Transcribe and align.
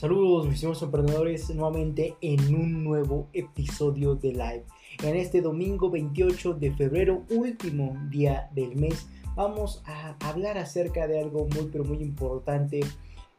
Saludos 0.00 0.46
mis 0.46 0.54
estimados 0.54 0.80
emprendedores 0.80 1.50
nuevamente 1.50 2.16
en 2.22 2.54
un 2.54 2.82
nuevo 2.82 3.28
episodio 3.34 4.14
de 4.14 4.32
live. 4.32 4.64
En 5.02 5.14
este 5.14 5.42
domingo 5.42 5.90
28 5.90 6.54
de 6.54 6.72
febrero, 6.72 7.24
último 7.28 7.98
día 8.08 8.48
del 8.54 8.76
mes, 8.76 9.08
vamos 9.36 9.82
a 9.84 10.16
hablar 10.26 10.56
acerca 10.56 11.06
de 11.06 11.20
algo 11.20 11.46
muy 11.54 11.68
pero 11.70 11.84
muy 11.84 11.98
importante 11.98 12.80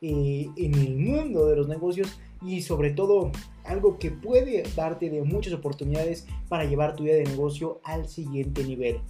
eh, 0.02 0.50
en 0.56 0.76
el 0.76 0.98
mundo 0.98 1.48
de 1.48 1.56
los 1.56 1.68
negocios 1.68 2.20
y 2.46 2.62
sobre 2.62 2.92
todo 2.92 3.32
algo 3.64 3.98
que 3.98 4.12
puede 4.12 4.62
darte 4.76 5.10
de 5.10 5.24
muchas 5.24 5.54
oportunidades 5.54 6.28
para 6.48 6.66
llevar 6.66 6.96
tu 6.96 7.06
idea 7.06 7.16
de 7.16 7.24
negocio 7.24 7.82
al 7.84 8.08
siguiente 8.08 8.64
nivel. 8.64 9.02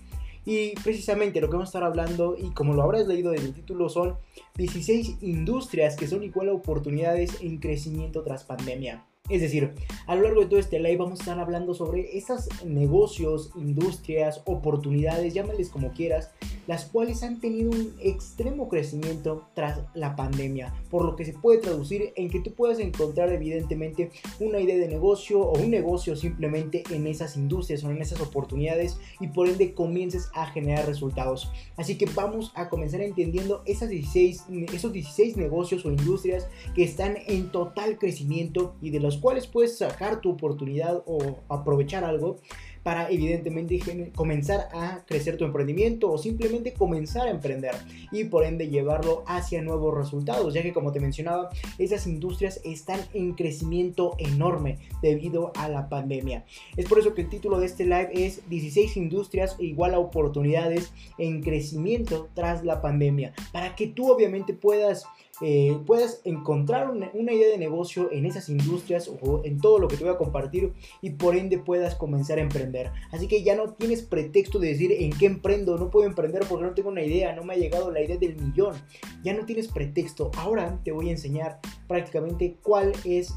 Y 0.46 0.74
precisamente 0.84 1.40
lo 1.40 1.48
que 1.48 1.54
vamos 1.54 1.70
a 1.70 1.72
estar 1.72 1.84
hablando, 1.84 2.36
y 2.38 2.52
como 2.52 2.74
lo 2.74 2.84
habrás 2.84 3.08
leído 3.08 3.34
en 3.34 3.42
el 3.42 3.54
título, 3.54 3.90
son 3.90 4.18
16 4.56 5.18
industrias 5.22 5.96
que 5.96 6.08
son 6.08 6.24
igual 6.24 6.50
a 6.50 6.54
oportunidades 6.54 7.42
en 7.42 7.60
crecimiento 7.60 8.24
tras 8.24 8.44
pandemia. 8.44 9.06
Es 9.30 9.42
decir, 9.42 9.74
a 10.08 10.16
lo 10.16 10.24
largo 10.24 10.42
de 10.42 10.48
todo 10.48 10.60
este 10.60 10.80
live 10.80 10.98
vamos 10.98 11.20
a 11.20 11.24
estar 11.24 11.40
hablando 11.40 11.74
sobre 11.74 12.18
estos 12.18 12.50
negocios, 12.66 13.52
industrias, 13.56 14.42
oportunidades, 14.46 15.34
llámales 15.34 15.70
como 15.70 15.94
quieras, 15.94 16.32
las 16.68 16.86
cuales 16.86 17.24
han 17.24 17.40
tenido 17.40 17.72
un 17.72 17.96
extremo 18.00 18.70
crecimiento 18.70 19.48
tras 19.54 19.80
la 19.94 20.16
pandemia, 20.16 20.74
por 20.90 21.06
lo 21.06 21.16
que 21.16 21.26
se 21.26 21.34
puede 21.34 21.60
traducir 21.60 22.14
en 22.16 22.30
que 22.30 22.40
tú 22.40 22.54
puedas 22.54 22.80
encontrar 22.80 23.32
evidentemente 23.32 24.12
una 24.40 24.60
idea 24.60 24.78
de 24.78 24.88
negocio 24.88 25.42
o 25.42 25.60
un 25.60 25.72
negocio 25.72 26.16
simplemente 26.16 26.84
en 26.90 27.08
esas 27.08 27.36
industrias 27.36 27.84
o 27.84 27.92
en 27.92 28.02
esas 28.02 28.22
oportunidades 28.22 28.98
y 29.20 29.28
por 29.28 29.48
ende 29.48 29.74
comiences 29.74 30.30
a 30.34 30.48
generar 30.48 30.86
resultados. 30.86 31.52
Así 31.78 31.98
que 31.98 32.06
vamos 32.06 32.52
a 32.56 32.70
comenzar 32.70 33.02
entendiendo 33.02 33.62
esas 33.66 33.90
16, 33.90 34.46
esos 34.74 34.94
16 34.94 35.38
negocios 35.38 35.86
o 35.86 35.90
industrias 35.90 36.48
que 36.76 36.84
están 36.84 37.18
en 37.28 37.52
total 37.52 37.98
crecimiento 37.98 38.76
y 38.82 38.90
de 38.90 39.00
los 39.00 39.18
cuales 39.18 39.48
puedes 39.48 39.78
sacar 39.78 40.22
tu 40.22 40.32
oportunidad 40.32 41.04
o 41.06 41.40
aprovechar 41.50 42.04
algo 42.04 42.38
para 42.84 43.10
evidentemente 43.10 43.80
comenzar 44.16 44.70
a 44.74 45.04
crecer 45.06 45.38
tu 45.38 45.46
emprendimiento 45.46 46.12
o 46.12 46.18
simplemente 46.18 46.74
comenzar 46.74 47.28
a 47.28 47.32
emprender 47.32 47.76
y 48.12 48.26
por 48.26 48.44
ende 48.44 48.70
llevarlo 48.70 49.24
hacia 49.28 49.62
nuevos 49.62 49.96
resultados, 49.96 50.54
ya 50.54 50.64
que 50.64 50.74
como 50.74 50.92
te 50.92 51.00
mencionaba, 51.00 51.50
esas 51.78 52.08
industrias 52.08 52.60
están 52.64 53.00
en 53.14 53.34
crecimiento 53.34 54.16
enorme 54.18 54.80
debido 55.02 55.52
a 55.56 55.70
la 55.70 55.90
pandemia. 55.90 56.46
Es 56.78 56.88
por 56.88 57.00
eso 57.00 57.14
que 57.14 57.22
el 57.22 57.30
título 57.30 57.60
de 57.60 57.68
este 57.68 57.84
live 57.84 58.10
es 58.14 58.48
16 58.50 58.98
industrias 58.98 59.56
igual 59.60 59.94
a 59.94 60.00
oportunidades 60.00 60.92
en 61.18 61.42
crecimiento 61.42 62.30
tras 62.34 62.64
la 62.64 62.82
pandemia, 62.82 63.34
para 63.52 63.76
que 63.76 63.88
tú 63.88 64.12
obviamente 64.12 64.54
puedas 64.54 65.06
eh, 65.42 65.78
puedas 65.86 66.22
encontrar 66.24 66.90
una, 66.90 67.34
idea 67.34 67.50
de 67.50 67.58
negocio 67.58 68.12
en 68.12 68.26
esas 68.26 68.50
industrias 68.50 69.10
o 69.22 69.42
en 69.44 69.60
todo 69.60 69.80
lo 69.80 69.88
que 69.88 69.98
te 69.98 70.04
voy 70.04 70.14
a 70.14 70.18
compartir 70.18 70.74
y 71.02 71.12
por 71.12 71.36
ende 71.36 71.58
puedas 71.58 71.96
comenzar 71.96 72.38
a 72.38 72.42
emprender. 72.42 72.92
Así 73.12 73.28
que 73.28 73.44
ya 73.44 73.56
no 73.56 73.74
tienes 73.74 74.02
pretexto 74.04 74.60
de 74.60 74.70
decir 74.70 74.92
en 74.92 75.12
qué 75.12 75.26
emprendo, 75.26 75.78
no 75.78 75.90
puedo 75.90 76.08
emprender 76.08 76.44
porque 76.48 76.66
no 76.66 76.74
tengo 76.74 76.90
una 76.90 77.04
idea, 77.04 77.34
no 77.34 77.44
me 77.44 77.54
ha 77.54 77.58
llegado 77.58 77.92
la 77.92 78.02
idea 78.02 78.18
del 78.18 78.36
millón. 78.36 78.76
Ya 79.24 79.34
no 79.34 79.46
tienes 79.46 79.68
pretexto. 79.68 80.32
Ahora 80.38 80.80
te 80.84 80.92
voy 80.92 81.10
a 81.10 81.12
enseñar 81.12 81.60
prácticamente 81.88 82.58
cuál 82.62 82.92
es 83.04 83.34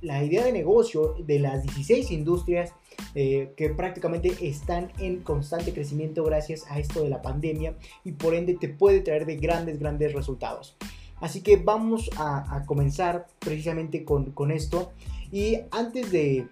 la 0.00 0.24
idea 0.24 0.44
de 0.44 0.52
negocio 0.52 1.16
de 1.18 1.38
las 1.38 1.62
16 1.62 2.10
industrias 2.10 2.74
eh, 3.14 3.52
que 3.56 3.70
prácticamente 3.70 4.34
están 4.40 4.90
en 4.98 5.22
constante 5.22 5.72
crecimiento 5.72 6.24
gracias 6.24 6.64
a 6.68 6.78
esto 6.78 7.02
de 7.02 7.08
la 7.08 7.22
pandemia 7.22 7.76
y 8.04 8.12
por 8.12 8.34
ende 8.34 8.54
te 8.54 8.68
puede 8.68 9.00
traer 9.00 9.24
de 9.26 9.36
grandes, 9.36 9.78
grandes 9.78 10.12
resultados. 10.12 10.76
Así 11.24 11.40
que 11.40 11.56
vamos 11.56 12.10
a, 12.18 12.64
comenzar 12.66 13.28
precisamente 13.38 14.04
con, 14.04 14.50
esto. 14.50 14.92
Y 15.32 15.56
antes 15.70 16.12
de, 16.12 16.48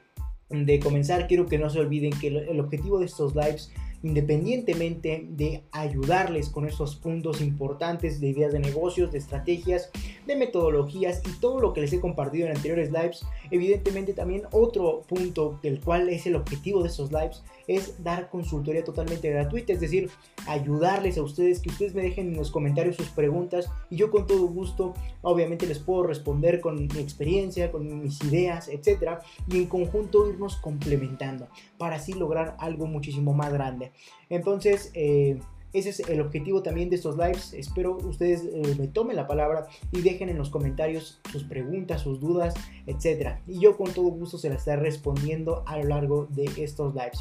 comenzar, 0.83 1.27
quiero 1.27 1.45
que 1.45 1.59
no 1.59 1.69
se 1.69 1.79
olviden 1.79 2.11
que 2.19 2.29
el, 2.29 2.59
objetivo 2.59 2.99
de 2.99 3.05
estos 3.05 3.37
lives 3.37 3.71
independientemente 4.03 5.27
de 5.29 5.63
ayudarles 5.73 6.49
con 6.49 6.67
esos 6.67 6.97
puntos 6.97 7.43
importantes 7.43 8.19
de 8.19 8.29
ideas 8.29 8.55
de 8.55 8.61
negocios, 8.61 9.13
de 9.13 9.19
estrategias, 9.19 9.91
de 10.27 10.37
metodologías 10.37 11.23
y 11.27 11.41
todo 11.41 11.61
lo 11.61 11.73
que 11.73 11.81
les 11.81 11.93
he 11.93 12.01
compartido 12.01 12.47
en 12.47 12.57
anteriores 12.57 12.91
lives, 12.91 13.25
evidentemente 13.51 14.13
también 14.13 14.43
otro 14.53 15.03
punto 15.09 15.59
del 15.63 15.81
cual 15.81 16.09
es 16.09 16.27
el 16.27 16.37
objetivo 16.37 16.83
de 16.83 16.89
estos 16.89 17.11
lives 17.13 17.43
es 17.69 18.03
dar 18.03 18.29
consultoría 18.29 18.85
totalmente 18.85 19.31
gratuita, 19.31 19.73
es 19.73 19.81
decir, 19.81 20.11
ayudarles 20.47 21.19
a 21.19 21.23
ustedes, 21.23 21.61
que 21.61 21.71
ustedes 21.71 21.95
me 21.95 22.03
dejen 22.03 22.29
en 22.29 22.37
los 22.37 22.51
comentarios 22.51 22.97
sus 22.97 23.09
preguntas 23.09 23.71
y 23.91 23.97
yo 23.97 24.11
con 24.11 24.27
todo 24.27 24.47
gusto 24.47 24.95
obviamente 25.23 25.67
les 25.67 25.79
puedo 25.79 26.05
responder 26.05 26.61
con 26.61 26.77
mi 26.77 27.01
experiencia, 27.01 27.71
con 27.71 28.03
mis 28.03 28.23
ideas, 28.25 28.69
etcétera, 28.69 29.21
y 29.49 29.57
en 29.57 29.67
conjunto 29.67 30.29
irnos 30.29 30.57
complementando 30.57 31.49
para 31.79 31.97
así 31.97 32.13
lograr 32.13 32.57
algo 32.59 32.87
muchísimo 32.87 33.33
más 33.33 33.53
grande. 33.53 33.93
Entonces, 34.29 34.91
eh, 34.95 35.39
ese 35.73 35.91
es 35.91 36.01
el 36.01 36.21
objetivo 36.21 36.63
también 36.63 36.91
de 36.91 36.97
estos 36.97 37.17
lives. 37.17 37.55
Espero 37.55 37.97
ustedes 37.97 38.45
eh, 38.45 38.77
me 38.79 38.89
tomen 38.89 39.17
la 39.17 39.27
palabra 39.27 39.67
y 39.91 40.03
dejen 40.03 40.29
en 40.29 40.39
los 40.39 40.51
comentarios 40.51 41.21
sus 41.31 41.45
preguntas, 41.45 42.03
sus 42.03 42.21
dudas, 42.21 42.55
etc. 42.87 43.37
Y 43.47 43.61
yo 43.61 43.77
con 43.77 43.93
todo 43.93 44.07
gusto 44.07 44.39
se 44.39 44.49
las 44.49 44.59
estaré 44.59 44.83
respondiendo 44.83 45.63
a 45.67 45.79
lo 45.79 45.85
largo 45.85 46.27
de 46.31 46.51
estos 46.59 46.95
lives. 46.95 47.21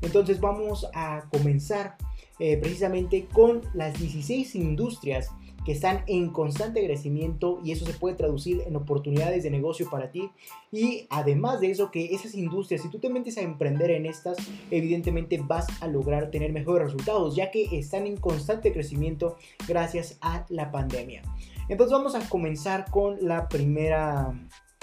Entonces 0.00 0.40
vamos 0.40 0.88
a 0.94 1.28
comenzar 1.30 1.96
eh, 2.38 2.56
precisamente 2.56 3.26
con 3.32 3.62
las 3.74 3.98
16 3.98 4.54
industrias 4.54 5.30
que 5.68 5.74
están 5.74 6.02
en 6.06 6.30
constante 6.30 6.82
crecimiento 6.82 7.60
y 7.62 7.72
eso 7.72 7.84
se 7.84 7.92
puede 7.92 8.16
traducir 8.16 8.62
en 8.66 8.74
oportunidades 8.74 9.42
de 9.42 9.50
negocio 9.50 9.90
para 9.90 10.10
ti. 10.10 10.30
Y 10.72 11.06
además 11.10 11.60
de 11.60 11.70
eso, 11.70 11.90
que 11.90 12.06
esas 12.14 12.34
industrias, 12.34 12.80
si 12.80 12.88
tú 12.88 12.98
te 13.00 13.10
metes 13.10 13.36
a 13.36 13.42
emprender 13.42 13.90
en 13.90 14.06
estas, 14.06 14.38
evidentemente 14.70 15.38
vas 15.44 15.66
a 15.82 15.86
lograr 15.86 16.30
tener 16.30 16.54
mejores 16.54 16.86
resultados, 16.86 17.36
ya 17.36 17.50
que 17.50 17.78
están 17.78 18.06
en 18.06 18.16
constante 18.16 18.72
crecimiento 18.72 19.36
gracias 19.68 20.16
a 20.22 20.46
la 20.48 20.70
pandemia. 20.70 21.20
Entonces 21.68 21.92
vamos 21.92 22.14
a 22.14 22.26
comenzar 22.30 22.90
con 22.90 23.18
la 23.20 23.46
primera 23.50 24.32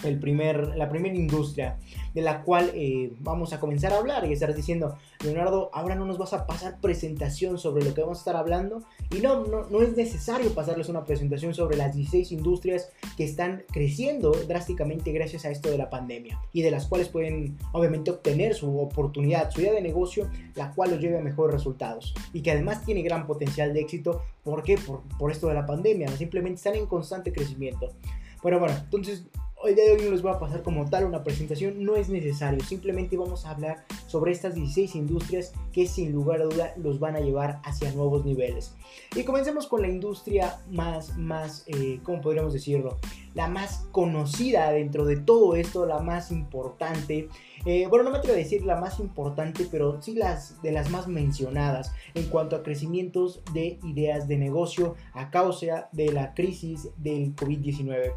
el 0.04 0.20
primer, 0.20 0.76
la 0.76 0.90
primera 0.90 1.16
industria 1.16 1.78
de 2.14 2.22
la 2.22 2.44
cual 2.44 2.72
eh, 2.74 3.14
vamos 3.20 3.54
a 3.54 3.60
comenzar 3.60 3.94
a 3.94 3.98
hablar 3.98 4.26
y 4.26 4.34
estar 4.34 4.54
diciendo, 4.54 4.98
Leonardo, 5.24 5.70
ahora 5.74 5.96
no 5.96 6.06
nos 6.06 6.18
vas 6.18 6.34
a 6.34 6.46
pasar 6.46 6.80
presentación 6.80 7.58
sobre 7.58 7.84
lo 7.84 7.94
que 7.94 8.02
vamos 8.02 8.20
a 8.20 8.22
estar 8.22 8.36
hablando 8.36 8.84
y 9.12 9.20
no, 9.20 9.46
no, 9.46 9.66
no 9.70 9.82
es 9.82 9.96
necesario 9.96 10.54
pasarles 10.54 10.90
una 10.90 11.06
presentación 11.06 11.54
sobre 11.54 11.78
las 11.78 11.96
16 11.96 12.32
industrias 12.32 12.90
que 13.18 13.24
están 13.24 13.64
creciendo 13.72 14.32
drásticamente 14.32 15.12
gracias 15.12 15.46
a 15.46 15.50
esto 15.50 15.70
de 15.70 15.78
la 15.78 15.90
pandemia 15.90 16.40
y 16.54 16.62
de 16.62 16.72
las 16.72 16.88
cuales 16.88 17.10
pueden 17.10 17.58
obviamente 17.72 18.12
obtener 18.12 18.54
su 18.54 18.80
oportunidad, 18.80 19.52
su 19.52 19.62
idea 19.62 19.74
de 19.74 19.82
negocio, 19.82 20.30
la 20.56 20.72
cual 20.72 20.92
los 20.92 21.00
lleve 21.00 21.18
a 21.18 21.22
mejores 21.22 21.54
resultados 21.54 22.14
y 22.34 22.42
que 22.42 22.52
además 22.52 22.84
tiene 22.86 23.02
gran 23.02 23.28
potencial 23.28 23.74
de 23.74 23.82
éxito. 23.82 24.22
¿Por 24.44 24.64
qué? 24.64 24.78
Por, 24.78 25.02
por 25.18 25.32
esto 25.32 25.48
de 25.48 25.54
la 25.54 25.66
pandemia, 25.66 26.08
simplemente 26.10 26.58
están 26.58 26.76
en 26.76 26.86
constante 26.86 27.34
crecimiento. 27.34 27.94
Bueno, 28.42 28.60
bueno, 28.60 28.76
entonces 28.78 29.26
el 29.64 29.76
día 29.76 29.86
de 29.86 29.92
hoy 29.94 30.02
no 30.04 30.12
les 30.12 30.22
voy 30.22 30.32
a 30.32 30.40
pasar 30.40 30.62
como 30.62 30.88
tal 30.90 31.06
una 31.06 31.24
presentación, 31.24 31.84
no 31.84 31.96
es 31.96 32.10
necesario, 32.10 32.64
simplemente 32.64 33.18
vamos 33.18 33.46
a 33.46 33.52
hablar 33.52 33.84
sobre 34.08 34.32
estas 34.32 34.54
16 34.54 34.96
industrias 34.96 35.54
que 35.72 35.88
sin 35.88 36.12
lugar 36.12 36.42
a 36.42 36.46
duda 36.46 36.74
los 36.78 37.00
van 37.00 37.16
a 37.16 37.20
llevar 37.20 37.62
hacia 37.64 37.92
nuevos 37.94 38.26
niveles. 38.26 38.76
Y 39.16 39.24
comencemos 39.24 39.66
con 39.68 39.82
la 39.82 39.88
industria 39.88 40.60
más, 40.70 41.18
más, 41.18 41.64
eh, 41.68 42.00
¿cómo 42.04 42.22
podríamos 42.22 42.54
decirlo? 42.54 42.98
La 43.34 43.48
más 43.48 43.88
conocida 43.92 44.72
dentro 44.72 45.06
de 45.06 45.18
todo 45.18 45.56
esto, 45.56 45.86
la 45.86 46.00
más 46.00 46.32
importante. 46.32 47.28
Eh, 47.66 47.88
bueno, 47.90 48.04
no 48.04 48.12
me 48.12 48.20
atrevo 48.20 48.36
a 48.36 48.40
decir 48.40 48.64
la 48.64 48.80
más 48.80 49.00
importante, 49.00 49.68
pero 49.72 50.02
sí 50.02 50.14
las 50.14 50.62
de 50.62 50.72
las 50.72 50.90
más 50.90 51.08
mencionadas 51.08 51.92
en 52.14 52.26
cuanto 52.28 52.56
a 52.56 52.64
crecimientos 52.64 53.42
de 53.54 53.80
ideas 53.84 54.28
de 54.28 54.38
negocio 54.38 54.96
a 55.14 55.32
causa 55.32 55.90
de 55.92 56.12
la 56.12 56.34
crisis 56.34 56.90
del 56.98 57.36
COVID-19. 57.36 58.14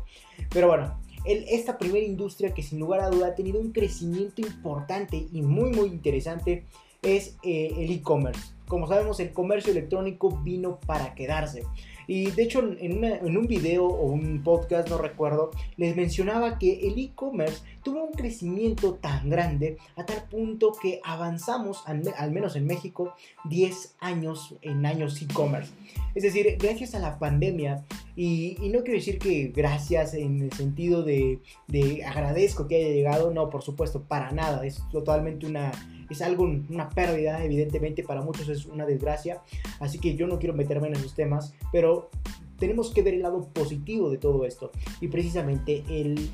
Pero 0.50 0.68
bueno, 0.68 0.98
esta 1.24 1.78
primera 1.78 2.04
industria 2.04 2.54
que 2.54 2.62
sin 2.62 2.78
lugar 2.78 3.00
a 3.00 3.10
duda 3.10 3.28
ha 3.28 3.34
tenido 3.34 3.60
un 3.60 3.72
crecimiento 3.72 4.40
importante 4.40 5.26
y 5.32 5.42
muy 5.42 5.70
muy 5.70 5.88
interesante 5.88 6.64
es 7.02 7.36
eh, 7.42 7.72
el 7.78 7.90
e-commerce. 7.90 8.57
Como 8.68 8.86
sabemos, 8.86 9.18
el 9.20 9.32
comercio 9.32 9.72
electrónico 9.72 10.30
vino 10.42 10.78
para 10.80 11.14
quedarse. 11.14 11.64
Y 12.06 12.30
de 12.30 12.42
hecho, 12.42 12.60
en, 12.60 13.04
en, 13.04 13.36
un 13.36 13.46
video 13.46 13.86
o 13.86 14.06
un 14.06 14.42
podcast, 14.42 14.88
no 14.88 14.96
recuerdo, 14.96 15.50
les 15.76 15.94
mencionaba 15.94 16.58
que 16.58 16.88
el 16.88 16.98
e-commerce 16.98 17.62
tuvo 17.82 18.02
un 18.02 18.12
crecimiento 18.12 18.94
tan 18.94 19.28
grande 19.28 19.76
a 19.94 20.06
tal 20.06 20.24
punto 20.24 20.72
que 20.72 21.02
avanzamos, 21.04 21.82
al, 21.86 22.32
menos 22.32 22.56
en 22.56 22.66
México, 22.66 23.14
10 23.44 23.96
años 24.00 24.56
en 24.62 24.86
años 24.86 25.20
e-commerce. 25.20 25.70
Es 26.14 26.22
decir, 26.22 26.56
gracias 26.58 26.94
a 26.94 26.98
la 26.98 27.18
pandemia, 27.18 27.84
y, 28.16 28.56
no 28.72 28.80
quiero 28.80 28.98
decir 28.98 29.18
que 29.18 29.52
gracias 29.54 30.14
en 30.14 30.40
el 30.40 30.52
sentido 30.52 31.02
de, 31.02 31.40
de 31.66 32.04
agradezco 32.06 32.66
que 32.68 32.76
haya 32.76 32.88
llegado, 32.88 33.32
no, 33.34 33.50
por 33.50 33.62
supuesto, 33.62 34.02
para 34.04 34.32
nada, 34.32 34.64
es 34.64 34.82
totalmente 34.90 35.46
una 35.46 35.72
es 36.10 36.22
algo, 36.22 36.44
una 36.44 36.88
pérdida, 36.88 37.44
evidentemente 37.44 38.02
para 38.02 38.22
muchos 38.22 38.48
es 38.48 38.66
una 38.66 38.86
desgracia, 38.86 39.42
así 39.80 39.98
que 39.98 40.14
yo 40.14 40.26
no 40.26 40.38
quiero 40.38 40.54
meterme 40.54 40.88
en 40.88 40.94
esos 40.94 41.14
temas, 41.14 41.54
pero 41.72 42.10
tenemos 42.58 42.92
que 42.92 43.02
ver 43.02 43.14
el 43.14 43.22
lado 43.22 43.48
positivo 43.52 44.10
de 44.10 44.18
todo 44.18 44.44
esto. 44.44 44.70
Y 45.00 45.08
precisamente, 45.08 45.84
el, 45.88 46.28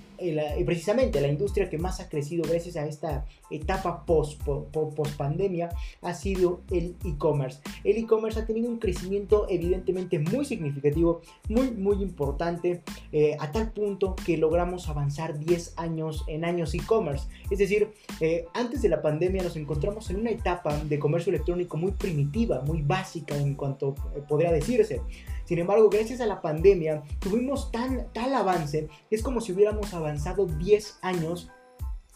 precisamente 0.65 1.21
la 1.21 1.29
industria 1.29 1.69
que 1.69 1.79
más 1.79 2.00
ha 2.00 2.09
crecido 2.09 2.44
gracias 2.49 2.76
a 2.76 2.87
esta 2.87 3.25
etapa 3.50 4.05
post, 4.05 4.43
post, 4.43 5.17
pandemia 5.17 5.71
ha 6.03 6.15
sido 6.15 6.62
el 6.71 6.97
e-commerce. 7.05 7.61
El 7.85 7.99
e-commerce 7.99 8.41
ha 8.41 8.47
tenido 8.47 8.69
un 8.69 8.79
crecimiento 8.79 9.47
evidentemente 9.49 10.19
muy 10.19 10.44
significativo, 10.44 11.21
muy, 11.49 11.71
muy 11.71 12.03
importante, 12.03 12.82
eh, 13.12 13.37
a 13.38 13.53
tal 13.53 13.73
punto 13.73 14.15
que 14.17 14.37
logramos 14.37 14.88
avanzar 14.88 15.38
10 15.38 15.75
años 15.76 16.25
en 16.26 16.44
años 16.44 16.75
e-commerce. 16.75 17.29
Es 17.50 17.59
decir, 17.59 17.93
eh, 18.21 18.47
antes 18.55 18.82
de 18.82 18.88
la 18.88 19.03
pandemia 19.03 19.43
nos 19.43 19.56
encontramos 19.56 20.11
en 20.11 20.17
una 20.17 20.31
etapa 20.31 20.76
de 20.76 20.99
comercio 20.99 21.31
electrónico 21.31 21.76
muy 21.76 21.93
primitiva, 21.93 22.62
muy 22.62 22.82
básica 22.82 23.37
en 23.37 23.55
cuanto 23.55 23.94
eh, 24.15 24.23
podría 24.26 24.53
decirse. 24.53 25.00
Sin 25.44 25.59
embargo, 25.59 25.91
gracias 25.91 26.21
a 26.21 26.26
la 26.26 26.41
pandemia 26.41 27.03
tuvimos 27.19 27.71
tan, 27.71 28.06
tal 28.12 28.35
avance, 28.35 28.88
es 29.11 29.23
como 29.23 29.41
si 29.43 29.53
hubiéramos 29.53 29.93
avanzado 29.93 30.13
10 30.46 30.99
años 31.02 31.50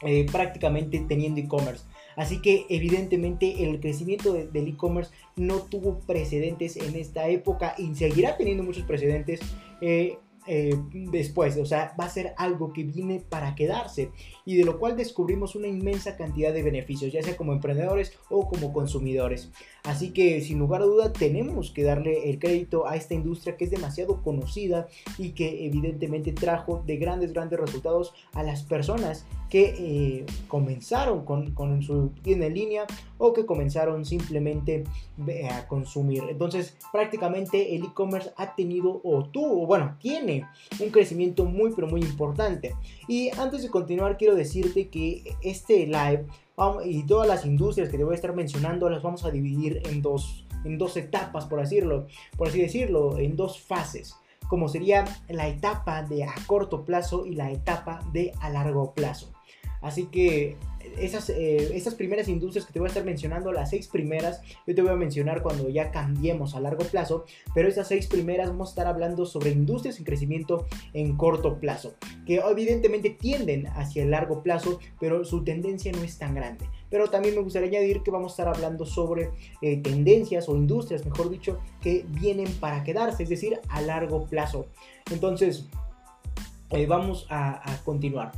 eh, 0.02 0.26
prácticamente 0.30 1.04
teniendo 1.08 1.40
e-commerce. 1.40 1.84
Así 2.14 2.40
que 2.40 2.66
evidentemente 2.68 3.64
el 3.64 3.80
crecimiento 3.80 4.32
del 4.32 4.68
e-commerce 4.68 5.12
no 5.36 5.56
tuvo 5.62 6.00
precedentes 6.00 6.76
en 6.76 6.96
esta 6.96 7.28
época 7.28 7.74
y 7.78 7.94
seguirá 7.94 8.36
teniendo 8.36 8.62
muchos 8.62 8.84
precedentes. 8.84 9.40
Eh, 9.80 10.18
eh, 10.48 10.74
después, 10.92 11.56
o 11.58 11.66
sea, 11.66 11.94
va 12.00 12.06
a 12.06 12.10
ser 12.10 12.32
algo 12.38 12.72
que 12.72 12.82
viene 12.82 13.20
para 13.20 13.54
quedarse 13.54 14.10
y 14.46 14.56
de 14.56 14.64
lo 14.64 14.78
cual 14.78 14.96
descubrimos 14.96 15.54
una 15.54 15.68
inmensa 15.68 16.16
cantidad 16.16 16.54
de 16.54 16.62
beneficios, 16.62 17.12
ya 17.12 17.22
sea 17.22 17.36
como 17.36 17.52
emprendedores 17.52 18.14
o 18.30 18.48
como 18.48 18.72
consumidores. 18.72 19.50
Así 19.84 20.10
que 20.10 20.40
sin 20.40 20.58
lugar 20.58 20.82
a 20.82 20.86
duda 20.86 21.12
tenemos 21.12 21.70
que 21.70 21.82
darle 21.82 22.30
el 22.30 22.38
crédito 22.38 22.88
a 22.88 22.96
esta 22.96 23.14
industria 23.14 23.56
que 23.56 23.64
es 23.64 23.70
demasiado 23.70 24.22
conocida 24.22 24.88
y 25.18 25.30
que 25.30 25.66
evidentemente 25.66 26.32
trajo 26.32 26.82
de 26.86 26.96
grandes, 26.96 27.32
grandes 27.32 27.60
resultados 27.60 28.14
a 28.32 28.42
las 28.42 28.62
personas 28.62 29.26
que 29.48 29.74
eh, 29.78 30.26
comenzaron 30.46 31.24
con, 31.24 31.52
con, 31.52 31.82
su 31.82 32.10
tienda 32.22 32.46
en 32.46 32.54
línea 32.54 32.86
o 33.16 33.32
que 33.32 33.46
comenzaron 33.46 34.04
simplemente 34.04 34.84
a 35.50 35.66
consumir. 35.66 36.24
Entonces 36.28 36.76
prácticamente 36.92 37.74
el 37.74 37.84
e-commerce 37.84 38.30
ha 38.36 38.54
tenido 38.54 39.00
o 39.02 39.24
tuvo, 39.24 39.66
bueno, 39.66 39.96
tiene 40.00 40.46
un 40.80 40.90
crecimiento 40.90 41.44
muy 41.44 41.72
pero 41.74 41.88
muy 41.88 42.00
importante. 42.00 42.74
Y 43.06 43.30
antes 43.38 43.62
de 43.62 43.70
continuar 43.70 44.16
quiero 44.18 44.34
decirte 44.34 44.88
que 44.88 45.36
este 45.42 45.86
live 45.86 46.26
y 46.84 47.04
todas 47.04 47.28
las 47.28 47.46
industrias 47.46 47.88
que 47.88 47.96
te 47.96 48.04
voy 48.04 48.12
a 48.12 48.16
estar 48.16 48.34
mencionando 48.34 48.90
las 48.90 49.02
vamos 49.02 49.24
a 49.24 49.30
dividir 49.30 49.80
en 49.86 50.02
dos, 50.02 50.44
en 50.64 50.76
dos 50.76 50.96
etapas, 50.96 51.46
por, 51.46 51.60
decirlo, 51.60 52.06
por 52.36 52.48
así 52.48 52.60
decirlo, 52.60 53.18
en 53.18 53.36
dos 53.36 53.60
fases 53.60 54.16
como 54.48 54.68
sería 54.68 55.04
la 55.28 55.46
etapa 55.46 56.02
de 56.02 56.24
a 56.24 56.34
corto 56.46 56.84
plazo 56.84 57.26
y 57.26 57.34
la 57.34 57.52
etapa 57.52 58.00
de 58.12 58.32
a 58.40 58.50
largo 58.50 58.94
plazo. 58.94 59.30
Así 59.80 60.06
que 60.06 60.56
esas, 60.98 61.30
eh, 61.30 61.76
esas 61.76 61.94
primeras 61.94 62.28
industrias 62.28 62.66
que 62.66 62.72
te 62.72 62.78
voy 62.78 62.86
a 62.86 62.88
estar 62.88 63.04
mencionando, 63.04 63.52
las 63.52 63.70
seis 63.70 63.88
primeras, 63.88 64.40
yo 64.66 64.74
te 64.74 64.82
voy 64.82 64.90
a 64.90 64.96
mencionar 64.96 65.42
cuando 65.42 65.68
ya 65.68 65.90
cambiemos 65.90 66.54
a 66.54 66.60
largo 66.60 66.84
plazo, 66.84 67.24
pero 67.54 67.68
esas 67.68 67.88
seis 67.88 68.06
primeras 68.06 68.48
vamos 68.48 68.68
a 68.68 68.72
estar 68.72 68.86
hablando 68.86 69.26
sobre 69.26 69.50
industrias 69.50 69.98
en 69.98 70.04
crecimiento 70.04 70.66
en 70.94 71.16
corto 71.16 71.58
plazo, 71.58 71.94
que 72.26 72.36
evidentemente 72.36 73.10
tienden 73.10 73.66
hacia 73.68 74.02
el 74.02 74.10
largo 74.10 74.42
plazo, 74.42 74.78
pero 75.00 75.24
su 75.24 75.44
tendencia 75.44 75.92
no 75.92 76.02
es 76.02 76.18
tan 76.18 76.34
grande. 76.34 76.66
Pero 76.90 77.08
también 77.08 77.34
me 77.34 77.42
gustaría 77.42 77.68
añadir 77.68 78.02
que 78.02 78.10
vamos 78.10 78.32
a 78.32 78.34
estar 78.34 78.48
hablando 78.48 78.86
sobre 78.86 79.30
eh, 79.60 79.76
tendencias 79.78 80.48
o 80.48 80.56
industrias, 80.56 81.04
mejor 81.04 81.30
dicho, 81.30 81.58
que 81.82 82.04
vienen 82.08 82.50
para 82.60 82.82
quedarse, 82.82 83.22
es 83.22 83.28
decir, 83.28 83.60
a 83.68 83.82
largo 83.82 84.26
plazo. 84.26 84.66
Entonces, 85.10 85.66
eh, 86.70 86.86
vamos 86.86 87.26
a 87.30 87.78
continuar. 87.84 88.32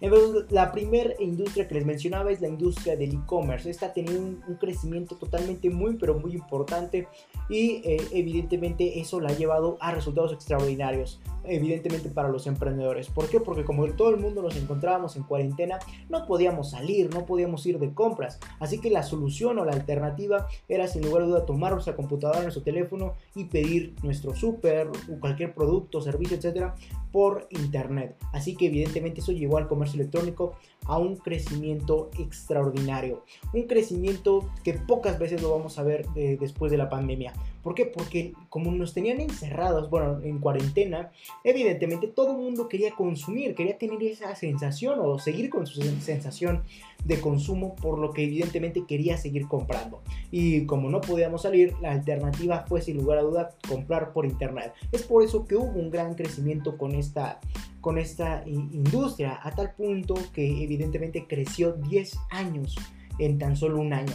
Entonces, 0.00 0.50
la 0.50 0.72
primera 0.72 1.14
industria 1.20 1.66
que 1.68 1.74
les 1.74 1.86
mencionaba 1.86 2.30
es 2.30 2.40
la 2.40 2.48
industria 2.48 2.96
del 2.96 3.14
e-commerce. 3.14 3.70
Esta 3.70 3.86
ha 3.86 3.92
tenido 3.92 4.20
un, 4.20 4.36
crecimiento 4.58 5.16
totalmente 5.16 5.68
muy, 5.70 5.96
pero 5.96 6.18
muy 6.18 6.32
importante 6.32 7.08
y 7.48 7.82
eh, 7.84 7.98
evidentemente 8.12 9.00
eso 9.00 9.20
la 9.20 9.30
ha 9.30 9.36
llevado 9.36 9.76
a 9.80 9.90
resultados 9.90 10.32
extraordinarios, 10.32 11.20
evidentemente 11.44 12.08
para 12.08 12.28
los 12.28 12.46
emprendedores. 12.46 13.08
¿Por 13.08 13.28
qué? 13.28 13.38
Porque 13.38 13.64
como 13.64 13.86
todo 13.92 14.10
el 14.10 14.16
mundo 14.16 14.42
nos 14.42 14.56
encontrábamos 14.56 15.16
en 15.16 15.24
cuarentena, 15.24 15.78
no 16.08 16.26
podíamos 16.26 16.70
salir, 16.70 17.12
no 17.12 17.26
podíamos 17.26 17.66
ir 17.66 17.78
de 17.78 17.92
compras. 17.92 18.40
Así 18.60 18.80
que 18.80 18.90
la 18.90 19.02
solución 19.02 19.58
o 19.58 19.64
la 19.64 19.72
alternativa 19.72 20.48
era 20.68 20.86
sin 20.88 21.02
lugar 21.02 21.22
a 21.22 21.26
duda 21.26 21.46
tomar 21.46 21.72
nuestra 21.72 21.94
computadora, 21.94 22.42
nuestro 22.42 22.62
teléfono 22.62 23.14
y 23.34 23.44
pedir 23.44 23.94
nuestro 24.02 24.34
súper 24.34 24.88
cualquier 25.20 25.54
producto, 25.54 26.00
servicio, 26.00 26.36
etcétera, 26.36 26.74
por 27.16 27.46
internet. 27.48 28.14
Así 28.34 28.56
que 28.56 28.66
evidentemente 28.66 29.22
eso 29.22 29.32
llevó 29.32 29.56
al 29.56 29.68
comercio 29.68 29.98
electrónico 29.98 30.52
a 30.84 30.98
un 30.98 31.16
crecimiento 31.16 32.10
extraordinario. 32.18 33.24
Un 33.54 33.62
crecimiento 33.62 34.46
que 34.62 34.74
pocas 34.74 35.18
veces 35.18 35.40
lo 35.40 35.50
vamos 35.50 35.78
a 35.78 35.82
ver 35.82 36.06
después 36.10 36.70
de 36.70 36.76
la 36.76 36.90
pandemia. 36.90 37.32
¿Por 37.62 37.74
qué? 37.74 37.86
Porque 37.86 38.34
como 38.50 38.70
nos 38.70 38.92
tenían 38.92 39.22
encerrados, 39.22 39.88
bueno, 39.88 40.20
en 40.22 40.40
cuarentena, 40.40 41.10
evidentemente 41.42 42.06
todo 42.06 42.32
el 42.32 42.36
mundo 42.36 42.68
quería 42.68 42.90
consumir, 42.90 43.54
quería 43.54 43.78
tener 43.78 44.02
esa 44.02 44.36
sensación 44.36 44.98
o 45.00 45.18
seguir 45.18 45.48
con 45.48 45.66
su 45.66 45.80
sensación 45.80 46.64
de 47.04 47.20
consumo, 47.20 47.76
por 47.76 47.98
lo 47.98 48.10
que 48.10 48.24
evidentemente 48.24 48.84
quería 48.86 49.16
seguir 49.16 49.46
comprando. 49.48 50.02
Y 50.30 50.66
como 50.66 50.88
no 50.90 51.00
podíamos 51.00 51.42
salir, 51.42 51.74
la 51.80 51.92
alternativa 51.92 52.64
fue 52.68 52.82
sin 52.82 52.96
lugar 52.96 53.18
a 53.18 53.22
duda 53.22 53.50
comprar 53.68 54.12
por 54.12 54.26
internet. 54.26 54.72
Es 54.92 55.02
por 55.02 55.22
eso 55.22 55.46
que 55.46 55.56
hubo 55.56 55.78
un 55.78 55.90
gran 55.90 56.14
crecimiento 56.14 56.76
con 56.76 56.94
esta, 56.94 57.40
con 57.80 57.98
esta 57.98 58.42
industria, 58.46 59.38
a 59.42 59.54
tal 59.54 59.74
punto 59.74 60.14
que 60.32 60.64
evidentemente 60.64 61.26
creció 61.28 61.72
10 61.72 62.16
años 62.30 62.76
en 63.18 63.38
tan 63.38 63.56
solo 63.56 63.80
un 63.80 63.92
año. 63.92 64.12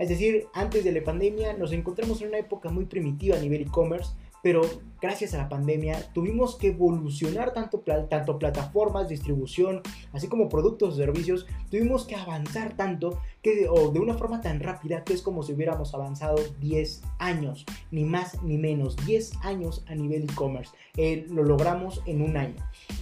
Es 0.00 0.08
decir, 0.08 0.46
antes 0.54 0.82
de 0.82 0.92
la 0.92 1.04
pandemia 1.04 1.52
nos 1.52 1.72
encontramos 1.72 2.22
en 2.22 2.28
una 2.28 2.38
época 2.38 2.70
muy 2.70 2.86
primitiva 2.86 3.36
a 3.36 3.40
nivel 3.40 3.62
e-commerce, 3.62 4.12
pero 4.42 4.62
gracias 5.00 5.34
a 5.34 5.38
la 5.38 5.48
pandemia 5.48 6.12
tuvimos 6.12 6.56
que 6.56 6.68
evolucionar 6.68 7.52
tanto, 7.52 7.82
tanto 8.08 8.38
plataformas, 8.38 9.08
distribución, 9.08 9.82
así 10.12 10.28
como 10.28 10.48
productos 10.48 10.94
o 10.94 10.96
servicios, 10.96 11.46
tuvimos 11.70 12.06
que 12.06 12.16
avanzar 12.16 12.76
tanto 12.76 13.20
que, 13.42 13.68
o 13.68 13.90
de 13.90 14.00
una 14.00 14.14
forma 14.14 14.40
tan 14.40 14.60
rápida 14.60 15.04
que 15.04 15.14
es 15.14 15.22
como 15.22 15.42
si 15.42 15.52
hubiéramos 15.52 15.94
avanzado 15.94 16.36
10 16.60 17.02
años, 17.18 17.64
ni 17.90 18.04
más 18.04 18.42
ni 18.42 18.58
menos, 18.58 18.96
10 19.06 19.36
años 19.42 19.84
a 19.88 19.94
nivel 19.94 20.24
e-commerce. 20.24 20.72
Eh, 20.96 21.26
lo 21.30 21.42
logramos 21.42 22.02
en 22.06 22.22
un 22.22 22.36
año. 22.36 22.56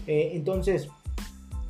Eh, 0.07 0.33
entonces, 0.35 0.89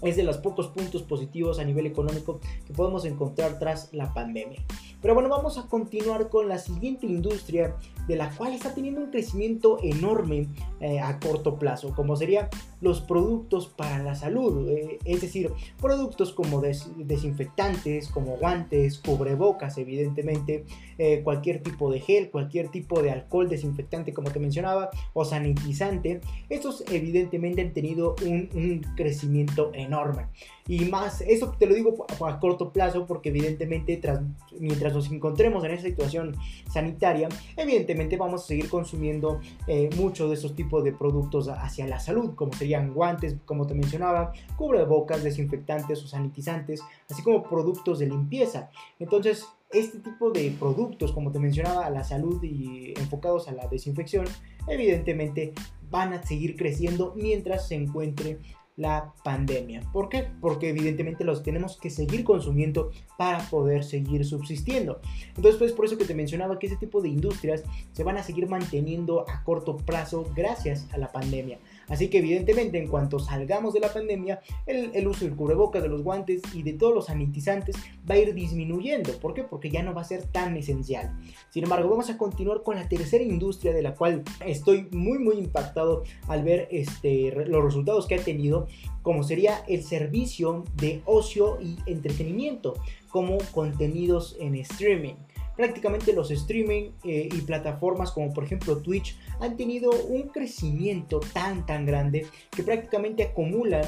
es 0.03 0.17
de 0.17 0.23
los 0.23 0.39
pocos 0.39 0.69
puntos 0.69 1.03
positivos 1.03 1.59
a 1.59 1.65
nivel 1.65 1.87
económico 1.87 2.41
que 2.67 2.73
podemos 2.73 3.05
encontrar 3.05 3.59
tras 3.59 3.93
la 3.93 4.13
pandemia. 4.15 4.65
Pero 5.01 5.15
bueno, 5.15 5.29
vamos 5.29 5.59
a 5.59 5.67
continuar 5.67 6.29
con 6.29 6.49
la 6.49 6.59
siguiente 6.59 7.07
industria 7.07 7.77
de 8.07 8.17
la 8.17 8.31
cual 8.31 8.53
está 8.53 8.75
teniendo 8.75 9.01
un 9.01 9.11
crecimiento 9.11 9.79
enorme 9.83 10.49
eh, 10.81 10.99
a 11.01 11.21
corto 11.21 11.59
plazo, 11.59 11.95
como 11.95 12.17
serían 12.17 12.49
los 12.81 13.01
productos 13.01 13.67
para 13.69 14.03
la 14.03 14.15
salud, 14.15 14.69
eh, 14.69 14.99
es 15.05 15.21
decir, 15.21 15.51
productos 15.81 16.33
como 16.33 16.61
desinfectantes, 16.61 18.09
como 18.09 18.37
guantes, 18.37 18.99
cubrebocas, 18.99 19.79
evidentemente, 19.79 20.65
eh, 20.99 21.23
cualquier 21.23 21.63
tipo 21.63 21.91
de 21.91 22.01
gel, 22.01 22.31
cualquier 22.31 22.69
tipo 22.69 23.03
de 23.03 23.11
alcohol 23.11 23.49
desinfectante, 23.49 24.13
como 24.13 24.31
te 24.31 24.41
mencionaba, 24.41 24.91
o 25.13 25.25
sanitizante, 25.25 26.21
estos 26.49 26.85
evidentemente 26.91 27.63
han 27.63 27.73
tenido 27.73 28.15
un, 28.25 28.49
crecimiento 28.97 29.71
enorme. 29.75 30.27
Y 30.67 30.85
más, 30.85 31.23
eso 31.23 31.55
te 31.59 31.67
lo 31.67 31.75
digo 31.75 32.07
a, 32.25 32.39
corto 32.39 32.73
plazo 32.73 33.07
porque 33.07 33.31
evidentemente 33.31 33.97
tras, 33.97 34.21
mientras 34.59 34.93
nos 34.93 35.11
encontremos 35.11 35.65
en 35.65 35.71
esa 35.73 35.85
situación 35.85 36.37
sanitaria, 36.71 37.29
evidentemente 37.57 38.17
vamos 38.17 38.45
a 38.45 38.47
seguir 38.47 38.69
consumiendo 38.69 39.41
eh, 39.67 39.89
muchos 39.97 40.29
de 40.29 40.35
esos 40.35 40.55
tipos 40.55 40.85
de 40.85 40.93
productos 40.93 41.49
hacia 41.49 41.87
la 41.87 42.01
salud, 42.01 42.35
como 42.35 42.53
guantes, 42.93 43.37
como 43.45 43.67
te 43.67 43.75
mencionaba, 43.75 44.33
cubrebocas, 44.57 45.23
desinfectantes 45.23 46.03
o 46.03 46.07
sanitizantes, 46.07 46.83
así 47.11 47.23
como 47.23 47.43
productos 47.43 47.99
de 47.99 48.07
limpieza. 48.07 48.71
Entonces, 48.99 49.47
este 49.71 49.99
tipo 49.99 50.31
de 50.31 50.51
productos, 50.59 51.13
como 51.13 51.31
te 51.31 51.39
mencionaba, 51.39 51.87
a 51.87 51.91
la 51.91 52.05
salud 52.05 52.43
y 52.43 52.95
enfocados 52.99 53.49
a 53.49 53.53
la 53.53 53.67
desinfección, 53.69 54.27
evidentemente 54.67 55.53
van 55.91 56.13
a 56.13 56.23
seguir 56.23 56.57
creciendo 56.57 57.15
mientras 57.17 57.69
se 57.69 57.75
encuentre 57.75 58.39
la 58.79 59.13
pandemia. 59.25 59.83
¿Por 59.93 60.09
qué? 60.09 60.29
Porque 60.41 60.69
evidentemente 60.69 61.25
los 61.25 61.43
tenemos 61.43 61.77
que 61.77 61.91
seguir 61.91 62.23
consumiendo 62.23 62.93
para 63.19 63.41
poder 63.51 63.83
seguir 63.83 64.25
subsistiendo. 64.25 65.01
Entonces, 65.35 65.57
pues 65.57 65.73
por 65.73 65.85
eso 65.85 65.99
que 65.99 66.05
te 66.05 66.15
mencionaba 66.15 66.61
que 66.61 66.69
ese 66.69 66.77
tipo 66.77 67.03
de 67.03 67.09
industrias 67.09 67.65
se 67.93 68.05
van 68.05 68.19
a 68.19 68.23
seguir 68.23 68.49
manteniendo 68.49 69.29
a 69.29 69.43
corto 69.43 69.77
plazo 69.77 70.31
gracias 70.35 70.87
a 70.93 70.99
la 70.99 71.11
pandemia. 71.11 71.59
Así 71.89 72.09
que 72.09 72.19
evidentemente 72.19 72.79
en 72.79 72.89
cuanto 72.89 73.19
salgamos 73.19 73.75
de 73.75 73.81
la 73.81 73.93
pandemia, 73.93 74.41
el, 74.67 75.07
uso 75.07 75.25
del 75.25 75.37
cubrebocas, 75.37 75.83
de 75.83 75.89
los 75.89 76.03
guantes 76.03 76.43
y 76.55 76.63
de 76.63 76.75
todos 76.75 76.95
los 76.95 77.07
sanitizantes 77.07 77.77
va 78.09 78.15
a 78.15 78.19
ir 78.19 78.35
disminuyendo. 78.35 79.13
¿Por 79.19 79.35
qué? 79.35 79.45
Porque 79.45 79.71
ya 79.71 79.83
no 79.83 79.95
va 79.95 80.03
a 80.03 80.05
ser 80.05 80.25
tan 80.25 80.57
esencial. 80.57 81.19
Sin 81.51 81.65
embargo, 81.65 81.89
vamos 81.89 82.11
a 82.11 82.19
continuar 82.19 82.63
con 82.63 82.77
la 82.77 82.89
tercera 82.89 83.25
industria 83.25 83.73
de 83.73 83.83
la 83.83 83.95
cual 83.95 84.23
estoy 84.45 84.89
muy 84.93 85.19
muy 85.19 85.37
impactado 85.39 86.05
al 86.27 86.43
ver 86.43 86.69
este, 86.71 87.33
los 87.47 87.65
resultados 87.65 88.07
que 88.07 88.17
ha 88.17 88.23
tenido, 88.23 88.69
como 89.03 89.23
sería 89.23 89.65
el 89.69 89.83
servicio 89.83 90.65
de 90.75 91.03
ocio 91.07 91.59
y 91.61 91.79
entretenimiento, 91.87 92.75
como 93.11 93.39
contenidos 93.53 94.37
en 94.39 94.55
streaming 94.57 95.15
prácticamente 95.59 96.13
los 96.13 96.31
streaming 96.31 96.93
eh, 97.03 97.29
y 97.33 97.41
plataformas 97.41 98.13
como 98.13 98.33
por 98.33 98.45
ejemplo 98.45 98.79
Twitch 98.79 99.19
han 99.41 99.57
tenido 99.57 99.91
un 99.91 100.29
crecimiento 100.29 101.19
tan 101.19 101.67
tan 101.67 101.85
grande 101.85 102.27
que 102.55 102.63
prácticamente 102.63 103.25
acumulan 103.25 103.83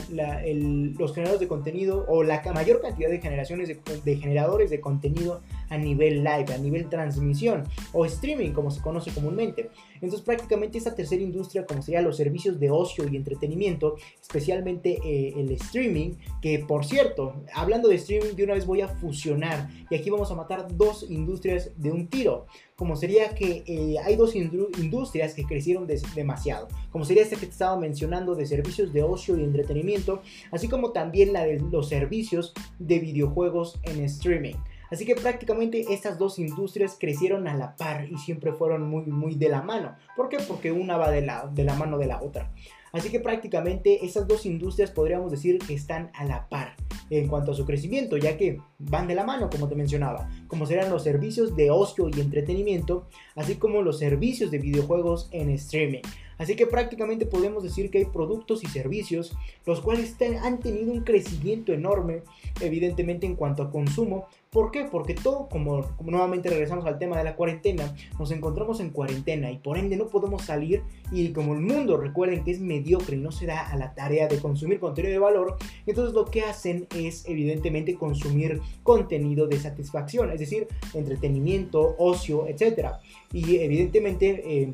los 0.98 1.14
generadores 1.14 1.38
de 1.38 1.46
contenido 1.46 2.04
o 2.08 2.24
la 2.24 2.42
mayor 2.52 2.82
cantidad 2.82 3.08
de 3.08 3.20
generaciones 3.20 3.68
de, 4.04 4.16
generadores 4.16 4.68
de 4.70 4.80
contenido 4.80 5.42
a 5.70 5.78
nivel 5.78 6.22
live, 6.22 6.52
a 6.52 6.58
nivel 6.58 6.88
transmisión 6.88 7.64
o 7.92 8.04
streaming 8.04 8.50
como 8.50 8.70
se 8.70 8.82
conoce 8.82 9.10
comúnmente. 9.12 9.70
Entonces 9.94 10.20
prácticamente 10.20 10.78
esta 10.78 10.94
tercera 10.94 11.22
industria 11.22 11.64
como 11.64 11.82
sería 11.82 12.02
los 12.02 12.16
servicios 12.16 12.60
de 12.60 12.70
ocio 12.70 13.08
y 13.08 13.16
entretenimiento, 13.16 13.96
especialmente 14.20 14.98
eh, 15.04 15.34
el 15.36 15.50
streaming, 15.52 16.14
que 16.42 16.58
por 16.58 16.84
cierto, 16.84 17.42
hablando 17.54 17.88
de 17.88 17.96
streaming 17.96 18.34
de 18.34 18.44
una 18.44 18.54
vez 18.54 18.66
voy 18.66 18.82
a 18.82 18.88
fusionar 18.88 19.70
y 19.90 19.94
aquí 19.94 20.10
vamos 20.10 20.30
a 20.30 20.34
matar 20.34 20.66
dos 20.76 21.06
industrias 21.08 21.70
de 21.76 21.92
un 21.92 22.08
tiro, 22.08 22.46
como 22.76 22.96
sería 22.96 23.34
que 23.34 23.62
eh, 23.66 23.96
hay 24.04 24.16
dos 24.16 24.34
industrias 24.34 25.34
que 25.34 25.44
crecieron 25.44 25.86
demasiado, 26.14 26.68
como 26.90 27.04
sería 27.04 27.22
esta 27.22 27.36
que 27.36 27.46
te 27.46 27.52
estaba 27.52 27.78
mencionando 27.78 28.34
de 28.34 28.46
servicios 28.46 28.92
de 28.92 29.02
ocio 29.02 29.36
y 29.36 29.44
entretenimiento, 29.44 30.22
así 30.50 30.68
como 30.68 30.92
también 30.92 31.32
la 31.32 31.44
de 31.44 31.58
los 31.58 31.88
servicios 31.88 32.54
de 32.78 32.98
videojuegos 32.98 33.78
en 33.82 34.04
streaming. 34.04 34.54
Así 34.90 35.06
que 35.06 35.14
prácticamente 35.14 35.84
estas 35.90 36.18
dos 36.18 36.38
industrias 36.38 36.96
crecieron 36.98 37.46
a 37.48 37.54
la 37.54 37.76
par 37.76 38.08
y 38.10 38.18
siempre 38.18 38.52
fueron 38.52 38.88
muy, 38.88 39.06
muy 39.06 39.34
de 39.34 39.48
la 39.48 39.62
mano. 39.62 39.96
¿Por 40.16 40.28
qué? 40.28 40.38
Porque 40.38 40.72
una 40.72 40.96
va 40.96 41.10
de 41.10 41.22
la, 41.22 41.46
de 41.46 41.64
la 41.64 41.74
mano 41.74 41.98
de 41.98 42.06
la 42.06 42.20
otra. 42.22 42.50
Así 42.92 43.08
que 43.10 43.20
prácticamente 43.20 44.04
estas 44.04 44.26
dos 44.26 44.46
industrias 44.46 44.90
podríamos 44.90 45.30
decir 45.30 45.58
que 45.58 45.74
están 45.74 46.10
a 46.14 46.24
la 46.24 46.48
par 46.48 46.74
en 47.08 47.28
cuanto 47.28 47.52
a 47.52 47.54
su 47.54 47.64
crecimiento, 47.64 48.16
ya 48.16 48.36
que 48.36 48.58
van 48.78 49.06
de 49.06 49.14
la 49.14 49.24
mano, 49.24 49.48
como 49.50 49.68
te 49.68 49.74
mencionaba, 49.74 50.28
como 50.48 50.66
serán 50.66 50.90
los 50.90 51.04
servicios 51.04 51.54
de 51.56 51.70
ocio 51.70 52.08
y 52.08 52.20
entretenimiento, 52.20 53.06
así 53.36 53.56
como 53.56 53.82
los 53.82 53.98
servicios 53.98 54.50
de 54.50 54.58
videojuegos 54.58 55.28
en 55.32 55.50
streaming. 55.50 56.02
Así 56.40 56.56
que 56.56 56.66
prácticamente 56.66 57.26
podemos 57.26 57.62
decir 57.62 57.90
que 57.90 57.98
hay 57.98 58.06
productos 58.06 58.64
y 58.64 58.66
servicios 58.66 59.36
los 59.66 59.82
cuales 59.82 60.16
han 60.42 60.58
tenido 60.58 60.90
un 60.90 61.04
crecimiento 61.04 61.74
enorme, 61.74 62.22
evidentemente 62.62 63.26
en 63.26 63.36
cuanto 63.36 63.62
a 63.62 63.70
consumo. 63.70 64.26
¿Por 64.48 64.70
qué? 64.70 64.86
Porque 64.90 65.12
todo, 65.12 65.50
como, 65.50 65.86
nuevamente 66.02 66.48
regresamos 66.48 66.86
al 66.86 66.98
tema 66.98 67.18
de 67.18 67.24
la 67.24 67.36
cuarentena, 67.36 67.94
nos 68.18 68.30
encontramos 68.30 68.80
en 68.80 68.88
cuarentena 68.88 69.50
y 69.50 69.58
por 69.58 69.76
ende 69.76 69.98
no 69.98 70.06
podemos 70.06 70.42
salir 70.42 70.82
y 71.12 71.28
como 71.32 71.52
el 71.52 71.60
mundo 71.60 71.98
recuerden 71.98 72.42
que 72.42 72.52
es 72.52 72.60
mediocre 72.60 73.18
no 73.18 73.32
se 73.32 73.44
da 73.44 73.68
a 73.68 73.76
la 73.76 73.94
tarea 73.94 74.26
de 74.26 74.38
consumir 74.38 74.80
contenido 74.80 75.12
de 75.12 75.18
valor, 75.18 75.56
entonces 75.86 76.14
lo 76.14 76.24
que 76.24 76.40
hacen 76.40 76.86
es 76.96 77.28
evidentemente 77.28 77.96
consumir 77.96 78.62
contenido 78.82 79.46
de 79.46 79.58
satisfacción, 79.58 80.32
es 80.32 80.40
decir, 80.40 80.68
entretenimiento, 80.94 81.96
ocio, 81.98 82.46
etc. 82.48 82.92
Y 83.30 83.58
evidentemente... 83.58 84.62
Eh, 84.62 84.72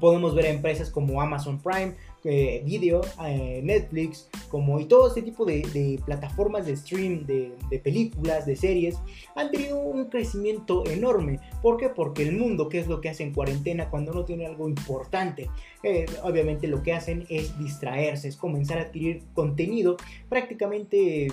podemos 0.00 0.34
ver 0.34 0.46
empresas 0.46 0.90
como 0.90 1.20
Amazon 1.20 1.58
Prime, 1.58 1.94
eh, 2.24 2.62
Video, 2.64 3.00
eh, 3.24 3.60
Netflix, 3.62 4.28
como 4.48 4.80
y 4.80 4.86
todo 4.86 5.08
este 5.08 5.22
tipo 5.22 5.44
de, 5.44 6.00
plataformas 6.04 6.66
de 6.66 6.76
stream, 6.76 7.24
de, 7.26 7.52
películas, 7.82 8.44
de 8.44 8.56
series, 8.56 8.96
han 9.34 9.50
tenido 9.50 9.78
un 9.78 10.06
crecimiento 10.06 10.84
enorme. 10.86 11.38
¿Por 11.62 11.76
qué? 11.76 11.88
Porque 11.88 12.22
el 12.22 12.36
mundo, 12.36 12.68
¿qué 12.68 12.80
es 12.80 12.88
lo 12.88 13.00
que 13.00 13.08
hace 13.08 13.22
en 13.22 13.32
cuarentena 13.32 13.88
cuando 13.88 14.12
no 14.12 14.24
tiene 14.24 14.46
algo 14.46 14.68
importante? 14.68 15.48
Eh, 15.82 16.06
obviamente 16.22 16.66
lo 16.66 16.82
que 16.82 16.92
hacen 16.92 17.24
es 17.28 17.56
distraerse, 17.58 18.28
es 18.28 18.36
comenzar 18.36 18.78
a 18.78 18.82
adquirir 18.82 19.22
contenido 19.34 19.96
prácticamente 20.28 21.28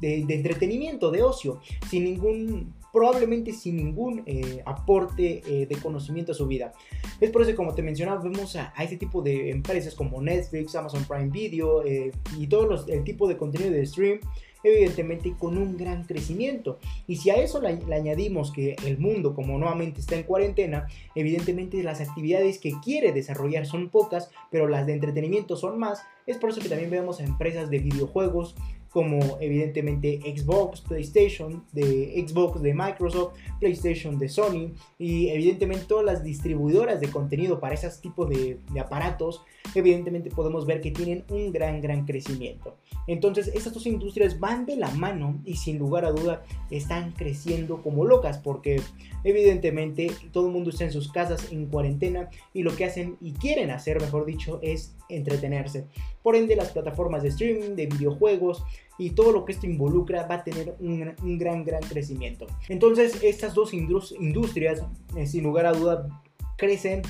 de, 0.00 0.24
de 0.24 0.34
entretenimiento, 0.34 1.10
de 1.10 1.22
ocio, 1.22 1.60
sin 1.88 2.04
ningún 2.04 2.74
probablemente 2.92 3.52
sin 3.52 3.76
ningún 3.76 4.22
eh, 4.26 4.62
aporte 4.64 5.42
eh, 5.46 5.66
de 5.66 5.76
conocimiento 5.76 6.32
a 6.32 6.34
su 6.34 6.46
vida. 6.46 6.72
Es 7.20 7.30
por 7.30 7.42
eso 7.42 7.50
que 7.50 7.56
como 7.56 7.74
te 7.74 7.82
mencionaba, 7.82 8.22
vemos 8.22 8.56
a, 8.56 8.72
este 8.80 8.96
tipo 8.96 9.22
de 9.22 9.50
empresas 9.50 9.94
como 9.94 10.20
Netflix, 10.20 10.74
Amazon 10.74 11.04
Prime 11.04 11.28
Video 11.28 11.84
eh, 11.84 12.12
y 12.38 12.46
todo 12.46 12.86
el 12.86 13.04
tipo 13.04 13.28
de 13.28 13.36
contenido 13.36 13.70
de 13.70 13.86
stream 13.86 14.20
evidentemente 14.62 15.34
con 15.38 15.56
un 15.56 15.76
gran 15.76 16.04
crecimiento. 16.04 16.78
Y 17.06 17.16
si 17.16 17.30
a 17.30 17.36
eso 17.36 17.60
le, 17.60 17.68
añadimos 17.94 18.52
que 18.52 18.76
el 18.84 18.98
mundo, 18.98 19.34
como 19.34 19.58
nuevamente 19.58 20.00
está 20.00 20.16
en 20.16 20.24
cuarentena, 20.24 20.86
evidentemente 21.14 21.82
las 21.82 22.00
actividades 22.00 22.58
que 22.58 22.72
quiere 22.82 23.12
desarrollar 23.12 23.66
son 23.66 23.88
pocas, 23.88 24.30
pero 24.50 24.68
las 24.68 24.86
de 24.86 24.94
entretenimiento 24.94 25.56
son 25.56 25.78
más, 25.78 26.02
es 26.26 26.36
por 26.36 26.50
eso 26.50 26.60
que 26.60 26.68
también 26.68 26.90
vemos 26.90 27.20
a 27.20 27.24
empresas 27.24 27.70
de 27.70 27.78
videojuegos 27.78 28.54
como 28.90 29.38
evidentemente 29.40 30.20
Xbox, 30.24 30.80
PlayStation, 30.80 31.64
de 31.72 32.24
Xbox 32.26 32.60
de 32.60 32.74
Microsoft, 32.74 33.34
PlayStation 33.60 34.18
de 34.18 34.28
Sony 34.28 34.74
y 34.98 35.28
evidentemente 35.28 35.84
todas 35.86 36.04
las 36.04 36.24
distribuidoras 36.24 37.00
de 37.00 37.08
contenido 37.08 37.60
para 37.60 37.74
esos 37.74 38.00
tipos 38.00 38.28
de, 38.28 38.58
de 38.72 38.80
aparatos, 38.80 39.42
evidentemente 39.74 40.30
podemos 40.30 40.66
ver 40.66 40.80
que 40.80 40.90
tienen 40.90 41.24
un 41.28 41.52
gran, 41.52 41.80
gran 41.80 42.04
crecimiento. 42.04 42.76
Entonces, 43.06 43.50
estas 43.54 43.74
dos 43.74 43.86
industrias 43.86 44.38
van 44.38 44.66
de 44.66 44.76
la 44.76 44.90
mano 44.90 45.40
y 45.44 45.56
sin 45.56 45.78
lugar 45.78 46.04
a 46.04 46.12
duda 46.12 46.44
están 46.70 47.12
creciendo 47.12 47.82
como 47.82 48.04
locas 48.04 48.38
porque 48.38 48.80
evidentemente 49.24 50.10
todo 50.32 50.46
el 50.46 50.52
mundo 50.52 50.70
está 50.70 50.84
en 50.84 50.92
sus 50.92 51.10
casas 51.10 51.50
en 51.52 51.66
cuarentena 51.66 52.30
y 52.54 52.62
lo 52.62 52.74
que 52.74 52.84
hacen 52.84 53.16
y 53.20 53.32
quieren 53.32 53.70
hacer, 53.70 54.00
mejor 54.00 54.26
dicho, 54.26 54.58
es 54.62 54.94
entretenerse. 55.08 55.86
Por 56.22 56.36
ende, 56.36 56.56
las 56.56 56.70
plataformas 56.70 57.22
de 57.22 57.28
streaming, 57.28 57.76
de 57.76 57.86
videojuegos 57.86 58.62
y 58.98 59.10
todo 59.10 59.32
lo 59.32 59.44
que 59.44 59.52
esto 59.52 59.66
involucra 59.66 60.26
va 60.26 60.36
a 60.36 60.44
tener 60.44 60.76
un, 60.78 61.38
gran, 61.38 61.64
gran 61.64 61.82
crecimiento. 61.82 62.46
Entonces, 62.68 63.22
estas 63.22 63.54
dos 63.54 63.72
industrias, 63.72 64.82
eh, 65.16 65.26
sin 65.26 65.44
lugar 65.44 65.66
a 65.66 65.72
duda, 65.72 66.22
crecen 66.56 67.02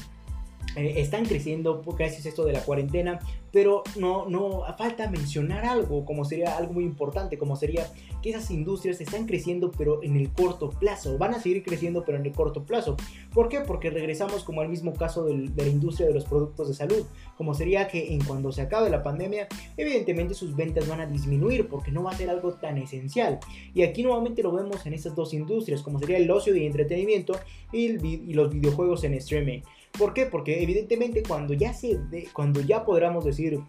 eh, 0.76 0.94
están 0.96 1.24
creciendo 1.24 1.82
gracias 1.98 2.26
a 2.26 2.28
esto 2.28 2.44
de 2.44 2.52
la 2.52 2.62
cuarentena, 2.62 3.20
pero 3.52 3.82
no, 3.96 4.28
no 4.28 4.62
falta 4.78 5.10
mencionar 5.10 5.64
algo, 5.64 6.04
como 6.04 6.24
sería 6.24 6.56
algo 6.56 6.74
muy 6.74 6.84
importante, 6.84 7.38
como 7.38 7.56
sería 7.56 7.86
que 8.22 8.30
esas 8.30 8.50
industrias 8.50 9.00
están 9.00 9.26
creciendo, 9.26 9.72
pero 9.72 10.02
en 10.02 10.16
el 10.16 10.30
corto 10.30 10.70
plazo, 10.70 11.18
van 11.18 11.34
a 11.34 11.40
seguir 11.40 11.62
creciendo, 11.62 12.04
pero 12.04 12.18
en 12.18 12.26
el 12.26 12.32
corto 12.32 12.64
plazo. 12.64 12.96
¿Por 13.32 13.48
qué? 13.48 13.60
Porque 13.60 13.90
regresamos 13.90 14.44
como 14.44 14.60
al 14.60 14.68
mismo 14.68 14.92
caso 14.94 15.24
de 15.24 15.50
la 15.56 15.66
industria 15.68 16.06
de 16.06 16.14
los 16.14 16.24
productos 16.24 16.68
de 16.68 16.74
salud, 16.74 17.06
como 17.36 17.54
sería 17.54 17.88
que 17.88 18.14
en 18.14 18.22
cuando 18.24 18.52
se 18.52 18.62
acabe 18.62 18.90
la 18.90 19.02
pandemia, 19.02 19.48
evidentemente 19.76 20.34
sus 20.34 20.54
ventas 20.54 20.88
van 20.88 21.00
a 21.00 21.06
disminuir, 21.06 21.68
porque 21.68 21.90
no 21.90 22.02
va 22.02 22.12
a 22.12 22.16
ser 22.16 22.30
algo 22.30 22.52
tan 22.52 22.78
esencial. 22.78 23.40
Y 23.74 23.82
aquí 23.82 24.02
nuevamente 24.02 24.42
lo 24.42 24.52
vemos 24.52 24.86
en 24.86 24.94
estas 24.94 25.16
dos 25.16 25.34
industrias, 25.34 25.82
como 25.82 25.98
sería 25.98 26.18
el 26.18 26.30
ocio 26.30 26.54
y 26.54 26.66
entretenimiento 26.66 27.38
y, 27.72 28.06
y 28.06 28.34
los 28.34 28.50
videojuegos 28.50 29.04
en 29.04 29.14
streaming. 29.14 29.60
¿Por 29.98 30.14
qué? 30.14 30.26
Porque 30.26 30.62
evidentemente 30.62 31.22
cuando 31.22 31.54
ya 31.54 31.72
se 31.72 31.98
cuando 32.32 32.60
ya 32.60 32.84
podamos 32.84 33.24
decir, 33.24 33.60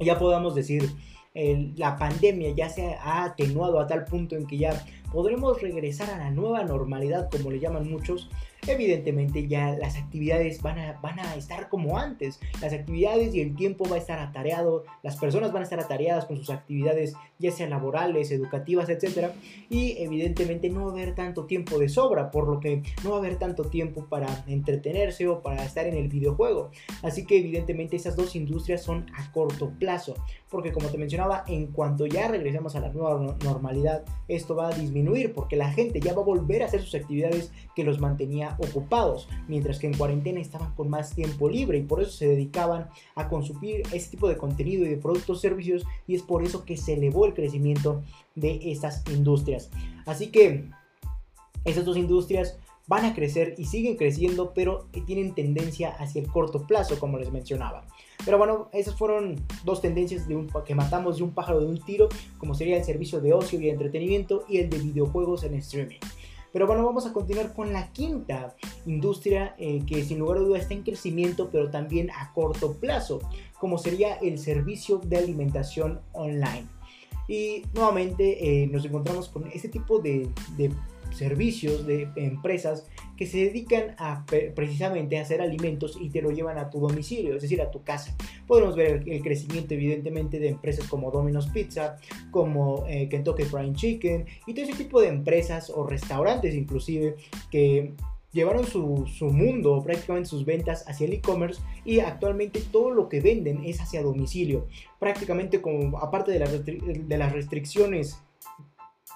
ya 0.00 0.18
podamos 0.18 0.54
decir, 0.54 0.90
la 1.76 1.96
pandemia 1.96 2.50
ya 2.50 2.68
se 2.68 2.94
ha 2.94 3.24
atenuado 3.24 3.80
a 3.80 3.86
tal 3.86 4.04
punto 4.04 4.36
en 4.36 4.46
que 4.46 4.58
ya 4.58 4.84
podremos 5.12 5.60
regresar 5.60 6.10
a 6.10 6.18
la 6.18 6.30
nueva 6.30 6.64
normalidad, 6.64 7.28
como 7.30 7.50
le 7.50 7.60
llaman 7.60 7.90
muchos, 7.90 8.30
evidentemente 8.66 9.46
ya 9.46 9.72
las 9.72 9.96
actividades 9.96 10.62
van 10.62 10.78
a, 10.78 11.00
van 11.00 11.20
a 11.20 11.34
estar 11.34 11.68
como 11.68 11.98
antes. 11.98 12.40
Las 12.60 12.72
actividades 12.72 13.34
y 13.34 13.40
el 13.40 13.54
tiempo 13.54 13.88
va 13.88 13.96
a 13.96 13.98
estar 13.98 14.18
atareado, 14.18 14.84
las 15.02 15.16
personas 15.16 15.52
van 15.52 15.62
a 15.62 15.64
estar 15.64 15.80
atareadas 15.80 16.24
con 16.26 16.36
sus 16.36 16.50
actividades, 16.50 17.14
ya 17.38 17.50
sean 17.50 17.70
laborales, 17.70 18.30
educativas, 18.30 18.88
etc. 18.88 19.32
Y 19.68 19.96
evidentemente 19.98 20.70
no 20.70 20.84
va 20.84 20.90
a 20.90 20.94
haber 20.94 21.14
tanto 21.14 21.46
tiempo 21.46 21.78
de 21.78 21.88
sobra, 21.88 22.30
por 22.30 22.48
lo 22.48 22.60
que 22.60 22.82
no 23.02 23.10
va 23.10 23.16
a 23.16 23.18
haber 23.18 23.36
tanto 23.36 23.64
tiempo 23.64 24.06
para 24.08 24.44
entretenerse 24.46 25.26
o 25.28 25.42
para 25.42 25.64
estar 25.64 25.86
en 25.86 25.96
el 25.96 26.08
videojuego. 26.08 26.70
Así 27.02 27.26
que 27.26 27.38
evidentemente 27.38 27.96
esas 27.96 28.16
dos 28.16 28.36
industrias 28.36 28.82
son 28.82 29.06
a 29.16 29.30
corto 29.32 29.72
plazo, 29.78 30.14
porque 30.50 30.72
como 30.72 30.88
te 30.88 30.98
mencionaba, 30.98 31.44
en 31.48 31.68
cuanto 31.68 32.06
ya 32.06 32.28
regresemos 32.28 32.76
a 32.76 32.80
la 32.80 32.90
nueva 32.90 33.36
normalidad, 33.44 34.04
esto 34.28 34.54
va 34.54 34.68
a 34.68 34.74
disminuir, 34.74 35.32
porque 35.32 35.56
la 35.56 35.72
gente 35.72 36.00
ya 36.00 36.14
va 36.14 36.22
a 36.22 36.24
volver 36.24 36.62
a 36.62 36.66
hacer 36.66 36.80
sus 36.80 36.94
actividades 36.94 37.52
que 37.74 37.84
los 37.84 38.00
mantenía 38.00 38.53
ocupados, 38.58 39.28
mientras 39.48 39.78
que 39.78 39.86
en 39.86 39.96
cuarentena 39.96 40.40
estaban 40.40 40.74
con 40.74 40.88
más 40.90 41.14
tiempo 41.14 41.48
libre 41.48 41.78
y 41.78 41.82
por 41.82 42.00
eso 42.00 42.10
se 42.10 42.28
dedicaban 42.28 42.88
a 43.14 43.28
consumir 43.28 43.82
ese 43.92 44.10
tipo 44.10 44.28
de 44.28 44.36
contenido 44.36 44.84
y 44.84 44.88
de 44.88 44.96
productos 44.96 45.40
servicios 45.40 45.84
y 46.06 46.14
es 46.14 46.22
por 46.22 46.44
eso 46.44 46.64
que 46.64 46.76
se 46.76 46.94
elevó 46.94 47.26
el 47.26 47.34
crecimiento 47.34 48.02
de 48.34 48.72
estas 48.72 49.04
industrias. 49.10 49.70
Así 50.06 50.28
que 50.28 50.70
esas 51.64 51.84
dos 51.84 51.96
industrias 51.96 52.58
van 52.86 53.04
a 53.06 53.14
crecer 53.14 53.54
y 53.56 53.64
siguen 53.64 53.96
creciendo, 53.96 54.52
pero 54.54 54.88
tienen 55.06 55.34
tendencia 55.34 55.90
hacia 55.90 56.20
el 56.20 56.28
corto 56.28 56.66
plazo, 56.66 56.98
como 56.98 57.18
les 57.18 57.32
mencionaba. 57.32 57.86
Pero 58.24 58.38
bueno, 58.38 58.68
esas 58.72 58.94
fueron 58.96 59.36
dos 59.64 59.80
tendencias 59.80 60.28
de 60.28 60.36
un, 60.36 60.50
que 60.66 60.74
matamos 60.74 61.18
de 61.18 61.22
un 61.24 61.32
pájaro 61.32 61.60
de 61.60 61.66
un 61.66 61.80
tiro, 61.80 62.08
como 62.38 62.54
sería 62.54 62.76
el 62.76 62.84
servicio 62.84 63.20
de 63.20 63.32
ocio 63.32 63.60
y 63.60 63.70
entretenimiento 63.70 64.44
y 64.48 64.58
el 64.58 64.70
de 64.70 64.78
videojuegos 64.78 65.44
en 65.44 65.54
streaming. 65.54 65.98
Pero 66.54 66.68
bueno, 66.68 66.84
vamos 66.84 67.04
a 67.04 67.12
continuar 67.12 67.52
con 67.52 67.72
la 67.72 67.90
quinta 67.90 68.54
industria 68.86 69.56
eh, 69.58 69.82
que 69.84 70.04
sin 70.04 70.20
lugar 70.20 70.36
a 70.38 70.40
duda 70.40 70.58
está 70.58 70.72
en 70.72 70.84
crecimiento, 70.84 71.50
pero 71.50 71.68
también 71.68 72.12
a 72.12 72.32
corto 72.32 72.74
plazo, 72.74 73.18
como 73.58 73.76
sería 73.76 74.14
el 74.14 74.38
servicio 74.38 74.98
de 74.98 75.16
alimentación 75.16 76.00
online. 76.12 76.68
Y 77.26 77.64
nuevamente 77.74 78.62
eh, 78.62 78.68
nos 78.68 78.84
encontramos 78.84 79.28
con 79.28 79.48
este 79.48 79.68
tipo 79.68 79.98
de, 79.98 80.28
de 80.56 80.70
servicios 81.12 81.86
de 81.86 82.08
empresas 82.16 82.86
que 83.16 83.26
se 83.26 83.38
dedican 83.38 83.94
a 83.98 84.24
precisamente 84.54 85.18
a 85.18 85.22
hacer 85.22 85.40
alimentos 85.40 85.96
y 86.00 86.10
te 86.10 86.20
lo 86.20 86.30
llevan 86.30 86.58
a 86.58 86.70
tu 86.70 86.80
domicilio, 86.80 87.36
es 87.36 87.42
decir, 87.42 87.62
a 87.62 87.70
tu 87.70 87.82
casa. 87.82 88.16
Podemos 88.46 88.74
ver 88.76 89.04
el, 89.06 89.22
crecimiento 89.22 89.74
evidentemente 89.74 90.38
de 90.38 90.48
empresas 90.48 90.88
como 90.88 91.10
Domino's 91.10 91.48
Pizza, 91.48 91.96
como 92.30 92.84
eh, 92.88 93.08
Kentucky 93.08 93.44
Fried 93.44 93.74
Chicken 93.74 94.26
y 94.46 94.54
todo 94.54 94.64
ese 94.64 94.74
tipo 94.74 95.00
de 95.00 95.08
empresas 95.08 95.70
o 95.70 95.86
restaurantes 95.86 96.54
inclusive 96.54 97.16
que 97.50 97.94
llevaron 98.32 98.66
su, 98.66 99.06
su, 99.06 99.26
mundo, 99.26 99.80
prácticamente 99.82 100.28
sus 100.28 100.44
ventas 100.44 100.84
hacia 100.88 101.06
el 101.06 101.14
e-commerce 101.14 101.62
y 101.84 102.00
actualmente 102.00 102.60
todo 102.60 102.90
lo 102.90 103.08
que 103.08 103.20
venden 103.20 103.64
es 103.64 103.80
hacia 103.80 104.02
domicilio. 104.02 104.66
Prácticamente 104.98 105.62
como 105.62 105.98
aparte 105.98 106.32
de, 106.32 106.98
de 107.06 107.18
las 107.18 107.32
restricciones 107.32 108.18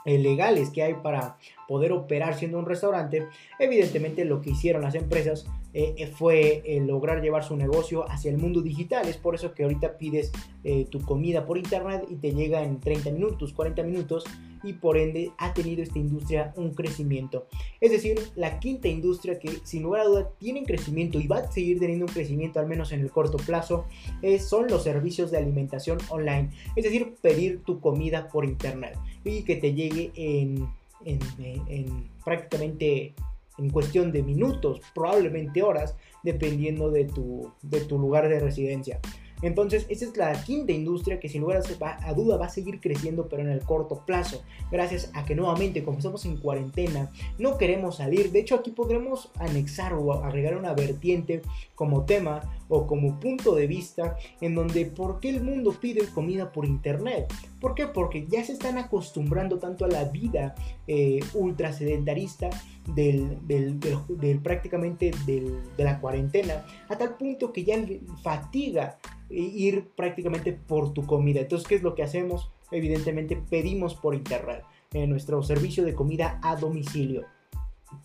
eh, 0.04 0.18
legales 0.18 0.71
que 0.71 0.83
hay 0.83 0.95
para 0.95 1.37
poder 1.69 1.93
operar 1.93 2.35
siendo 2.35 2.59
un 2.59 2.65
restaurante, 2.65 3.29
evidentemente 3.59 4.25
lo 4.25 4.41
que 4.41 4.51
hicieron 4.51 4.83
las 4.83 4.95
empresas 4.95 5.47
eh, 5.75 5.95
eh, 5.99 6.07
fue 6.07 6.63
lograr 6.87 7.21
llevar 7.21 7.45
su 7.45 7.55
negocio 7.55 8.11
hacia 8.11 8.31
el 8.31 8.39
mundo 8.39 8.63
digital. 8.63 9.07
Es 9.07 9.19
por 9.19 9.35
eso 9.35 9.53
que 9.53 9.63
ahorita 9.63 9.99
pides 9.99 10.33
tu 10.91 11.01
comida 11.01 11.47
por 11.47 11.57
internet 11.57 12.05
y 12.11 12.17
te 12.17 12.33
llega 12.33 12.63
en 12.63 12.79
30 12.79 13.11
minutos, 13.13 13.55
40 13.55 13.83
minutos 13.85 14.25
y 14.63 14.75
por 14.75 14.99
ende 14.99 15.31
ha 15.39 15.55
tenido 15.55 15.83
esta 15.83 15.99
industria 15.99 16.53
un 16.57 16.75
crecimiento. 16.75 17.47
Es 17.81 17.91
decir, 17.91 18.21
la 18.35 18.59
quinta 18.59 18.89
industria 18.89 19.39
que 19.39 19.51
sin 19.63 19.83
lugar 19.83 20.03
a 20.03 20.05
duda 20.05 20.31
tiene 20.39 20.65
crecimiento 20.65 21.19
y 21.19 21.27
va 21.27 21.39
a 21.39 21.51
seguir 21.51 21.79
teniendo 21.79 22.05
un 22.05 22.13
crecimiento 22.13 22.61
al 22.61 22.67
menos 22.67 22.93
en 22.93 23.01
el 23.01 23.11
corto 23.11 23.39
plazo 23.39 23.87
son 24.41 24.67
los 24.67 24.83
servicios 24.85 25.31
de 25.31 25.39
alimentación 25.39 25.99
online. 26.11 26.51
Es 26.77 26.85
decir, 26.85 27.15
pedir 27.23 27.63
tu 27.63 27.81
comida 27.81 28.29
por 28.29 28.45
internet 28.45 28.99
y 29.25 29.43
que 29.43 29.57
te 29.57 29.73
llegue 29.73 30.13
en, 30.17 30.69
prácticamente 32.25 33.14
en 33.59 33.71
cuestión 33.71 34.12
de 34.12 34.23
minutos, 34.23 34.81
probablemente 34.95 35.62
horas, 35.62 35.97
dependiendo 36.23 36.90
de 36.90 37.05
tu, 37.05 37.52
de 37.62 37.81
tu 37.81 37.99
lugar 37.99 38.28
de 38.28 38.40
residencia. 38.40 39.00
Entonces, 39.40 39.87
esa 39.88 40.05
es 40.05 40.17
la 40.17 40.33
quinta 40.43 40.73
industria 40.73 41.21
que 41.21 41.28
sin 41.28 41.43
lugar 41.43 41.62
a 41.81 42.12
duda 42.12 42.37
va 42.37 42.47
a 42.47 42.50
seguir 42.50 42.81
creciendo, 42.81 43.28
pero 43.28 43.43
en 43.43 43.50
el 43.50 43.61
corto 43.61 44.02
plazo, 44.05 44.43
gracias 44.71 45.11
a 45.14 45.25
que 45.25 45.37
nuevamente, 45.37 45.85
como 45.85 45.99
estamos 45.99 46.25
en 46.25 46.38
cuarentena, 46.38 47.11
no 47.38 47.57
queremos 47.57 47.97
salir. 47.99 48.33
De 48.33 48.40
hecho, 48.40 48.57
aquí 48.57 48.71
podremos 48.71 49.31
anexar 49.37 49.93
o 49.93 50.12
agregar 50.25 50.57
una 50.57 50.75
vertiente 50.75 51.43
como 51.76 52.05
tema 52.05 52.40
o 52.69 52.87
como 52.87 53.19
punto 53.19 53.55
de 53.55 53.67
vista 53.67 54.17
en 54.41 54.55
donde 54.55 54.87
por 54.87 55.21
qué 55.21 55.31
el 55.31 55.43
mundo 55.43 55.75
pide 55.81 56.07
comida 56.09 56.53
por 56.53 56.67
internet. 56.67 57.33
¿Por 57.61 57.75
qué? 57.75 57.87
Porque 57.87 58.27
ya 58.29 58.45
se 58.45 58.53
están 58.53 58.79
acostumbrando 58.79 59.59
tanto 59.59 59.85
a 59.85 59.89
la 59.89 60.05
vida 60.05 60.55
eh, 60.87 61.21
ultra 61.35 61.73
sedentarista 61.73 62.51
del, 62.95 63.39
prácticamente 64.43 65.11
de 65.27 65.85
la 65.85 66.01
cuarentena, 66.01 66.65
a 66.89 66.97
tal 66.97 67.17
punto 67.17 67.53
que 67.53 67.65
ya 67.65 67.77
fatiga 68.23 68.99
ir 69.31 69.89
prácticamente 69.95 70.53
por 70.53 70.93
tu 70.93 71.05
comida. 71.05 71.41
Entonces, 71.41 71.69
¿qué 71.69 71.75
es 71.75 71.83
lo 71.83 71.95
que 71.95 72.03
hacemos? 72.03 72.51
Evidentemente 72.71 73.37
pedimos 73.37 73.95
por 73.95 74.15
internet 74.15 74.63
en 74.93 75.11
nuestro 75.11 75.43
servicio 75.43 75.85
de 75.85 75.95
comida 75.95 76.39
a 76.43 76.57
domicilio. 76.57 77.27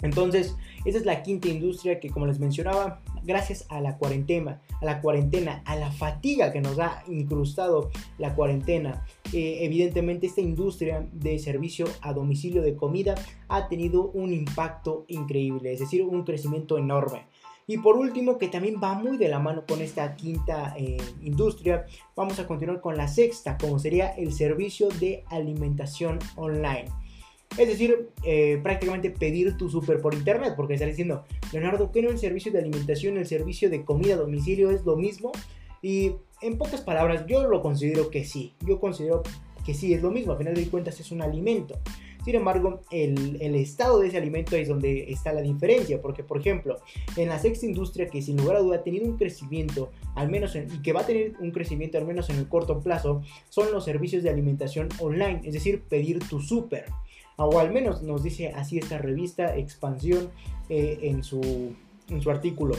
Entonces, 0.02 0.56
esa 0.86 0.98
es 0.98 1.06
la 1.06 1.24
quinta 1.24 1.48
industria 1.48 2.00
que, 2.00 2.10
como 2.10 2.26
les 2.26 2.40
mencionaba, 2.40 3.02
gracias 3.24 3.66
a 3.70 3.82
la 3.82 3.98
cuarentena, 3.98 4.62
a 4.82 4.86
la 4.86 5.02
cuarentena, 5.02 5.62
a 5.66 5.76
la 5.76 5.92
fatiga 5.92 6.52
que 6.52 6.62
nos 6.62 6.80
ha 6.80 7.04
incrustado 7.08 7.90
la 8.18 8.36
cuarentena, 8.36 9.06
eh, 9.32 9.60
evidentemente 9.62 10.28
esta 10.28 10.42
industria 10.42 11.08
de 11.12 11.40
servicio 11.40 11.86
a 12.02 12.14
domicilio 12.14 12.62
de 12.62 12.76
comida 12.76 13.16
ha 13.48 13.68
tenido 13.68 14.12
un 14.12 14.34
impacto 14.34 15.06
increíble, 15.08 15.74
es 15.74 15.80
decir, 15.80 16.04
un 16.04 16.24
crecimiento 16.24 16.78
enorme. 16.78 17.28
Y 17.66 17.78
por 17.78 17.96
último, 17.96 18.38
que 18.38 18.50
también 18.50 18.76
va 18.84 18.94
muy 18.94 19.18
de 19.18 19.30
la 19.30 19.40
mano 19.40 19.64
con 19.66 19.82
esta 19.82 20.16
quinta 20.16 20.74
eh, 20.78 20.98
industria, 21.22 21.86
vamos 22.16 22.38
a 22.40 22.46
continuar 22.46 22.82
con 22.82 22.98
la 22.98 23.08
sexta, 23.08 23.58
como 23.58 23.80
sería 23.80 24.10
el 24.10 24.34
servicio 24.34 24.90
de 24.90 25.24
alimentación 25.28 26.20
online. 26.36 26.90
Es 27.58 27.68
decir, 27.68 28.10
eh, 28.24 28.60
prácticamente 28.64 29.12
pedir 29.12 29.56
tu 29.58 29.70
súper 29.70 30.02
por 30.02 30.16
internet, 30.16 30.54
porque 30.56 30.74
está 30.74 30.86
diciendo, 30.86 31.24
Leonardo, 31.52 31.92
¿qué 31.92 32.02
no 32.02 32.10
el 32.10 32.18
servicio 32.18 32.52
de 32.52 32.60
alimentación, 32.60 33.18
el 33.18 33.28
servicio 33.28 33.70
de 33.70 33.84
comida 33.84 34.16
a 34.16 34.18
domicilio 34.18 34.72
es 34.72 34.84
lo 34.86 34.96
mismo? 34.96 35.32
Y 35.82 36.14
en 36.42 36.58
pocas 36.58 36.82
palabras, 36.82 37.26
yo 37.28 37.48
lo 37.48 37.62
considero 37.62 38.10
que 38.10 38.26
sí. 38.26 38.54
Yo 38.66 38.80
considero 38.80 39.22
que 39.66 39.74
sí, 39.74 39.94
es 39.94 40.02
lo 40.02 40.12
mismo. 40.12 40.34
A 40.34 40.38
final 40.38 40.56
de 40.56 40.68
cuentas 40.68 41.00
es 41.00 41.12
un 41.12 41.22
alimento. 41.22 41.80
Sin 42.24 42.36
embargo, 42.36 42.80
el, 42.90 43.56
estado 43.56 44.00
de 44.00 44.08
ese 44.08 44.18
alimento 44.18 44.56
es 44.56 44.70
donde 44.70 45.12
está 45.12 45.34
la 45.34 45.42
diferencia, 45.42 46.02
porque 46.02 46.24
por 46.24 46.40
ejemplo, 46.40 46.78
en 47.18 47.28
la 47.28 47.38
sexta 47.38 47.66
industria 47.66 48.08
que 48.08 48.22
sin 48.22 48.38
lugar 48.38 48.56
a 48.56 48.60
duda 48.60 48.78
ha 48.78 48.84
tenido 48.84 49.06
un 49.06 49.18
crecimiento, 49.18 49.92
al 50.16 50.30
menos 50.30 50.56
y 50.56 50.82
que 50.82 50.94
va 50.94 51.02
a 51.02 51.06
tener 51.06 51.34
un 51.40 51.52
crecimiento 51.52 51.98
al 51.98 52.06
menos 52.06 52.30
en 52.30 52.38
el 52.38 52.48
corto 52.48 52.80
plazo, 52.80 53.22
son 53.50 53.74
los 53.74 53.84
servicios 53.84 54.24
de 54.24 54.30
alimentación 54.30 54.88
online, 55.00 55.42
es 55.44 55.54
decir, 55.54 55.82
pedir 55.82 56.20
tu 56.28 56.40
súper 56.40 56.86
o 57.38 57.60
al 57.60 57.72
menos 57.72 58.02
nos 58.04 58.24
dice 58.24 58.50
así 58.50 58.78
esta 58.78 58.98
revista 58.98 59.56
Expansión 59.58 60.30
eh, 60.70 61.00
en, 61.04 61.24
su, 61.24 61.76
en, 62.10 62.22
su, 62.22 62.30
artículo. 62.30 62.76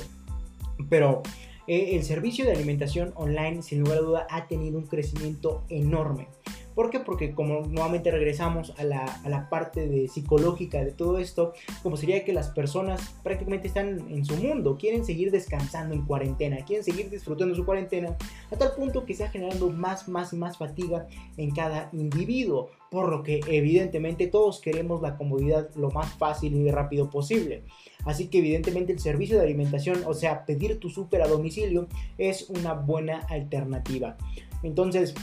Pero 0.89 1.23
eh, 1.67 1.97
el 1.97 2.05
servicio 2.05 2.45
de 2.45 2.53
alimentación 2.53 3.13
online, 3.17 3.63
sin 3.63 3.81
lugar 3.81 3.99
a 3.99 4.03
duda, 4.03 4.27
ha 4.31 4.47
tenido 4.47 4.79
un 4.79 4.87
crecimiento 4.87 5.65
enorme. 5.69 6.29
¿Por 6.75 6.91
qué? 6.91 7.01
Porque 7.01 7.35
como 7.35 7.61
nuevamente 7.61 8.11
regresamos 8.11 8.75
a 8.79 8.85
la, 8.85 9.05
a 9.05 9.29
la, 9.29 9.49
parte 9.49 9.87
de 9.87 10.09
psicológica 10.09 10.85
de 10.85 10.93
todo 10.93 11.19
esto, 11.19 11.53
como 11.83 11.97
sería 11.97 12.25
que 12.25 12.33
las 12.33 12.49
personas 12.49 13.15
prácticamente 13.23 13.69
están 13.69 14.01
en 14.11 14.25
su 14.25 14.37
mundo, 14.37 14.77
quieren 14.77 15.05
seguir 15.05 15.31
descansando 15.31 15.95
en 15.95 16.05
cuarentena, 16.05 16.65
quieren 16.65 16.85
seguir 16.85 17.11
disfrutando 17.11 17.55
su 17.55 17.65
cuarentena, 17.65 18.17
a 18.51 18.57
tal 18.57 18.73
punto 18.75 19.05
que 19.05 19.13
está 19.13 19.29
generando 19.29 19.71
más, 19.71 20.09
más 20.09 20.33
y 20.33 20.37
más 20.37 20.59
fatiga 20.59 21.07
en 21.37 21.51
cada 21.53 21.91
individuo, 21.93 22.71
por 22.91 23.09
lo 23.09 23.23
que 23.23 23.41
evidentemente 23.47 24.27
todos 24.27 24.61
queremos 24.61 25.03
la 25.03 25.17
comodidad 25.17 25.69
lo 25.77 25.91
más 25.91 26.13
fácil 26.15 26.55
y 26.55 26.71
rápido 26.71 27.11
posible. 27.11 27.63
Así 28.05 28.29
que 28.29 28.39
evidentemente 28.39 28.93
el 28.93 28.99
servicio 28.99 29.37
de 29.37 29.45
alimentación, 29.45 30.03
o 30.07 30.15
sea, 30.15 30.45
pedir 30.45 30.79
tu 30.79 30.91
súper 30.91 31.23
a 31.23 31.29
domicilio, 31.29 31.87
es 32.19 32.51
una 32.51 32.75
buena 32.75 33.21
alternativa. 33.29 34.17
Entonces, 34.63 35.15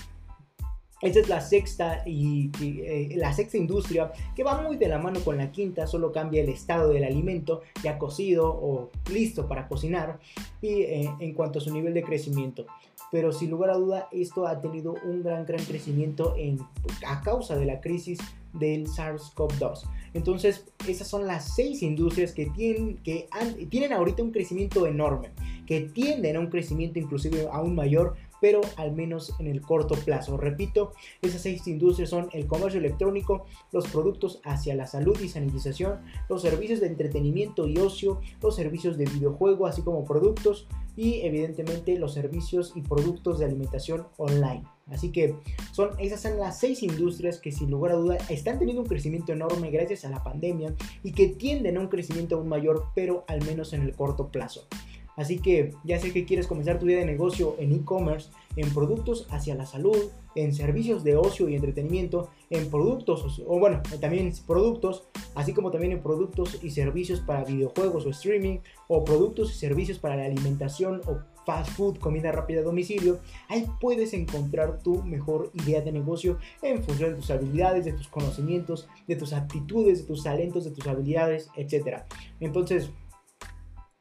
esta 1.02 1.20
es 1.20 1.30
la 1.30 1.42
sexta 1.42 2.04
y, 2.06 2.52
eh, 2.62 3.16
la 3.16 3.34
sexta 3.34 3.58
industria 3.58 4.12
que 4.36 4.44
va 4.44 4.62
muy 4.62 4.78
de 4.78 4.88
la 4.88 5.00
mano 5.00 5.20
con 5.22 5.38
la 5.38 5.52
quinta, 5.52 5.88
solo 5.88 6.12
cambia 6.12 6.42
el 6.42 6.50
estado 6.50 6.90
del 6.90 7.04
alimento 7.04 7.62
ya 7.84 7.98
cocido 7.98 8.48
o 8.48 8.92
listo 9.12 9.48
para 9.48 9.68
cocinar 9.68 10.20
y 10.62 10.82
eh, 10.82 11.12
en 11.20 11.34
cuanto 11.34 11.60
a 11.60 11.62
su 11.62 11.74
nivel 11.74 11.94
de 11.94 12.04
crecimiento. 12.04 12.66
Pero 13.12 13.34
sin 13.34 13.50
lugar 13.50 13.72
a 13.72 13.76
duda 13.76 14.08
esto 14.12 14.48
ha 14.48 14.62
tenido 14.62 14.96
un 15.04 15.24
gran 15.24 15.46
gran 15.46 15.64
crecimiento 15.66 16.36
en, 16.38 16.60
a 17.06 17.22
causa 17.22 17.56
de 17.56 17.66
la 17.66 17.82
crisis 17.82 18.20
del 18.54 18.88
SARS-CoV-2. 18.88 19.84
Entonces, 20.14 20.66
esas 20.88 21.08
son 21.08 21.26
las 21.26 21.56
seis 21.56 21.82
industrias 21.84 22.34
que 22.34 22.48
tienen, 22.48 22.98
que 22.98 23.28
tienen 23.70 23.94
ahorita 23.94 24.24
un 24.24 24.32
crecimiento 24.32 24.86
enorme, 24.86 25.30
que 25.66 25.82
tienden 25.82 26.36
a 26.36 26.40
un 26.40 26.48
crecimiento 26.48 27.00
inclusive 27.00 27.48
aún 27.52 27.76
mayor 27.76 28.16
pero 28.42 28.60
al 28.76 28.92
menos 28.92 29.34
en 29.40 29.48
el 29.48 29.62
corto 29.62 29.96
plazo. 29.96 30.36
Repito, 30.36 30.92
esas 31.22 31.42
seis 31.42 31.66
industrias 31.68 32.10
son 32.10 32.28
el 32.34 32.48
comercio 32.48 32.80
electrónico, 32.80 33.46
los 33.72 33.88
productos 33.88 34.42
hacia 34.44 34.76
la 34.76 34.88
salud 34.88 35.18
y 35.22 35.30
sanitización, 35.30 36.02
los 36.28 36.42
servicios 36.42 36.82
de 36.82 36.88
entretenimiento 36.88 37.68
y 37.68 37.78
ocio, 37.78 38.20
los 38.42 38.56
servicios 38.56 38.98
de 38.98 39.06
videojuego, 39.06 39.68
así 39.68 39.84
como 39.84 40.04
productos 40.04 40.68
y 40.98 41.22
evidentemente 41.22 41.98
los 41.98 42.14
servicios 42.14 42.74
y 42.76 42.82
productos 42.82 43.40
de 43.40 43.46
alimentación 43.46 44.08
online. 44.18 44.64
Así 44.88 45.12
que 45.12 45.36
son, 45.72 45.92
esas 46.00 46.22
son 46.22 46.38
las 46.38 46.60
seis 46.60 46.84
industrias 46.84 47.40
que 47.40 47.52
sin 47.52 47.72
lugar 47.72 47.94
a 47.94 47.96
duda 47.96 48.18
están 48.30 48.60
teniendo 48.60 48.82
un 48.82 48.90
crecimiento 48.90 49.32
enorme 49.32 49.72
gracias 49.72 50.04
a 50.04 50.10
la 50.10 50.22
pandemia 50.22 50.76
y 51.02 51.14
que 51.14 51.28
tienden 51.28 51.78
a 51.78 51.80
un 51.80 51.88
crecimiento 51.88 52.36
aún 52.36 52.50
mayor, 52.50 52.88
pero 52.94 53.24
al 53.28 53.44
menos 53.46 53.72
en 53.72 53.84
el 53.84 53.96
corto 53.96 54.28
plazo. 54.30 54.68
Así 55.17 55.39
que 55.39 55.74
ya 55.84 56.00
sé 56.00 56.12
que 56.13 56.26
quieres 56.26 56.47
comenzar 56.47 56.80
tu 56.80 56.86
vida 56.86 57.00
de 57.00 57.06
negocio 57.06 57.56
en 57.60 57.74
e-commerce, 57.74 58.30
en 58.56 58.74
productos 58.74 59.28
hacia 59.30 59.56
la 59.56 59.65
salud, 59.65 59.97
en 60.36 60.54
servicios 60.54 61.04
de 61.04 61.17
ocio 61.17 61.50
y 61.50 61.56
entretenimiento, 61.56 62.30
en 62.50 62.69
productos, 62.69 63.41
o 63.45 63.60
bueno, 63.60 63.82
también 64.00 64.32
productos, 64.47 65.08
así 65.36 65.54
como 65.54 65.71
también 65.71 65.91
en 65.93 66.02
productos 66.02 66.60
y 66.63 66.71
servicios 66.71 67.19
para 67.19 67.43
videojuegos 67.43 68.06
o 68.06 68.10
streaming, 68.10 68.60
o 68.88 69.04
productos 69.04 69.52
y 69.52 69.56
servicios 69.56 70.00
para 70.00 70.15
la 70.15 70.26
alimentación 70.26 71.02
o 71.08 71.19
fast 71.45 71.71
food, 71.71 71.97
comida 71.97 72.32
rápida 72.32 72.62
a 72.62 72.63
domicilio, 72.63 73.19
ahí 73.50 73.65
puedes 73.80 74.13
encontrar 74.13 74.80
tu 74.80 75.04
mejor 75.04 75.52
idea 75.54 75.82
de 75.82 75.91
negocio 75.91 76.38
en 76.62 76.84
función 76.84 77.12
de 77.12 77.15
tus 77.15 77.32
habilidades, 77.32 77.86
de 77.86 77.93
tus 77.93 78.08
conocimientos, 78.08 78.88
de 79.08 79.15
tus 79.15 79.34
aptitudes, 79.34 80.02
de 80.02 80.08
tus 80.08 80.24
talentos, 80.24 80.63
de 80.63 80.71
tus 80.71 80.88
habilidades, 80.88 81.50
etc. 81.56 82.04
Entonces, 82.39 82.91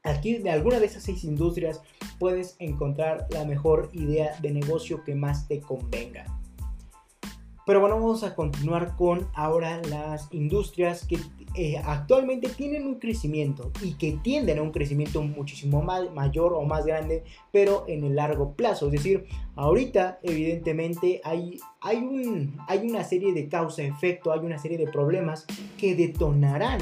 aquí 0.02 0.38
de 0.38 0.50
alguna 0.50 0.80
de 0.80 0.86
esas 0.86 1.02
seis 1.02 1.24
industrias 1.24 1.82
puedes 2.18 2.56
encontrar 2.58 3.26
la 3.30 3.44
mejor 3.44 3.90
idea 3.92 4.36
de 4.40 4.50
negocio 4.50 5.04
que 5.04 5.14
más 5.14 5.48
te 5.48 5.60
convenga. 5.60 6.40
Pero 7.66 7.80
bueno, 7.80 7.96
vamos 7.96 8.24
a 8.24 8.34
continuar 8.34 8.96
con 8.96 9.28
ahora 9.34 9.80
las 9.88 10.26
industrias 10.32 11.06
que 11.06 11.18
eh, 11.54 11.76
actualmente 11.84 12.48
tienen 12.48 12.86
un 12.86 12.98
crecimiento 12.98 13.70
y 13.82 13.94
que 13.94 14.18
tienden 14.24 14.58
a 14.58 14.62
un 14.62 14.72
crecimiento 14.72 15.22
muchísimo 15.22 15.82
más, 15.82 16.10
mayor 16.12 16.54
o 16.54 16.62
más 16.64 16.84
grande, 16.86 17.22
pero 17.52 17.84
en 17.86 18.02
el 18.02 18.16
largo 18.16 18.54
plazo. 18.54 18.86
Es 18.86 18.92
decir, 18.92 19.26
ahorita 19.54 20.18
evidentemente 20.22 21.20
hay, 21.22 21.58
hay, 21.80 21.98
un, 21.98 22.56
hay 22.66 22.78
una 22.88 23.04
serie 23.04 23.32
de 23.32 23.48
causa-efecto, 23.48 24.32
hay 24.32 24.40
una 24.40 24.58
serie 24.58 24.78
de 24.78 24.88
problemas 24.88 25.46
que 25.78 25.94
detonarán 25.94 26.80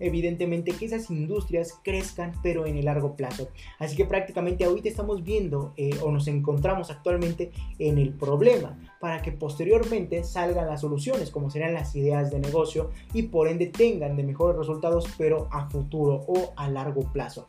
evidentemente 0.00 0.72
que 0.72 0.86
esas 0.86 1.10
industrias 1.10 1.78
crezcan 1.84 2.32
pero 2.42 2.66
en 2.66 2.76
el 2.76 2.86
largo 2.86 3.14
plazo. 3.14 3.48
Así 3.78 3.96
que 3.96 4.04
prácticamente 4.04 4.64
ahorita 4.64 4.88
estamos 4.88 5.22
viendo 5.22 5.72
eh, 5.76 5.90
o 6.02 6.10
nos 6.10 6.26
encontramos 6.26 6.90
actualmente 6.90 7.52
en 7.78 7.98
el 7.98 8.12
problema 8.12 8.78
para 9.00 9.22
que 9.22 9.32
posteriormente 9.32 10.24
salgan 10.24 10.66
las 10.66 10.80
soluciones 10.80 11.30
como 11.30 11.50
serán 11.50 11.74
las 11.74 11.94
ideas 11.94 12.30
de 12.30 12.40
negocio 12.40 12.90
y 13.12 13.24
por 13.24 13.48
ende 13.48 13.66
tengan 13.66 14.16
de 14.16 14.24
mejores 14.24 14.58
resultados 14.58 15.06
pero 15.16 15.48
a 15.52 15.70
futuro 15.70 16.24
o 16.26 16.52
a 16.56 16.68
largo 16.68 17.02
plazo. 17.12 17.48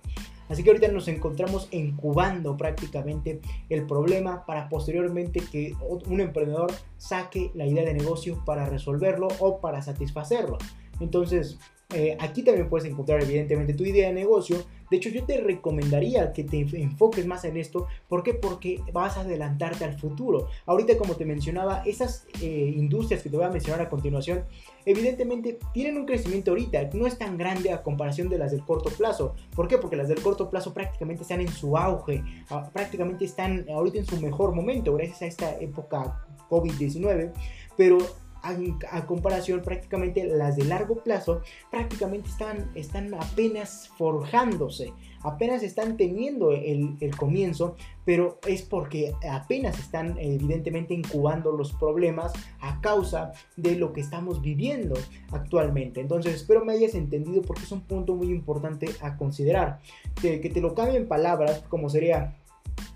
Así 0.52 0.64
que 0.64 0.70
ahorita 0.70 0.90
nos 0.90 1.08
encontramos 1.08 1.70
incubando 1.72 2.58
prácticamente 2.58 3.40
el 3.70 3.88
problema 3.88 4.46
para 4.46 4.68
posteriormente 4.68 5.40
que 5.50 5.74
un 6.08 6.20
emprendedor 6.20 6.74
saque 6.98 7.52
la 7.54 7.66
idea 7.66 7.86
de 7.86 7.94
negocio 7.94 8.44
para 8.44 8.66
resolverlo 8.66 9.30
o 9.40 9.62
para 9.62 9.82
satisfacerlo. 9.82 10.58
Entonces, 11.00 11.58
eh, 11.93 12.17
aquí 12.19 12.43
también 12.43 12.69
puedes 12.69 12.89
encontrar 12.89 13.21
evidentemente 13.21 13.73
tu 13.73 13.84
idea 13.84 14.08
de 14.08 14.13
negocio. 14.13 14.58
De 14.89 14.97
hecho, 14.97 15.10
yo 15.10 15.23
te 15.23 15.39
recomendaría 15.39 16.34
que 16.34 16.43
te 16.43 16.60
enfoques 16.60 17.25
más 17.25 17.45
en 17.45 17.56
esto. 17.56 17.88
¿Por 18.10 18.23
qué? 18.23 18.34
Porque 18.34 18.82
vas 18.91 19.17
a 19.17 19.21
adelantarte 19.21 19.86
al 19.86 19.97
futuro. 19.97 20.49
Ahorita, 20.65 20.97
como 20.97 21.15
te 21.15 21.25
mencionaba, 21.25 21.84
esas 21.86 22.27
eh, 22.41 22.73
industrias 22.75 23.23
que 23.23 23.30
te 23.30 23.38
voy 23.38 23.45
a 23.45 23.49
mencionar 23.49 23.82
a 23.82 23.89
continuación, 23.89 24.43
evidentemente 24.86 25.60
tienen 25.73 25.97
un 25.97 26.06
crecimiento 26.06 26.51
ahorita. 26.51 26.89
No 26.93 27.08
es 27.08 27.17
tan 27.17 27.38
grande 27.38 27.71
a 27.71 27.84
comparación 27.84 28.27
de 28.27 28.38
las 28.38 28.51
del 28.51 28.65
corto 28.65 28.89
plazo. 28.89 29.36
¿Por 29.56 29.67
qué? 29.67 29.77
Porque 29.77 29.95
las 29.95 30.10
del 30.10 30.21
corto 30.21 30.49
plazo 30.49 30.73
prácticamente 30.73 31.23
están 31.23 31.39
en 31.39 31.49
su 31.49 31.77
auge. 31.77 32.21
Ah, 32.49 32.69
prácticamente 32.73 33.23
están 33.23 33.65
ahorita 33.69 33.99
en 33.99 34.06
su 34.06 34.19
mejor 34.19 34.54
momento 34.54 34.93
gracias 34.93 35.21
a 35.21 35.25
esta 35.25 35.60
época 35.60 36.25
COVID-19. 36.49 37.32
Pero 37.77 37.97
a, 38.43 39.06
comparación 39.06 39.62
prácticamente 39.62 40.23
las 40.25 40.56
de 40.56 40.65
largo 40.65 41.04
plazo 41.04 41.41
prácticamente 41.69 42.30
están, 42.30 42.71
están 42.75 43.13
apenas 43.13 43.89
forjándose, 43.97 44.93
apenas 45.21 45.63
están 45.63 45.97
teniendo 45.97 46.51
el, 46.51 46.97
el, 46.99 47.15
comienzo, 47.15 47.75
pero 48.06 48.39
es 48.47 48.63
porque 48.63 49.13
apenas 49.30 49.80
están 49.80 50.17
evidentemente 50.19 50.93
incubando 50.93 51.51
los 51.51 51.73
problemas 51.73 52.34
a 52.60 52.82
causa 52.82 53.32
de 53.56 53.75
lo 53.75 53.93
que 53.93 54.01
estamos 54.01 54.41
viviendo 54.41 54.95
actualmente. 55.32 56.01
Entonces 56.01 56.36
espero 56.36 56.65
me 56.65 56.73
hayas 56.73 56.95
entendido 56.95 57.41
porque 57.41 57.63
es 57.63 57.71
un 57.71 57.82
punto 57.82 58.15
muy 58.15 58.30
importante 58.30 58.89
a 59.01 59.17
considerar. 59.17 59.80
Que, 60.21 60.41
que 60.41 60.49
te 60.49 60.62
lo 60.62 60.73
cambie 60.73 60.97
en 60.97 61.08
palabras 61.08 61.63
como 61.69 61.89
sería 61.89 62.40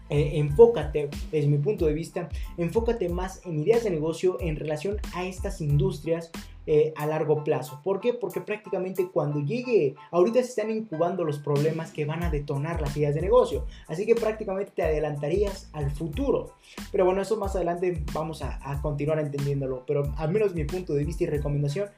eh, 0.10 0.32
enfócate, 0.36 1.10
desde 1.32 1.48
mi 1.48 1.58
punto 1.58 1.86
de 1.86 1.94
vista, 1.94 2.30
enfócate 2.58 3.10
más 3.10 3.42
en 3.46 3.60
ideas 3.60 3.84
de 3.84 3.90
negocio 3.90 4.38
en 4.40 4.56
relación 4.56 4.98
a 5.14 5.26
estas 5.26 5.62
industrias 5.62 6.32
eh, 6.68 6.94
a 6.96 7.06
largo 7.06 7.44
plazo. 7.44 7.80
¿Por 7.84 8.00
qué? 8.00 8.14
Porque 8.14 8.42
prácticamente 8.42 9.08
cuando 9.12 9.40
llegue, 9.40 9.94
ahorita 10.10 10.42
se 10.42 10.50
están 10.50 10.72
incubando 10.72 11.24
los 11.24 11.38
problemas 11.38 11.92
que 11.92 12.06
van 12.06 12.24
a 12.24 12.32
detonar 12.32 12.82
las 12.82 12.98
ideas 12.98 13.14
de 13.14 13.22
negocio. 13.22 13.68
Así 13.88 14.08
que 14.08 14.16
prácticamente 14.16 14.72
te 14.76 14.82
adelantarías 14.82 15.70
al 15.74 15.92
futuro. 15.92 16.54
Pero 16.92 17.06
bueno, 17.06 17.22
eso 17.22 17.38
más 17.38 17.56
adelante 17.56 18.04
vamos 18.14 18.42
a, 18.42 18.82
continuar 18.82 19.20
entendiéndolo. 19.20 19.86
Pero 19.86 20.12
al 20.18 20.32
menos 20.32 20.56
mi 20.56 20.64
punto 20.64 20.96
de 20.96 21.04
vista 21.04 21.24
y 21.24 21.28
recomendación, 21.28 21.90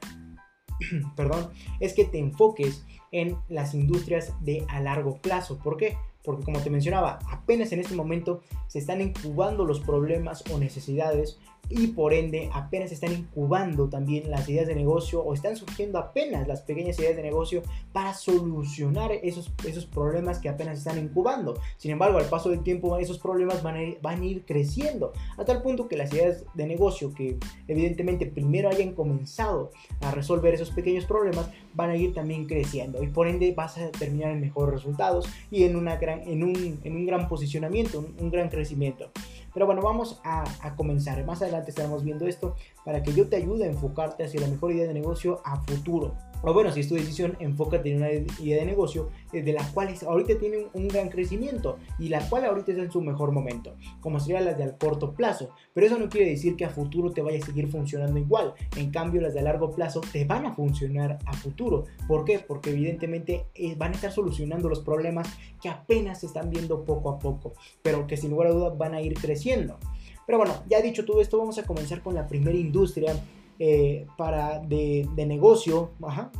perdón, 1.16 1.48
es 1.80 1.94
que 1.94 2.04
te 2.04 2.18
enfoques 2.18 2.84
en 3.10 3.38
las 3.48 3.72
industrias 3.72 4.34
de 4.42 4.66
a 4.68 4.80
largo 4.80 5.16
plazo. 5.16 5.58
¿Por 5.58 5.78
qué? 5.78 5.96
Porque 6.28 6.44
como 6.44 6.60
te 6.60 6.68
mencionaba, 6.68 7.20
apenas 7.30 7.72
en 7.72 7.80
este 7.80 7.94
momento 7.94 8.42
se 8.66 8.80
están 8.80 9.00
incubando 9.00 9.64
los 9.64 9.80
problemas 9.80 10.44
o 10.52 10.58
necesidades 10.58 11.38
y 11.70 11.88
por 11.88 12.14
ende 12.14 12.50
apenas 12.52 12.92
están 12.92 13.12
incubando 13.12 13.88
también 13.88 14.30
las 14.30 14.48
ideas 14.48 14.66
de 14.66 14.74
negocio 14.74 15.22
o 15.22 15.34
están 15.34 15.56
surgiendo 15.56 15.98
apenas 15.98 16.48
las 16.48 16.62
pequeñas 16.62 16.98
ideas 16.98 17.16
de 17.16 17.22
negocio 17.22 17.62
para 17.92 18.14
solucionar 18.14 19.12
esos, 19.22 19.52
esos 19.66 19.86
problemas 19.86 20.38
que 20.38 20.48
apenas 20.48 20.78
están 20.78 20.98
incubando. 20.98 21.58
Sin 21.76 21.90
embargo, 21.90 22.18
al 22.18 22.26
paso 22.26 22.48
del 22.50 22.62
tiempo 22.62 22.96
esos 22.98 23.18
problemas 23.18 23.62
van 23.62 23.76
a, 23.76 23.82
ir, 23.82 23.98
van 24.00 24.24
ir 24.24 24.44
creciendo 24.44 25.12
a 25.36 25.44
tal 25.44 25.62
punto 25.62 25.88
que 25.88 25.96
las 25.96 26.12
ideas 26.12 26.44
de 26.54 26.66
negocio 26.66 27.12
que 27.12 27.36
evidentemente 27.66 28.26
primero 28.26 28.68
hayan 28.68 28.92
comenzado 28.92 29.70
a 30.00 30.10
resolver 30.10 30.54
esos 30.54 30.70
pequeños 30.70 31.04
problemas 31.04 31.50
van 31.74 31.90
a 31.90 31.96
ir 31.96 32.14
también 32.14 32.46
creciendo 32.46 33.02
y 33.02 33.08
por 33.08 33.28
ende 33.28 33.52
vas 33.52 33.78
a 33.78 33.90
terminar 33.90 34.32
en 34.32 34.40
mejores 34.40 34.74
resultados 34.74 35.28
y 35.50 35.64
en, 35.64 35.76
una 35.76 35.96
gran, 35.96 36.20
en, 36.20 36.42
un, 36.42 36.80
en 36.82 36.96
un 36.96 37.06
gran 37.06 37.28
posicionamiento, 37.28 38.04
un 38.18 38.30
gran 38.30 38.48
crecimiento. 38.48 39.10
Pero 39.52 39.66
bueno, 39.66 39.82
vamos 39.82 40.20
a, 40.24 40.44
comenzar. 40.76 41.24
Más 41.24 41.42
adelante 41.42 41.70
estaremos 41.70 42.04
viendo 42.04 42.26
esto 42.26 42.54
para 42.84 43.02
que 43.02 43.12
yo 43.12 43.28
te 43.28 43.36
ayude 43.36 43.64
a 43.64 43.68
enfocarte 43.68 44.24
hacia 44.24 44.40
la 44.40 44.48
mejor 44.48 44.72
idea 44.72 44.86
de 44.86 44.94
negocio 44.94 45.40
a 45.44 45.60
futuro. 45.62 46.14
O 46.42 46.52
bueno, 46.52 46.70
si 46.70 46.80
es 46.80 46.88
tu 46.88 46.94
decisión, 46.94 47.36
enfócate 47.40 47.90
en 47.90 47.96
una 47.98 48.12
idea 48.12 48.58
de 48.58 48.64
negocio 48.64 49.10
de 49.32 49.52
las 49.52 49.70
cuales 49.70 50.02
ahorita 50.02 50.38
tienen 50.38 50.66
un 50.72 50.88
gran 50.88 51.08
crecimiento 51.08 51.78
y 51.98 52.08
la 52.08 52.26
cual 52.28 52.44
ahorita 52.44 52.72
es 52.72 52.78
en 52.78 52.90
su 52.90 53.00
mejor 53.00 53.32
momento, 53.32 53.76
como 54.00 54.20
serían 54.20 54.44
las 54.44 54.56
de 54.56 54.64
al 54.64 54.78
corto 54.78 55.14
plazo. 55.14 55.50
Pero 55.74 55.86
eso 55.86 55.98
no 55.98 56.08
quiere 56.08 56.30
decir 56.30 56.56
que 56.56 56.64
a 56.64 56.70
futuro 56.70 57.10
te 57.10 57.22
vaya 57.22 57.38
a 57.38 57.46
seguir 57.46 57.68
funcionando 57.68 58.18
igual. 58.18 58.54
En 58.76 58.90
cambio, 58.90 59.20
las 59.20 59.34
de 59.34 59.42
largo 59.42 59.70
plazo 59.70 60.00
te 60.12 60.24
van 60.24 60.46
a 60.46 60.54
funcionar 60.54 61.18
a 61.26 61.32
futuro. 61.34 61.84
¿Por 62.06 62.24
qué? 62.24 62.38
Porque 62.38 62.70
evidentemente 62.70 63.46
eh, 63.54 63.74
van 63.76 63.92
a 63.92 63.94
estar 63.94 64.12
solucionando 64.12 64.68
los 64.68 64.80
problemas 64.80 65.28
que 65.60 65.68
apenas 65.68 66.20
se 66.20 66.26
están 66.26 66.50
viendo 66.50 66.84
poco 66.84 67.10
a 67.10 67.18
poco, 67.18 67.52
pero 67.82 68.06
que 68.06 68.16
sin 68.16 68.30
lugar 68.30 68.48
a 68.48 68.52
dudas 68.52 68.78
van 68.78 68.94
a 68.94 69.00
ir 69.00 69.14
creciendo. 69.14 69.78
Pero 70.26 70.38
bueno, 70.38 70.54
ya 70.68 70.80
dicho 70.82 71.04
todo 71.04 71.20
esto, 71.20 71.38
vamos 71.38 71.58
a 71.58 71.64
comenzar 71.64 72.02
con 72.02 72.14
la 72.14 72.26
primera 72.26 72.56
industria 72.56 73.14
eh, 73.58 74.06
para 74.16 74.60
de, 74.60 75.08
negocio, 75.16 75.92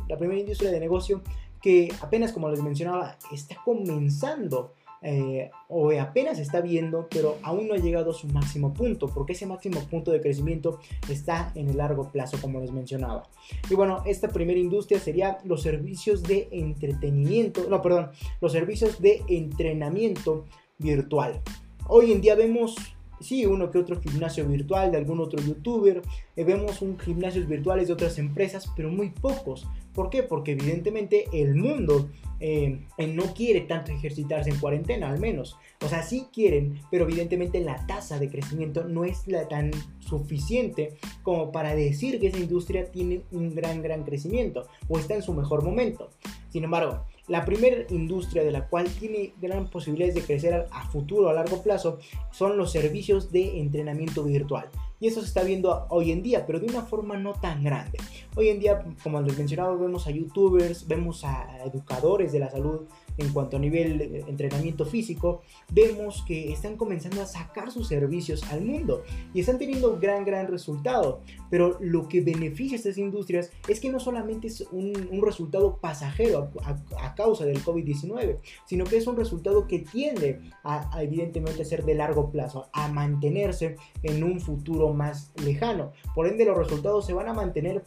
la 0.07 0.17
primera 0.17 0.39
industria 0.39 0.71
de 0.71 0.79
negocio 0.79 1.21
que 1.61 1.93
apenas 2.01 2.31
como 2.31 2.49
les 2.49 2.61
mencionaba 2.61 3.17
está 3.31 3.55
comenzando 3.63 4.73
eh, 5.01 5.49
o 5.69 5.91
apenas 5.91 6.39
está 6.39 6.59
viendo, 6.59 7.07
pero 7.09 7.37
aún 7.43 7.67
no 7.67 7.73
ha 7.73 7.77
llegado 7.77 8.11
a 8.11 8.13
su 8.13 8.27
máximo 8.27 8.73
punto, 8.73 9.07
porque 9.07 9.31
ese 9.31 9.45
máximo 9.45 9.79
punto 9.81 10.11
de 10.11 10.19
crecimiento 10.19 10.79
está 11.07 11.53
en 11.55 11.69
el 11.69 11.77
largo 11.77 12.11
plazo, 12.11 12.37
como 12.41 12.59
les 12.59 12.71
mencionaba. 12.71 13.23
Y 13.69 13.75
bueno, 13.75 14.03
esta 14.05 14.27
primera 14.27 14.59
industria 14.59 14.99
sería 14.99 15.37
los 15.45 15.61
servicios 15.61 16.21
de 16.23 16.49
entretenimiento, 16.51 17.67
no, 17.69 17.81
perdón, 17.81 18.11
los 18.41 18.51
servicios 18.51 19.01
de 19.01 19.23
entrenamiento 19.29 20.45
virtual. 20.77 21.41
Hoy 21.87 22.11
en 22.11 22.21
día 22.21 22.35
vemos 22.35 22.75
sí, 23.19 23.45
uno 23.45 23.71
que 23.71 23.77
otro 23.77 23.99
gimnasio 23.99 24.45
virtual 24.45 24.91
de 24.91 24.97
algún 24.97 25.19
otro 25.19 25.41
youtuber, 25.41 26.01
eh, 26.35 26.43
vemos 26.43 26.81
un 26.81 26.97
gimnasios 26.97 27.47
virtuales 27.47 27.87
de 27.87 27.93
otras 27.93 28.17
empresas, 28.17 28.71
pero 28.75 28.89
muy 28.89 29.09
pocos. 29.09 29.67
¿Por 29.99 30.09
qué? 30.09 30.23
Porque 30.23 30.53
evidentemente 30.53 31.25
el 31.33 31.55
mundo 31.55 32.09
eh, 32.39 32.87
no 33.09 33.33
quiere 33.33 33.59
tanto 33.59 33.91
ejercitarse 33.91 34.49
en 34.49 34.57
cuarentena, 34.57 35.09
al 35.09 35.19
menos. 35.19 35.57
O 35.83 35.89
sea, 35.89 36.03
sí 36.03 36.27
quieren, 36.31 36.79
pero 36.89 37.03
evidentemente 37.03 37.59
la 37.59 37.85
tasa 37.85 38.17
de 38.17 38.29
crecimiento 38.29 38.85
no 38.85 39.03
es 39.03 39.27
la 39.27 39.49
tan 39.49 39.71
suficiente 39.99 40.93
como 41.21 41.51
para 41.51 41.75
decir 41.75 42.17
que 42.21 42.27
esa 42.27 42.39
industria 42.39 42.89
tiene 42.89 43.23
un 43.33 43.53
gran, 43.53 43.81
gran 43.81 44.05
crecimiento 44.05 44.67
o 44.87 44.97
está 44.97 45.15
en 45.15 45.21
su 45.21 45.33
mejor 45.33 45.65
momento. 45.65 46.11
Sin 46.47 46.63
embargo, 46.63 47.03
la 47.29 47.45
primera 47.45 47.85
industria 47.89 48.43
de 48.43 48.51
la 48.51 48.67
cual 48.67 48.89
tiene 48.89 49.33
gran 49.39 49.67
posibilidades 49.69 50.15
de 50.15 50.23
crecer 50.23 50.67
a 50.71 50.89
futuro, 50.89 51.29
a 51.29 51.33
largo 51.33 51.61
plazo, 51.61 51.99
son 52.31 52.57
los 52.57 52.71
servicios 52.71 53.31
de 53.31 53.59
entrenamiento 53.59 54.23
virtual. 54.23 54.67
Y 54.99 55.07
eso 55.07 55.21
se 55.21 55.27
está 55.27 55.43
viendo 55.43 55.85
hoy 55.89 56.11
en 56.11 56.21
día, 56.21 56.45
pero 56.45 56.59
de 56.59 56.65
una 56.65 56.81
forma 56.81 57.17
no 57.17 57.33
tan 57.33 57.63
grande. 57.63 57.99
Hoy 58.35 58.49
en 58.49 58.59
día, 58.59 58.83
como 59.01 59.21
les 59.21 59.37
mencionaba, 59.37 59.73
vemos 59.75 60.07
a 60.07 60.11
youtubers, 60.11 60.87
vemos 60.87 61.23
a 61.23 61.63
educadores 61.63 62.31
de 62.31 62.39
la 62.39 62.49
salud, 62.49 62.81
en 63.19 63.33
cuanto 63.33 63.57
a 63.57 63.59
nivel 63.59 63.97
de 63.97 64.19
entrenamiento 64.27 64.85
físico, 64.85 65.41
vemos 65.71 66.23
que 66.27 66.51
están 66.51 66.77
comenzando 66.77 67.21
a 67.21 67.25
sacar 67.25 67.71
sus 67.71 67.87
servicios 67.87 68.43
al 68.51 68.61
mundo 68.61 69.03
y 69.33 69.41
están 69.41 69.57
teniendo 69.57 69.99
gran, 69.99 70.25
gran 70.25 70.47
resultado. 70.47 71.21
Pero 71.49 71.77
lo 71.81 72.07
que 72.07 72.21
beneficia 72.21 72.75
a 72.75 72.79
estas 72.79 72.97
industrias 72.97 73.51
es 73.67 73.79
que 73.79 73.89
no 73.89 73.99
solamente 73.99 74.47
es 74.47 74.61
un, 74.71 75.19
resultado 75.21 75.77
pasajero 75.81 76.49
a, 76.63 77.13
causa 77.13 77.45
del 77.45 77.61
COVID-19, 77.63 78.39
sino 78.65 78.85
que 78.85 78.97
es 78.97 79.05
un 79.05 79.17
resultado 79.17 79.67
que 79.67 79.79
tiende 79.79 80.39
a, 80.63 80.95
a 80.95 81.03
evidentemente 81.03 81.65
ser 81.65 81.83
de 81.83 81.93
largo 81.93 82.31
plazo, 82.31 82.69
a 82.71 82.87
mantenerse 82.87 83.75
en 84.01 84.23
un 84.23 84.39
futuro 84.39 84.93
más 84.93 85.33
lejano. 85.43 85.91
Por 86.15 86.27
ende, 86.27 86.45
los 86.45 86.57
resultados 86.57 87.05
se 87.05 87.13
van 87.13 87.27
a 87.27 87.33
mantener 87.33 87.83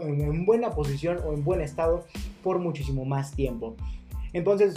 en 0.00 0.44
buena 0.44 0.70
posición 0.70 1.18
o 1.24 1.32
en 1.32 1.44
buen 1.44 1.60
estado 1.60 2.04
por 2.42 2.58
muchísimo 2.58 3.04
más 3.04 3.32
tiempo. 3.32 3.76
Entonces, 4.34 4.74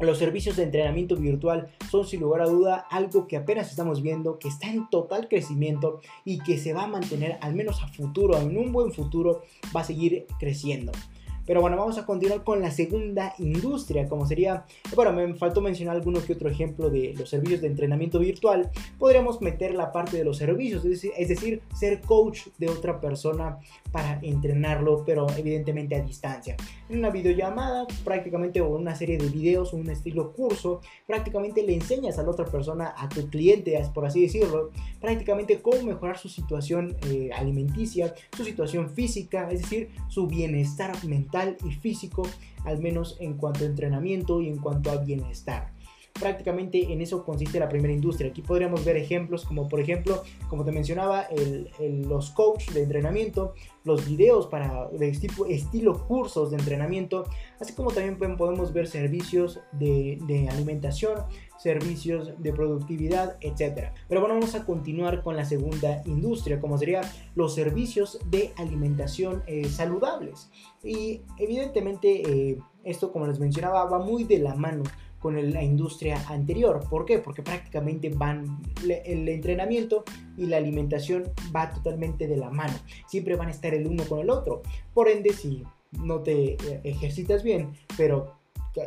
los 0.00 0.18
servicios 0.18 0.56
de 0.56 0.62
entrenamiento 0.62 1.16
virtual 1.16 1.68
son 1.90 2.06
sin 2.06 2.20
lugar 2.20 2.42
a 2.42 2.46
duda 2.46 2.86
algo 2.90 3.26
que 3.26 3.36
apenas 3.36 3.68
estamos 3.68 4.00
viendo, 4.00 4.38
que 4.38 4.48
está 4.48 4.68
en 4.70 4.88
total 4.88 5.28
crecimiento 5.28 6.00
y 6.24 6.38
que 6.38 6.56
se 6.56 6.72
va 6.72 6.84
a 6.84 6.86
mantener 6.86 7.36
al 7.40 7.54
menos 7.54 7.82
a 7.82 7.88
futuro, 7.88 8.38
en 8.38 8.56
un 8.56 8.72
buen 8.72 8.92
futuro, 8.92 9.42
va 9.76 9.80
a 9.80 9.84
seguir 9.84 10.26
creciendo. 10.38 10.92
Pero 11.48 11.62
bueno, 11.62 11.78
vamos 11.78 11.96
a 11.96 12.04
continuar 12.04 12.44
con 12.44 12.60
la 12.60 12.70
segunda 12.70 13.32
industria, 13.38 14.06
como 14.06 14.26
sería, 14.26 14.66
bueno, 14.94 15.14
me 15.14 15.32
faltó 15.34 15.62
mencionar 15.62 15.96
alguno 15.96 16.22
que 16.22 16.34
otro 16.34 16.50
ejemplo 16.50 16.90
de 16.90 17.14
los 17.16 17.30
servicios 17.30 17.62
de 17.62 17.68
entrenamiento 17.68 18.18
virtual. 18.18 18.70
Podríamos 18.98 19.40
meter 19.40 19.74
la 19.74 19.90
parte 19.90 20.18
de 20.18 20.24
los 20.24 20.36
servicios, 20.36 20.84
es 20.84 21.28
decir, 21.28 21.62
ser 21.74 22.02
coach 22.02 22.48
de 22.58 22.68
otra 22.68 23.00
persona 23.00 23.60
para 23.90 24.20
entrenarlo, 24.20 25.04
pero 25.06 25.26
evidentemente 25.38 25.96
a 25.96 26.02
distancia. 26.02 26.54
En 26.90 26.98
una 26.98 27.08
videollamada, 27.08 27.86
prácticamente, 28.04 28.60
o 28.60 28.68
una 28.68 28.94
serie 28.94 29.16
de 29.16 29.28
videos, 29.30 29.72
un 29.72 29.88
estilo 29.88 30.34
curso, 30.34 30.82
prácticamente 31.06 31.62
le 31.62 31.72
enseñas 31.72 32.18
a 32.18 32.24
la 32.24 32.30
otra 32.30 32.44
persona, 32.44 32.94
a 32.94 33.08
tu 33.08 33.26
cliente, 33.30 33.82
por 33.94 34.04
así 34.04 34.20
decirlo, 34.20 34.70
prácticamente 35.00 35.62
cómo 35.62 35.82
mejorar 35.82 36.18
su 36.18 36.28
situación 36.28 36.94
eh, 37.06 37.30
alimenticia, 37.34 38.14
su 38.36 38.44
situación 38.44 38.90
física, 38.90 39.50
es 39.50 39.62
decir, 39.62 39.88
su 40.08 40.26
bienestar 40.26 40.92
mental 41.06 41.37
y 41.46 41.72
físico, 41.72 42.22
al 42.64 42.78
menos 42.80 43.16
en 43.20 43.34
cuanto 43.34 43.64
a 43.64 43.66
entrenamiento 43.66 44.40
y 44.40 44.48
en 44.48 44.58
cuanto 44.58 44.90
a 44.90 44.96
bienestar. 44.96 45.72
Prácticamente 46.18 46.92
en 46.92 47.00
eso 47.00 47.24
consiste 47.24 47.58
la 47.58 47.68
primera 47.68 47.92
industria. 47.92 48.30
Aquí 48.30 48.42
podríamos 48.42 48.84
ver 48.84 48.96
ejemplos 48.96 49.44
como 49.44 49.68
por 49.68 49.80
ejemplo, 49.80 50.22
como 50.48 50.64
te 50.64 50.72
mencionaba, 50.72 51.26
los 51.80 52.30
coaches 52.30 52.74
de 52.74 52.82
entrenamiento, 52.82 53.54
los 53.84 54.06
videos 54.06 54.46
para 54.46 54.88
de 54.88 55.10
tipo, 55.12 55.46
estilo 55.46 56.06
cursos 56.06 56.50
de 56.50 56.56
entrenamiento, 56.56 57.24
así 57.60 57.72
como 57.72 57.90
también 57.90 58.36
podemos 58.36 58.72
ver 58.72 58.86
servicios 58.86 59.60
de, 59.72 60.18
de 60.26 60.48
alimentación, 60.48 61.24
servicios 61.58 62.32
de 62.38 62.52
productividad, 62.52 63.36
etc. 63.40 63.92
Pero 64.08 64.20
bueno, 64.20 64.34
vamos 64.34 64.54
a 64.54 64.64
continuar 64.64 65.22
con 65.22 65.36
la 65.36 65.44
segunda 65.44 66.02
industria, 66.06 66.60
como 66.60 66.78
sería 66.78 67.00
los 67.34 67.54
servicios 67.54 68.18
de 68.30 68.52
alimentación 68.56 69.42
eh, 69.46 69.68
saludables. 69.68 70.50
Y 70.82 71.22
evidentemente 71.38 72.22
eh, 72.50 72.58
esto, 72.84 73.12
como 73.12 73.26
les 73.26 73.40
mencionaba, 73.40 73.84
va 73.84 73.98
muy 73.98 74.24
de 74.24 74.38
la 74.38 74.54
mano 74.54 74.84
con 75.18 75.52
la 75.52 75.62
industria 75.62 76.22
anterior. 76.28 76.84
¿Por 76.88 77.04
qué? 77.04 77.18
Porque 77.18 77.42
prácticamente 77.42 78.08
van 78.10 78.62
el 78.84 79.28
entrenamiento 79.28 80.04
y 80.36 80.46
la 80.46 80.58
alimentación 80.58 81.24
va 81.54 81.72
totalmente 81.72 82.26
de 82.26 82.36
la 82.36 82.50
mano. 82.50 82.74
Siempre 83.06 83.36
van 83.36 83.48
a 83.48 83.52
estar 83.52 83.74
el 83.74 83.86
uno 83.86 84.04
con 84.04 84.20
el 84.20 84.30
otro. 84.30 84.62
Por 84.94 85.08
ende, 85.08 85.32
si 85.32 85.64
no 85.92 86.20
te 86.20 86.52
eh, 86.52 86.80
ejercitas 86.84 87.42
bien, 87.42 87.72
pero 87.96 88.38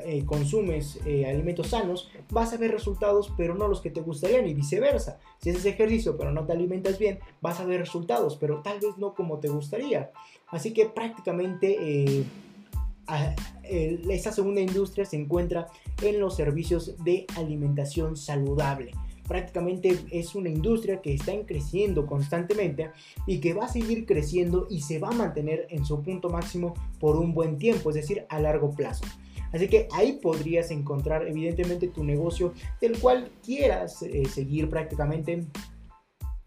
eh, 0.06 0.24
consumes 0.26 1.00
eh, 1.06 1.26
alimentos 1.26 1.70
sanos, 1.70 2.10
vas 2.30 2.54
a 2.54 2.58
ver 2.58 2.72
resultados, 2.72 3.34
pero 3.36 3.56
no 3.56 3.68
los 3.68 3.82
que 3.82 3.90
te 3.90 4.02
gustarían 4.02 4.48
y 4.48 4.54
viceversa. 4.54 5.20
Si 5.40 5.50
haces 5.50 5.66
ejercicio, 5.66 6.18
pero 6.18 6.32
no 6.32 6.46
te 6.46 6.54
alimentas 6.54 6.98
bien, 6.98 7.20
vas 7.42 7.60
a 7.60 7.66
ver 7.66 7.80
resultados, 7.80 8.38
pero 8.38 8.62
tal 8.62 8.80
vez 8.80 8.98
no 8.98 9.14
como 9.14 9.40
te 9.40 9.50
gustaría. 9.50 10.12
Así 10.48 10.74
que 10.74 10.86
prácticamente 10.86 12.24
eh, 13.64 14.00
esta 14.10 14.32
segunda 14.32 14.62
industria 14.62 15.06
se 15.06 15.18
encuentra 15.18 15.68
en 16.02 16.20
los 16.20 16.36
servicios 16.36 16.96
de 17.04 17.26
alimentación 17.36 18.16
saludable 18.18 18.92
prácticamente 19.32 19.98
es 20.12 20.36
una 20.36 20.50
industria 20.50 21.02
que 21.02 21.14
está 21.14 21.32
creciendo 21.46 22.06
constantemente 22.06 22.92
y 23.26 23.40
que 23.40 23.54
va 23.54 23.64
a 23.64 23.70
seguir 23.70 24.06
creciendo 24.06 24.68
y 24.70 24.82
se 24.82 25.00
va 25.00 25.08
a 25.08 25.14
mantener 25.14 25.68
en 25.70 25.86
su 25.86 26.02
punto 26.02 26.30
máximo 26.30 26.74
por 27.00 27.16
un 27.16 27.34
buen 27.34 27.58
tiempo, 27.58 27.92
es 27.92 27.96
decir, 27.96 28.26
a 28.28 28.42
largo 28.42 28.72
plazo. 28.72 29.06
Así 29.54 29.70
que 29.70 29.88
ahí 29.94 30.20
podrías 30.22 30.70
encontrar 30.70 31.26
evidentemente 31.30 31.88
tu 31.88 32.04
negocio 32.04 32.54
del 32.82 33.00
cual 33.00 33.32
quieras 33.42 34.02
eh, 34.04 34.26
seguir 34.26 34.70
prácticamente, 34.70 35.46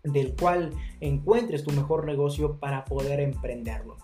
del 0.03 0.35
cual 0.37 0.71
encuentres 1.01 1.65
tu 1.65 1.71
mejor 1.71 2.05
negocio 2.05 2.59
para 2.59 2.85
poder 2.85 3.21
emprenderlo. 3.21 3.97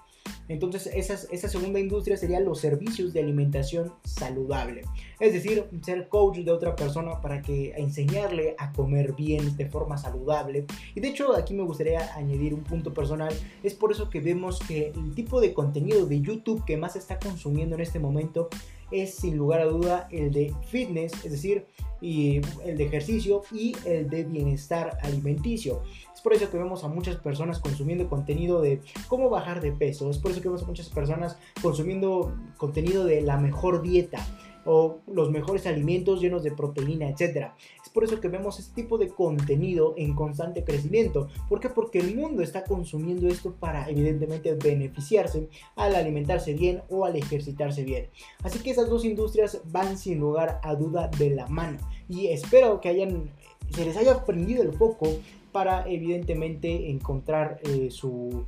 Entonces 0.50 0.90
esa, 0.92 1.48
segunda 1.48 1.78
industria 1.78 2.16
sería 2.16 2.40
los 2.40 2.58
servicios 2.58 3.12
de 3.12 3.20
alimentación 3.20 3.92
saludable. 4.02 4.82
Es 5.20 5.32
decir, 5.32 5.64
ser 5.80 6.08
coach 6.08 6.38
de 6.38 6.50
otra 6.50 6.74
persona 6.74 7.20
para 7.20 7.40
que 7.40 7.72
enseñarle 7.76 8.56
a 8.58 8.72
comer 8.72 9.12
bien 9.12 9.56
de 9.56 9.66
forma 9.66 9.96
saludable. 9.96 10.66
Y 10.96 10.98
de 10.98 11.06
hecho 11.06 11.36
aquí 11.36 11.54
me 11.54 11.62
gustaría 11.62 12.16
añadir 12.16 12.52
un 12.52 12.64
punto 12.64 12.92
personal. 12.92 13.32
Es 13.62 13.74
por 13.74 13.92
eso 13.92 14.10
que 14.10 14.18
vemos 14.18 14.58
que 14.58 14.88
el 14.88 15.14
tipo 15.14 15.40
de 15.40 15.54
contenido 15.54 16.04
de 16.04 16.20
YouTube 16.20 16.64
que 16.64 16.76
más 16.76 16.96
está 16.96 17.20
consumiendo 17.20 17.76
en 17.76 17.82
este 17.82 18.00
momento 18.00 18.48
es 18.90 19.14
sin 19.14 19.36
lugar 19.36 19.60
a 19.60 19.66
duda 19.66 20.08
el 20.10 20.32
de 20.32 20.52
fitness, 20.68 21.12
es 21.24 21.30
decir, 21.30 21.64
el 22.02 22.76
de 22.76 22.84
ejercicio 22.84 23.42
y 23.52 23.76
el 23.84 24.08
de 24.08 24.24
bienestar 24.24 24.98
alimenticio. 25.02 25.82
Es 26.20 26.24
por 26.24 26.34
eso 26.34 26.50
que 26.50 26.58
vemos 26.58 26.84
a 26.84 26.88
muchas 26.88 27.16
personas 27.16 27.60
consumiendo 27.60 28.06
contenido 28.06 28.60
de 28.60 28.82
cómo 29.08 29.30
bajar 29.30 29.62
de 29.62 29.72
peso. 29.72 30.10
Es 30.10 30.18
por 30.18 30.32
eso 30.32 30.42
que 30.42 30.48
vemos 30.48 30.64
a 30.64 30.66
muchas 30.66 30.90
personas 30.90 31.38
consumiendo 31.62 32.34
contenido 32.58 33.06
de 33.06 33.22
la 33.22 33.38
mejor 33.38 33.80
dieta 33.80 34.18
o 34.66 34.98
los 35.06 35.30
mejores 35.30 35.66
alimentos 35.66 36.20
llenos 36.20 36.42
de 36.42 36.52
proteína, 36.52 37.08
etc. 37.08 37.52
Es 37.82 37.88
por 37.90 38.04
eso 38.04 38.20
que 38.20 38.28
vemos 38.28 38.58
este 38.58 38.82
tipo 38.82 38.98
de 38.98 39.08
contenido 39.08 39.94
en 39.96 40.14
constante 40.14 40.62
crecimiento. 40.62 41.28
¿Por 41.48 41.58
qué? 41.58 41.70
Porque 41.70 42.00
el 42.00 42.14
mundo 42.14 42.42
está 42.42 42.64
consumiendo 42.64 43.26
esto 43.26 43.54
para 43.54 43.88
evidentemente 43.88 44.54
beneficiarse 44.62 45.48
al 45.74 45.94
alimentarse 45.94 46.52
bien 46.52 46.82
o 46.90 47.06
al 47.06 47.16
ejercitarse 47.16 47.82
bien. 47.82 48.10
Así 48.42 48.58
que 48.58 48.72
esas 48.72 48.90
dos 48.90 49.06
industrias 49.06 49.62
van 49.64 49.96
sin 49.96 50.18
lugar 50.18 50.60
a 50.62 50.74
duda 50.74 51.08
de 51.18 51.30
la 51.30 51.46
mano. 51.46 51.78
Y 52.10 52.26
espero 52.26 52.78
que 52.82 52.90
hayan, 52.90 53.30
se 53.70 53.86
les 53.86 53.96
haya 53.96 54.22
prendido 54.26 54.62
el 54.62 54.74
foco 54.74 55.08
para 55.52 55.88
evidentemente 55.88 56.90
encontrar 56.90 57.60
eh, 57.62 57.90
su, 57.90 58.44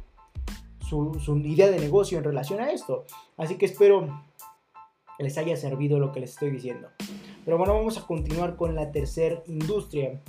su, 0.89 1.19
su 1.21 1.37
idea 1.39 1.71
de 1.71 1.79
negocio 1.79 2.19
en 2.19 2.25
relación 2.25 2.61
a 2.61 2.71
esto. 2.71 3.05
Así 3.37 3.57
que 3.57 3.67
espero 3.67 4.09
les 5.19 5.39
haya 5.39 5.57
servido 5.57 5.99
lo 5.99 6.13
que 6.13 6.21
les 6.21 6.33
estoy 6.33 6.51
diciendo. 6.51 6.89
Pero 7.45 7.59
bueno, 7.59 7.75
vamos 7.75 7.99
a 7.99 8.07
continuar 8.07 8.57
con 8.57 8.75
la 8.75 8.93
tercera 8.93 9.43
industria. 9.47 10.21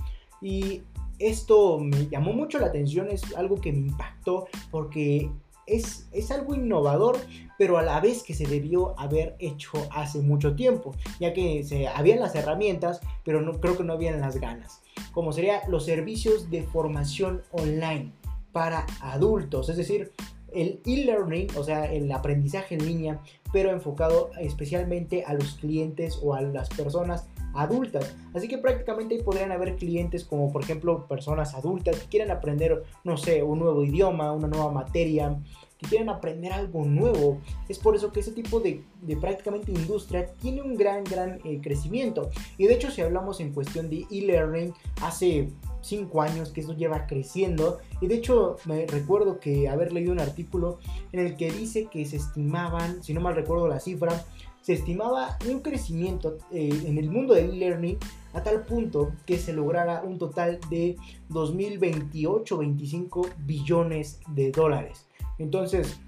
Y 0.41 0.83
esto 1.19 1.79
me 1.79 2.07
llamó 2.07 2.33
mucho 2.33 2.59
la 2.59 2.67
atención, 2.67 3.09
es 3.09 3.35
algo 3.35 3.59
que 3.59 3.71
me 3.71 3.79
impactó 3.79 4.47
porque 4.71 5.29
es, 5.65 6.09
es, 6.11 6.31
algo 6.31 6.55
innovador, 6.55 7.17
pero 7.57 7.77
a 7.77 7.83
la 7.83 8.01
vez 8.01 8.23
que 8.23 8.33
se 8.33 8.45
debió 8.45 8.99
haber 8.99 9.35
hecho 9.39 9.71
hace 9.91 10.19
mucho 10.19 10.55
tiempo, 10.55 10.93
ya 11.19 11.33
que 11.33 11.63
se, 11.63 11.87
habían 11.87 12.19
las 12.19 12.35
herramientas, 12.35 12.99
pero 13.23 13.41
no, 13.41 13.61
creo 13.61 13.77
que 13.77 13.85
no 13.85 13.93
habían 13.93 14.19
las 14.19 14.41
ganas, 14.41 14.81
como 15.11 15.31
serían 15.31 15.61
los 15.69 15.85
servicios 15.85 16.49
de 16.49 16.63
formación 16.63 17.41
online 17.51 18.11
para 18.51 18.85
adultos, 19.01 19.69
es 19.69 19.77
decir, 19.77 20.11
el 20.53 20.81
e-learning, 20.85 21.47
o 21.57 21.63
sea, 21.63 21.91
el 21.91 22.11
aprendizaje 22.11 22.75
en 22.75 22.85
línea, 22.85 23.21
pero 23.51 23.71
enfocado 23.71 24.29
especialmente 24.39 25.23
a 25.25 25.33
los 25.33 25.55
clientes 25.55 26.19
o 26.21 26.35
a 26.35 26.41
las 26.41 26.69
personas 26.69 27.27
adultas. 27.53 28.15
Así 28.33 28.47
que 28.47 28.57
prácticamente 28.57 29.21
podrían 29.23 29.51
haber 29.51 29.75
clientes 29.75 30.25
como 30.25 30.51
por 30.51 30.63
ejemplo 30.63 31.07
personas 31.07 31.53
adultas 31.53 31.99
que 31.99 32.07
quieren 32.07 32.31
aprender, 32.31 32.83
no 33.03 33.17
sé, 33.17 33.43
un 33.43 33.59
nuevo 33.59 33.83
idioma, 33.83 34.31
una 34.31 34.47
nueva 34.47 34.71
materia, 34.71 35.39
que 35.83 35.89
quieren 35.89 36.09
aprender 36.09 36.53
algo 36.53 36.85
nuevo. 36.85 37.39
Es 37.69 37.77
por 37.77 37.95
eso 37.95 38.11
que 38.11 38.21
ese 38.21 38.31
tipo 38.31 38.59
de, 38.59 38.83
prácticamente 39.19 39.71
industria 39.71 40.27
tiene 40.41 40.61
un 40.61 40.75
gran, 40.75 41.03
gran 41.03 41.39
eh, 41.43 41.59
crecimiento. 41.61 42.29
Y 42.57 42.67
de 42.67 42.73
hecho 42.73 42.89
si 42.89 43.01
hablamos 43.01 43.39
en 43.39 43.53
cuestión 43.53 43.89
de 43.89 44.05
e-learning, 44.09 44.73
hace 45.01 45.49
5 45.81 46.21
años 46.21 46.51
que 46.51 46.61
esto 46.61 46.73
lleva 46.73 47.05
creciendo 47.05 47.79
y 48.01 48.07
de 48.07 48.15
hecho 48.15 48.55
me 48.65 48.87
recuerdo 48.87 49.39
que 49.39 49.67
haber 49.67 49.91
leído 49.91 50.13
un 50.13 50.19
artículo 50.19 50.79
en 51.11 51.19
el 51.19 51.35
que 51.35 51.51
dice 51.51 51.87
que 51.91 52.05
se 52.05 52.17
estimaban, 52.17 53.03
si 53.03 53.13
no 53.13 53.21
mal 53.21 53.35
recuerdo 53.35 53.67
la 53.67 53.79
cifra, 53.79 54.25
se 54.61 54.73
estimaba 54.73 55.37
un 55.49 55.59
crecimiento 55.59 56.37
eh, 56.51 56.69
en 56.85 56.97
el 56.97 57.09
mundo 57.09 57.33
del 57.33 57.51
e-learning 57.51 57.97
a 58.33 58.41
tal 58.41 58.63
punto 58.63 59.11
que 59.25 59.37
se 59.37 59.51
lograra 59.51 60.01
un 60.03 60.17
total 60.17 60.61
de 60.69 60.95
2028-25 61.29 63.33
billones 63.45 64.21
de 64.29 64.51
dólares. 64.51 65.05
Entonces, 65.37 65.99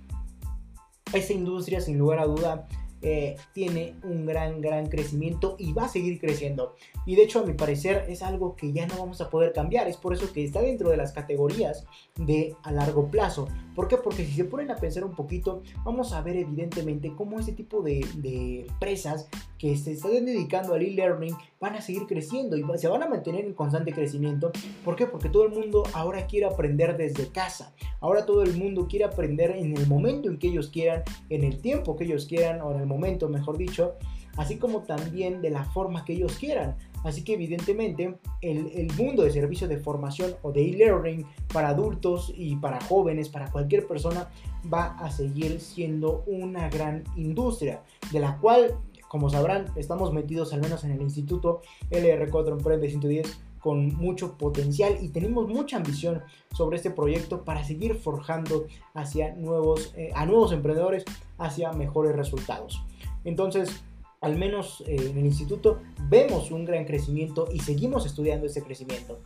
esa 1.13 1.33
industria 1.33 1.81
sin 1.81 1.97
lugar 1.97 2.19
a 2.19 2.25
duda 2.25 2.67
eh, 3.01 3.35
tiene 3.53 3.95
un 4.03 4.25
gran, 4.25 4.61
gran 4.61 4.87
crecimiento 4.87 5.55
y 5.59 5.73
va 5.73 5.85
a 5.85 5.89
seguir 5.89 6.19
creciendo. 6.19 6.73
Y 7.05 7.15
de 7.15 7.23
hecho, 7.23 7.39
a 7.39 7.45
mi 7.45 7.53
parecer, 7.53 8.05
es 8.09 8.23
algo 8.23 8.55
que 8.55 8.73
ya 8.73 8.87
no 8.87 8.97
vamos 8.97 9.21
a 9.21 9.29
poder 9.29 9.53
cambiar. 9.53 9.87
Es 9.87 9.97
por 9.97 10.13
eso 10.13 10.33
que 10.33 10.43
está 10.43 10.61
dentro 10.61 10.89
de 10.89 10.97
las 10.97 11.11
categorías 11.11 11.85
de 12.15 12.55
a 12.63 12.71
largo 12.71 13.11
plazo. 13.11 13.47
¿Por 13.75 13.87
qué? 13.87 13.97
Porque 13.97 14.25
si 14.25 14.31
se 14.31 14.45
ponen 14.45 14.71
a 14.71 14.75
pensar 14.77 15.03
un 15.03 15.13
poquito, 15.13 15.61
vamos 15.83 16.13
a 16.13 16.21
ver 16.21 16.37
evidentemente 16.37 17.13
cómo 17.15 17.39
este 17.39 17.51
tipo 17.51 17.81
de, 17.81 18.05
de 18.15 18.65
empresas 18.67 19.27
que 19.57 19.75
se 19.77 19.93
están 19.93 20.25
dedicando 20.25 20.73
al 20.73 20.81
e-learning 20.81 21.35
van 21.59 21.75
a 21.75 21.81
seguir 21.81 22.05
creciendo 22.07 22.57
y 22.57 22.63
se 22.77 22.87
van 22.87 23.03
a 23.03 23.07
mantener 23.07 23.45
en 23.45 23.53
constante 23.53 23.91
crecimiento. 23.93 24.51
¿Por 24.83 24.95
qué? 24.95 25.07
Porque 25.07 25.29
todo 25.29 25.45
el 25.45 25.51
mundo 25.51 25.83
ahora 25.93 26.25
quiere 26.27 26.45
aprender 26.45 26.97
desde 26.97 27.27
casa. 27.27 27.73
Ahora 27.99 28.25
todo 28.25 28.43
el 28.43 28.55
mundo 28.55 28.87
quiere 28.87 29.05
aprender 29.05 29.51
en 29.51 29.75
el 29.75 29.87
momento 29.87 30.29
en 30.29 30.37
que 30.37 30.47
ellos 30.47 30.69
quieran, 30.69 31.03
en 31.29 31.43
el 31.43 31.61
tiempo 31.61 31.95
que 31.95 32.05
ellos 32.05 32.25
quieran, 32.25 32.61
o 32.61 32.71
en 32.71 32.79
el 32.81 32.85
momento, 32.85 33.29
mejor 33.29 33.57
dicho, 33.57 33.95
así 34.37 34.57
como 34.57 34.81
también 34.81 35.41
de 35.41 35.49
la 35.49 35.63
forma 35.63 36.05
que 36.05 36.13
ellos 36.13 36.37
quieran. 36.37 36.75
Así 37.05 37.23
que 37.23 37.35
evidentemente 37.35 38.17
el, 38.41 38.67
el 38.75 38.91
mundo 38.97 39.23
de 39.23 39.31
servicios 39.31 39.69
de 39.69 39.77
formación 39.77 40.35
o 40.41 40.51
de 40.51 40.69
e-learning 40.69 41.25
para 41.53 41.69
adultos 41.69 42.33
y 42.35 42.57
para 42.57 42.81
jóvenes, 42.81 43.29
para 43.29 43.49
cualquier 43.49 43.87
persona, 43.87 44.29
va 44.71 44.97
a 44.97 45.09
seguir 45.09 45.61
siendo 45.61 46.23
una 46.27 46.67
gran 46.69 47.03
industria, 47.15 47.83
de 48.11 48.19
la 48.19 48.37
cual 48.37 48.77
como 49.07 49.29
sabrán, 49.29 49.67
estamos 49.77 50.11
metidos 50.11 50.51
al 50.51 50.59
menos 50.59 50.83
en 50.83 50.91
el 50.91 51.01
Instituto 51.01 51.61
LR4 51.89 52.51
Emprende 52.51 52.89
110 52.89 53.39
con 53.59 53.95
mucho 53.95 54.37
potencial 54.37 54.97
y 55.01 55.09
tenemos 55.09 55.47
mucha 55.47 55.77
ambición 55.77 56.21
sobre 56.51 56.77
este 56.77 56.91
proyecto 56.91 57.43
para 57.43 57.63
seguir 57.63 57.95
forjando 57.95 58.67
hacia 58.93 59.33
nuevos, 59.35 59.93
eh, 59.95 60.11
a 60.13 60.25
nuevos 60.25 60.51
emprendedores 60.51 61.05
hacia 61.37 61.71
mejores 61.71 62.15
resultados. 62.15 62.83
Entonces, 63.23 63.84
al 64.21 64.37
menos 64.37 64.83
eh, 64.87 64.95
en 65.11 65.17
el 65.17 65.25
instituto 65.25 65.81
vemos 66.09 66.51
un 66.51 66.65
gran 66.65 66.85
crecimiento 66.85 67.47
y 67.51 67.59
seguimos 67.59 68.05
estudiando 68.05 68.47
ese 68.47 68.63
crecimiento. 68.63 69.19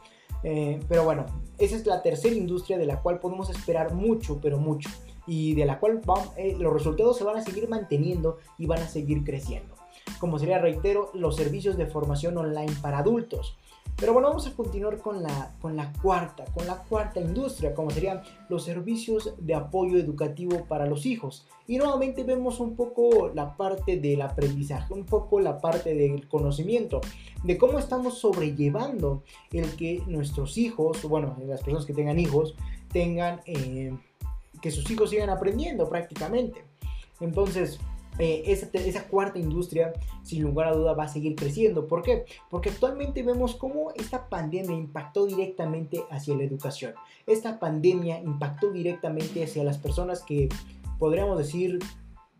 Eh, 0.43 0.79
pero 0.87 1.03
bueno, 1.03 1.25
esa 1.57 1.75
es 1.75 1.85
la 1.85 2.01
tercera 2.01 2.35
industria 2.35 2.77
de 2.77 2.85
la 2.85 3.01
cual 3.01 3.19
podemos 3.19 3.49
esperar 3.49 3.93
mucho, 3.93 4.39
pero 4.41 4.57
mucho. 4.57 4.89
Y 5.27 5.53
de 5.53 5.65
la 5.65 5.79
cual 5.79 6.01
los 6.57 6.73
resultados 6.73 7.17
se 7.17 7.23
van 7.23 7.37
a 7.37 7.43
seguir 7.43 7.69
manteniendo 7.69 8.37
y 8.57 8.65
van 8.65 8.79
a 8.79 8.87
seguir 8.87 9.23
creciendo 9.23 9.79
como 10.17 10.39
sería, 10.39 10.59
reitero, 10.59 11.11
los 11.13 11.35
servicios 11.35 11.77
de 11.77 11.85
formación 11.85 12.37
online 12.37 12.73
para 12.81 12.99
adultos. 12.99 13.57
Pero 13.97 14.13
bueno, 14.13 14.29
vamos 14.29 14.47
a 14.47 14.53
continuar 14.53 14.97
con 14.99 15.21
la, 15.21 15.53
con 15.61 15.75
la 15.75 15.91
cuarta, 16.01 16.45
con 16.53 16.65
la 16.65 16.77
cuarta 16.77 17.19
industria, 17.19 17.73
como 17.73 17.91
serían 17.91 18.21
los 18.47 18.63
servicios 18.63 19.33
de 19.37 19.55
apoyo 19.55 19.97
educativo 19.97 20.65
para 20.65 20.85
los 20.85 21.05
hijos. 21.05 21.45
Y 21.67 21.77
nuevamente 21.77 22.23
vemos 22.23 22.59
un 22.59 22.75
poco 22.75 23.29
la 23.33 23.57
parte 23.57 23.97
del 23.97 24.21
aprendizaje, 24.21 24.93
un 24.93 25.05
poco 25.05 25.39
la 25.39 25.59
parte 25.59 25.93
del 25.93 26.27
conocimiento, 26.29 27.01
de 27.43 27.57
cómo 27.57 27.77
estamos 27.77 28.19
sobrellevando 28.19 29.23
el 29.51 29.75
que 29.75 30.01
nuestros 30.07 30.57
hijos, 30.57 31.03
bueno, 31.03 31.35
las 31.45 31.61
personas 31.61 31.85
que 31.85 31.93
tengan 31.93 32.19
hijos, 32.19 32.55
tengan, 32.91 33.41
eh, 33.45 33.93
que 34.61 34.71
sus 34.71 34.89
hijos 34.89 35.09
sigan 35.09 35.29
aprendiendo 35.29 35.89
prácticamente. 35.89 36.63
Entonces, 37.19 37.79
eh, 38.19 38.43
esa, 38.45 39.07
cuarta 39.07 39.39
industria, 39.39 39.93
sin 40.23 40.43
lugar 40.43 40.67
a 40.67 40.73
duda, 40.73 40.93
va 40.93 41.05
a 41.05 41.07
seguir 41.07 41.35
creciendo. 41.35 41.87
¿Por 41.87 42.01
qué? 42.01 42.25
Porque 42.49 42.69
actualmente 42.69 43.23
vemos 43.23 43.55
cómo 43.55 43.91
esta 43.95 44.27
pandemia 44.27 44.75
impactó 44.75 45.25
directamente 45.25 46.03
hacia 46.11 46.35
la 46.35 46.43
educación. 46.43 46.93
Esta 47.25 47.59
pandemia 47.59 48.19
impactó 48.19 48.71
directamente 48.71 49.43
hacia 49.43 49.63
las 49.63 49.77
personas 49.77 50.21
que, 50.21 50.49
podríamos 50.99 51.37
decir, 51.37 51.79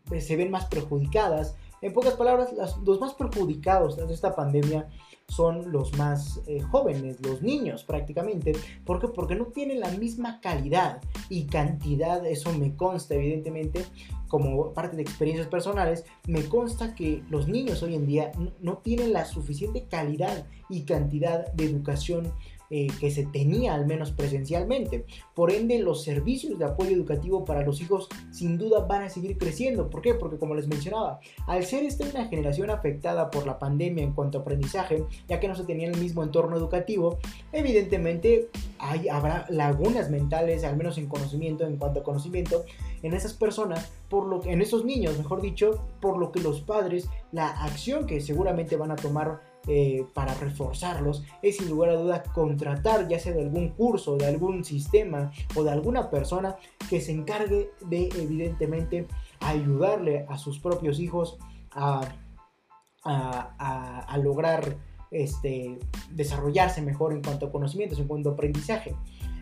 pues, 0.06 0.28
se 0.28 0.36
ven 0.36 0.52
más 0.52 0.65
perjudicadas. 0.65 1.56
En 1.82 1.94
pocas 1.94 2.15
palabras, 2.15 2.50
los 2.86 3.00
más 3.00 3.13
perjudicados 3.13 3.96
de 3.96 4.13
esta 4.13 4.36
pandemia 4.36 4.89
son 5.30 5.72
los 5.72 5.98
más 5.98 6.42
eh, 6.48 6.60
jóvenes, 6.60 7.22
los 7.26 7.42
niños 7.42 7.84
prácticamente. 7.84 8.52
¿Por 8.84 9.00
qué? 9.00 9.08
Porque 9.08 9.36
no 9.36 9.46
tienen 9.46 9.80
la 9.80 9.92
misma 9.92 10.42
calidad 10.42 11.02
y 11.30 11.46
cantidad, 11.46 12.26
eso 12.26 12.52
me 12.54 12.76
consta 12.76 13.15
evidentemente, 13.15 13.86
como 14.30 14.74
parte 14.74 14.96
de 14.96 15.02
experiencias 15.02 15.48
personales, 15.48 16.06
me 16.26 16.46
consta 16.46 16.96
que 16.96 17.24
los 17.30 17.50
niños 17.50 17.84
hoy 17.84 17.96
en 17.96 18.08
día 18.08 18.32
no 18.62 18.78
tienen 18.78 19.12
la 19.12 19.26
suficiente 19.26 19.88
calidad 19.89 20.46
y 20.70 20.84
cantidad 20.84 21.52
de 21.52 21.65
educación 21.65 22.32
eh, 22.72 22.86
que 23.00 23.10
se 23.10 23.26
tenía 23.26 23.74
al 23.74 23.88
menos 23.88 24.12
presencialmente. 24.12 25.04
Por 25.34 25.52
ende, 25.52 25.80
los 25.80 26.04
servicios 26.04 26.60
de 26.60 26.65
apoyo 26.65 26.92
educativo 26.92 27.44
para 27.44 27.63
los 27.63 27.82
hijos 27.82 28.08
sin 28.30 28.60
duda 28.60 28.86
van 28.86 29.02
a 29.02 29.10
seguir 29.10 29.39
creciendo. 29.39 29.89
¿Por 29.89 30.04
qué? 30.04 30.13
Porque 30.13 30.38
como 30.38 30.54
les 30.54 30.68
mencionaba, 30.68 31.20
al 31.48 31.65
ser 31.65 31.84
esta 31.84 32.06
una 32.08 32.28
generación 32.28 32.70
afectada 32.70 33.32
por 33.32 33.48
la 33.48 33.58
pandemia 33.58 34.04
en 34.04 34.13
cuanto 34.13 34.38
a 34.38 34.42
aprendizaje, 34.42 35.04
ya 35.28 35.39
que 35.39 35.48
no 35.48 35.56
se 35.56 35.63
tenía 35.63 35.89
el 35.89 35.98
mismo 35.98 36.22
entorno 36.22 36.56
educativo, 36.58 37.18
evidentemente 37.52 38.50
hay, 38.78 39.10
habrá 39.10 39.48
lagunas 39.50 40.12
mentales, 40.12 40.63
al 40.63 40.78
menos 40.78 41.00
en 41.00 41.08
conocimiento, 41.08 41.65
en 41.65 41.78
cuanto 41.78 42.02
a 42.02 42.04
conocimiento, 42.04 42.65
en 43.03 43.13
esas 43.13 43.33
personas, 43.33 43.91
por 44.09 44.25
lo 44.27 44.41
que, 44.41 44.51
en 44.51 44.62
esos 44.62 44.85
niños, 44.85 45.17
mejor 45.17 45.41
dicho, 45.41 45.83
por 46.01 46.17
lo 46.17 46.31
que 46.31 46.41
los 46.41 46.62
padres, 46.62 47.09
la 47.31 47.47
acción 47.47 48.05
que 48.05 48.21
seguramente 48.21 48.77
van 48.77 48.91
a 48.91 48.95
tomar 48.95 49.41
eh, 49.67 50.05
para 50.13 50.33
reforzarlos 50.33 51.23
es 51.41 51.57
sin 51.57 51.69
lugar 51.69 51.89
a 51.89 51.95
duda 51.95 52.23
contratar 52.23 53.07
ya 53.07 53.19
sea 53.19 53.33
de 53.33 53.41
algún 53.41 53.69
curso, 53.69 54.15
de 54.15 54.25
algún 54.25 54.63
sistema 54.63 55.31
o 55.55 55.63
de 55.63 55.71
alguna 55.71 56.09
persona 56.09 56.55
que 56.89 57.01
se 57.01 57.12
encargue 57.12 57.71
de 57.81 58.09
evidentemente 58.15 59.05
ayudarle 59.41 60.25
a 60.29 60.38
sus 60.38 60.59
propios 60.59 60.99
hijos 60.99 61.38
a, 61.71 62.01
a 63.03 64.17
lograr 64.17 64.77
este, 65.12 65.79
desarrollarse 66.12 66.81
mejor 66.81 67.13
en 67.13 67.21
cuanto 67.21 67.47
a 67.47 67.51
conocimientos, 67.51 67.99
en 67.99 68.07
cuanto 68.07 68.29
a 68.29 68.33
aprendizaje. 68.33 68.95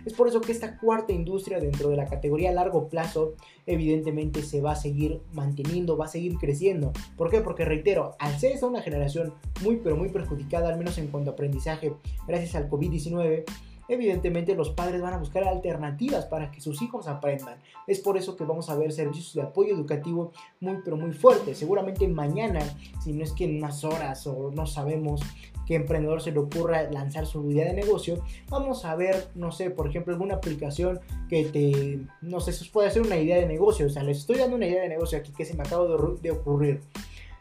Es 0.07 0.13
por 0.13 0.29
eso 0.29 0.39
que 0.39 0.53
esta 0.53 0.77
cuarta 0.77 1.11
industria 1.11 1.59
dentro 1.59 1.89
de 1.89 1.97
la 1.97 2.05
categoría 2.05 2.51
a 2.51 2.53
largo 2.53 2.87
plazo 2.87 3.33
evidentemente 3.65 4.41
se 4.41 4.61
va 4.61 4.71
a 4.71 4.75
seguir 4.77 5.21
manteniendo, 5.33 5.97
va 5.97 6.05
a 6.05 6.07
seguir 6.07 6.37
creciendo. 6.37 6.93
¿Por 7.17 7.29
qué? 7.29 7.41
Porque 7.41 7.65
reitero, 7.65 8.15
al 8.17 8.39
ser 8.39 8.53
esta 8.53 8.67
una 8.67 8.81
generación 8.81 9.33
muy 9.61 9.81
pero 9.83 9.97
muy 9.97 10.07
perjudicada, 10.07 10.69
al 10.69 10.77
menos 10.77 10.97
en 10.97 11.07
cuanto 11.07 11.31
a 11.31 11.33
aprendizaje, 11.33 11.91
gracias 12.25 12.55
al 12.55 12.69
COVID-19, 12.69 13.43
evidentemente 13.89 14.55
los 14.55 14.69
padres 14.69 15.01
van 15.01 15.15
a 15.15 15.17
buscar 15.17 15.43
alternativas 15.43 16.25
para 16.25 16.51
que 16.51 16.61
sus 16.61 16.81
hijos 16.81 17.09
aprendan. 17.09 17.59
Es 17.85 17.99
por 17.99 18.17
eso 18.17 18.37
que 18.37 18.45
vamos 18.45 18.69
a 18.69 18.77
ver 18.77 18.93
servicios 18.93 19.33
de 19.33 19.41
apoyo 19.41 19.75
educativo 19.75 20.31
muy 20.61 20.77
pero 20.85 20.95
muy 20.95 21.11
fuertes. 21.11 21.57
Seguramente 21.57 22.07
mañana, 22.07 22.61
si 23.03 23.11
no 23.11 23.25
es 23.25 23.33
que 23.33 23.43
en 23.43 23.57
unas 23.57 23.83
horas 23.83 24.25
o 24.25 24.51
no 24.51 24.67
sabemos, 24.67 25.19
que 25.67 25.75
emprendedor 25.75 26.21
se 26.21 26.31
le 26.31 26.39
ocurra 26.39 26.89
lanzar 26.89 27.25
su 27.25 27.49
idea 27.51 27.65
de 27.65 27.73
negocio, 27.73 28.23
vamos 28.49 28.85
a 28.85 28.95
ver, 28.95 29.27
no 29.35 29.51
sé, 29.51 29.69
por 29.69 29.87
ejemplo, 29.87 30.13
alguna 30.13 30.35
aplicación 30.35 30.99
que 31.29 31.45
te, 31.45 31.99
no 32.21 32.39
sé, 32.39 32.51
eso 32.51 32.65
puede 32.71 32.89
ser 32.89 33.01
una 33.01 33.17
idea 33.17 33.37
de 33.37 33.45
negocio, 33.45 33.87
o 33.87 33.89
sea, 33.89 34.03
les 34.03 34.19
estoy 34.19 34.37
dando 34.37 34.55
una 34.55 34.65
idea 34.65 34.81
de 34.81 34.89
negocio 34.89 35.17
aquí 35.17 35.33
que 35.33 35.45
se 35.45 35.55
me 35.55 35.63
acaba 35.63 35.85
de, 36.21 36.31
ocurrir. 36.31 36.81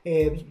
Eh, 0.05 0.45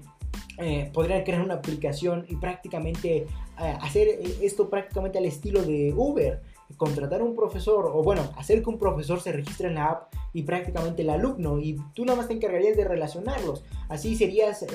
eh, 0.58 0.90
podrían 0.94 1.24
crear 1.24 1.42
una 1.42 1.56
aplicación 1.56 2.26
y 2.30 2.38
prácticamente 2.38 3.18
eh, 3.18 3.78
hacer 3.82 4.08
esto 4.42 4.70
prácticamente 4.70 5.18
al 5.18 5.26
estilo 5.26 5.62
de 5.62 5.94
Uber 5.94 6.42
contratar 6.78 7.22
un 7.22 7.36
profesor 7.36 7.86
o 7.94 8.04
bueno, 8.04 8.22
hacer 8.38 8.64
que 8.64 8.70
un 8.70 8.80
profesor 8.80 9.22
se 9.22 9.32
registre 9.32 9.68
en 9.68 9.76
la 9.76 9.86
app 9.86 10.14
y 10.34 10.44
prácticamente 10.44 11.04
el 11.04 11.10
alumno 11.10 11.60
y 11.60 11.78
tú 11.94 12.06
nada 12.06 12.18
más 12.18 12.28
te 12.28 12.34
encargarías 12.34 12.76
de 12.76 12.84
relacionarlos. 12.84 13.64
Así 13.88 14.16
serías 14.16 14.66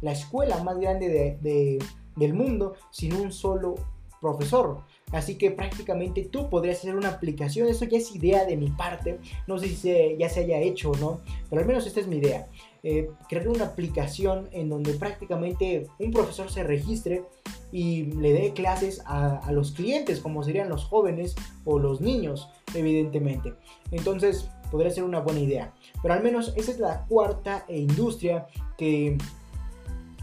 la 0.00 0.12
escuela 0.12 0.62
más 0.62 0.78
grande 0.78 1.38
de, 1.40 1.78
del 2.16 2.34
mundo 2.34 2.74
sin 2.90 3.14
un 3.14 3.32
solo 3.32 3.76
profesor. 4.20 4.80
Así 5.12 5.36
que 5.36 5.52
prácticamente 5.52 6.24
tú 6.24 6.50
podrías 6.50 6.78
hacer 6.78 6.96
una 6.96 7.10
aplicación. 7.10 7.68
Eso 7.68 7.84
ya 7.84 7.98
es 7.98 8.14
idea 8.14 8.44
de 8.44 8.56
mi 8.56 8.70
parte. 8.70 9.20
No 9.46 9.58
sé 9.58 9.68
si 9.68 10.16
ya 10.18 10.28
se 10.28 10.40
haya 10.40 10.58
hecho 10.58 10.90
o 10.90 10.96
no. 10.96 11.20
Pero 11.48 11.62
al 11.62 11.68
menos 11.68 11.86
esta 11.86 12.00
es 12.00 12.08
mi 12.08 12.16
idea. 12.16 12.48
Eh, 12.82 13.10
crear 13.28 13.48
una 13.48 13.66
aplicación 13.66 14.48
en 14.52 14.68
donde 14.68 14.94
prácticamente 14.94 15.86
un 15.98 16.10
profesor 16.10 16.50
se 16.50 16.64
registre 16.64 17.24
y 17.72 18.04
le 18.04 18.32
dé 18.32 18.52
clases 18.52 19.02
a, 19.06 19.38
a 19.38 19.52
los 19.52 19.72
clientes, 19.72 20.20
como 20.20 20.42
serían 20.42 20.68
los 20.68 20.84
jóvenes 20.84 21.34
o 21.64 21.78
los 21.78 22.00
niños, 22.00 22.48
evidentemente. 22.74 23.54
Entonces 23.90 24.48
podría 24.70 24.90
ser 24.90 25.04
una 25.04 25.20
buena 25.20 25.40
idea. 25.40 25.74
Pero 26.02 26.14
al 26.14 26.22
menos 26.22 26.52
esa 26.56 26.70
es 26.70 26.78
la 26.78 27.04
cuarta 27.06 27.64
industria 27.68 28.46
que 28.76 29.18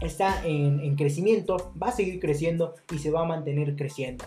está 0.00 0.44
en, 0.44 0.96
crecimiento, 0.96 1.72
va 1.80 1.88
a 1.88 1.92
seguir 1.92 2.20
creciendo 2.20 2.74
y 2.92 2.98
se 2.98 3.10
va 3.10 3.22
a 3.22 3.24
mantener 3.24 3.76
creciendo. 3.76 4.24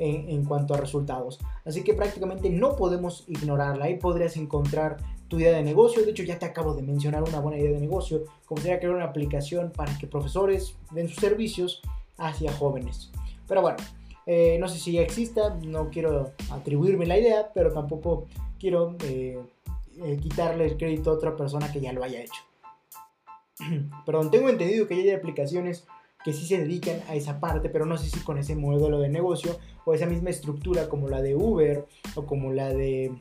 En, 0.00 0.44
cuanto 0.44 0.74
a 0.74 0.76
resultados. 0.76 1.40
Así 1.64 1.82
que 1.82 1.92
prácticamente 1.92 2.50
no 2.50 2.76
podemos 2.76 3.24
ignorarla. 3.26 3.86
Ahí 3.86 3.96
podrías 3.96 4.36
encontrar 4.36 4.98
tu 5.26 5.40
idea 5.40 5.56
de 5.56 5.64
negocio. 5.64 6.04
De 6.04 6.12
hecho, 6.12 6.22
ya 6.22 6.38
te 6.38 6.46
acabo 6.46 6.72
de 6.74 6.82
mencionar 6.82 7.24
una 7.24 7.40
buena 7.40 7.58
idea 7.58 7.72
de 7.72 7.80
negocio, 7.80 8.22
como 8.46 8.60
sería 8.60 8.78
crear 8.78 8.94
una 8.94 9.06
aplicación 9.06 9.72
para 9.74 9.98
que 9.98 10.06
profesores 10.06 10.76
den 10.92 11.08
sus 11.08 11.18
servicios 11.18 11.82
hacia 12.16 12.52
jóvenes. 12.52 13.10
Pero 13.48 13.62
bueno, 13.62 13.78
eh, 14.26 14.58
no 14.60 14.68
sé 14.68 14.78
si 14.78 14.92
ya 14.92 15.00
exista, 15.00 15.58
no 15.64 15.88
quiero 15.88 16.32
atribuirme 16.50 17.06
la 17.06 17.18
idea, 17.18 17.50
pero 17.54 17.72
tampoco 17.72 18.26
quiero 18.60 18.94
eh, 19.04 19.40
eh, 20.04 20.18
quitarle 20.20 20.66
el 20.66 20.76
crédito 20.76 21.10
a 21.10 21.14
otra 21.14 21.34
persona 21.34 21.72
que 21.72 21.80
ya 21.80 21.92
lo 21.92 22.04
haya 22.04 22.20
hecho. 22.20 22.42
perdón, 24.06 24.30
tengo 24.30 24.48
entendido 24.48 24.86
que 24.86 24.94
hay 24.94 25.10
aplicaciones 25.10 25.86
que 26.24 26.32
sí 26.32 26.46
se 26.46 26.58
dedican 26.58 27.00
a 27.08 27.14
esa 27.14 27.40
parte, 27.40 27.68
pero 27.68 27.86
no 27.86 27.96
sé 27.96 28.10
si 28.10 28.20
con 28.20 28.38
ese 28.38 28.56
modelo 28.56 28.98
de 29.00 29.08
negocio 29.08 29.56
o 29.84 29.94
esa 29.94 30.06
misma 30.06 30.30
estructura 30.30 30.88
como 30.88 31.08
la 31.08 31.22
de 31.22 31.36
Uber 31.36 31.86
o 32.16 32.26
como 32.26 32.52
la 32.52 32.68
de 32.72 33.12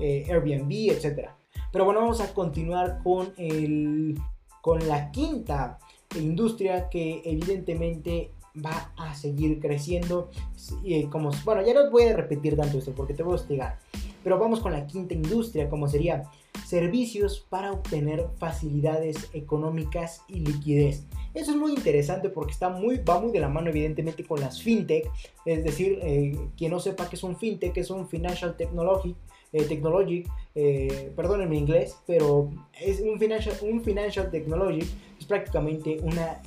eh, 0.00 0.26
Airbnb, 0.28 0.90
etc. 0.90 1.30
Pero 1.70 1.84
bueno, 1.84 2.00
vamos 2.00 2.20
a 2.20 2.34
continuar 2.34 3.00
con, 3.02 3.32
el, 3.36 4.18
con 4.60 4.86
la 4.88 5.10
quinta 5.10 5.78
industria 6.16 6.88
que 6.88 7.22
evidentemente 7.24 8.32
va 8.54 8.92
a 8.96 9.14
seguir 9.14 9.60
creciendo. 9.60 10.30
Eh, 10.84 11.08
como, 11.10 11.30
bueno, 11.44 11.62
ya 11.62 11.74
no 11.74 11.90
voy 11.90 12.04
a 12.04 12.16
repetir 12.16 12.56
tanto 12.56 12.78
esto 12.78 12.92
porque 12.92 13.14
te 13.14 13.22
voy 13.22 13.32
a 13.32 13.36
hostigar. 13.36 13.78
Pero 14.22 14.38
vamos 14.38 14.60
con 14.60 14.72
la 14.72 14.86
quinta 14.86 15.14
industria, 15.14 15.68
como 15.68 15.88
sería 15.88 16.24
servicios 16.66 17.46
para 17.48 17.72
obtener 17.72 18.26
facilidades 18.38 19.28
económicas 19.32 20.22
y 20.28 20.40
liquidez. 20.40 21.04
Eso 21.34 21.52
es 21.52 21.56
muy 21.56 21.72
interesante 21.72 22.28
porque 22.28 22.52
está 22.52 22.68
muy, 22.68 22.98
va 22.98 23.18
muy 23.18 23.32
de 23.32 23.40
la 23.40 23.48
mano 23.48 23.70
evidentemente 23.70 24.24
con 24.24 24.40
las 24.40 24.62
fintech, 24.62 25.10
es 25.46 25.64
decir, 25.64 25.98
eh, 26.02 26.38
quien 26.56 26.72
no 26.72 26.80
sepa 26.80 27.08
que 27.08 27.16
es 27.16 27.22
un 27.22 27.36
fintech, 27.36 27.76
es 27.76 27.90
un 27.90 28.06
financial 28.06 28.54
technology, 28.56 29.16
eh, 29.52 29.64
technology, 29.64 30.24
eh, 30.54 31.10
perdón 31.16 31.42
en 31.42 31.48
mi 31.48 31.58
inglés, 31.58 31.96
pero 32.06 32.50
es 32.78 33.00
un 33.00 33.18
financial, 33.18 33.56
un 33.62 33.82
financial 33.82 34.30
technology, 34.30 34.80
es 35.18 35.24
prácticamente 35.26 36.00
una 36.02 36.42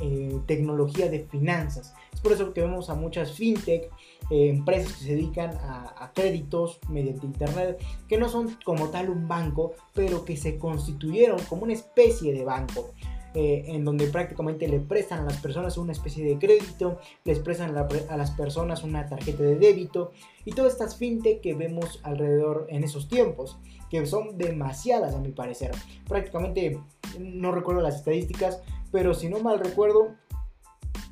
tecnología 0.46 1.10
de 1.10 1.22
finanzas. 1.22 1.94
Es 2.14 2.20
por 2.20 2.34
eso 2.34 2.54
que 2.54 2.62
vemos 2.62 2.90
a 2.90 2.96
muchas 2.96 3.32
fintech, 3.32 3.90
empresas 4.30 4.94
que 4.94 5.04
se 5.04 5.16
dedican 5.16 5.52
a, 5.62 6.12
créditos 6.14 6.80
mediante 6.90 7.26
internet, 7.26 7.84
que 8.08 8.18
no 8.18 8.30
son 8.30 8.58
como 8.64 8.90
tal 8.90 9.10
un 9.10 9.28
banco, 9.28 9.74
pero 9.94 10.24
que 10.24 10.38
se 10.38 10.58
constituyeron 10.58 11.40
como 11.50 11.64
una 11.64 11.74
especie 11.74 12.34
de 12.34 12.46
banco. 12.46 12.92
en 13.38 13.84
donde 13.84 14.08
prácticamente 14.08 14.66
le 14.66 14.80
prestan 14.80 15.20
a 15.20 15.26
las 15.26 15.42
personas 15.42 15.78
una 15.78 15.92
especie 15.92 16.24
de 16.24 16.40
crédito, 16.40 17.00
les 17.26 17.40
prestan 17.40 17.76
a, 17.76 18.16
las 18.16 18.32
personas 18.32 18.82
una 18.84 19.10
tarjeta 19.10 19.44
de 19.44 19.58
débito 19.58 20.14
y 20.46 20.52
todas 20.52 20.72
estas 20.72 20.96
fintech 20.96 21.42
que 21.42 21.54
vemos 21.54 22.00
alrededor 22.04 22.66
en 22.70 22.86
esos 22.86 23.10
tiempos, 23.10 23.58
que 23.90 24.06
son 24.06 24.38
demasiadas 24.38 25.16
a 25.16 25.20
mi 25.20 25.34
parecer. 25.34 25.72
Prácticamente 26.08 26.80
no 27.20 27.52
recuerdo 27.52 27.82
las 27.82 27.96
estadísticas, 27.96 28.62
pero 28.90 29.14
si 29.14 29.28
no 29.28 29.40
mal 29.40 29.60
recuerdo, 29.60 30.16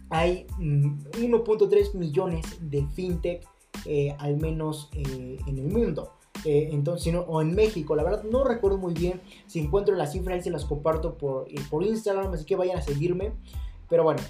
hay 0.09 0.45
1.3 0.59 1.93
mm, 1.93 1.97
millones 1.97 2.45
de 2.61 2.85
fintech 2.87 3.47
eh, 3.85 4.15
al 4.19 4.37
menos 4.37 4.89
eh, 4.93 5.37
en 5.45 5.57
el 5.57 5.67
mundo. 5.67 6.13
Eh, 6.45 6.69
entonces, 6.71 7.13
o 7.27 7.41
en 7.41 7.55
México, 7.55 7.95
la 7.95 8.03
verdad 8.03 8.23
no 8.23 8.43
recuerdo 8.43 8.77
muy 8.77 8.93
bien. 8.93 9.21
Si 9.47 9.59
encuentro 9.59 9.95
las 9.95 10.13
cifras, 10.13 10.35
ahí 10.35 10.41
se 10.41 10.51
las 10.51 10.65
comparto 10.65 11.17
por, 11.17 11.47
por 11.69 11.83
Instagram, 11.83 12.33
así 12.33 12.45
que 12.45 12.55
vayan 12.55 12.77
a 12.77 12.81
seguirme. 12.81 13.31
Pero 13.89 14.03
bueno, 14.03 14.21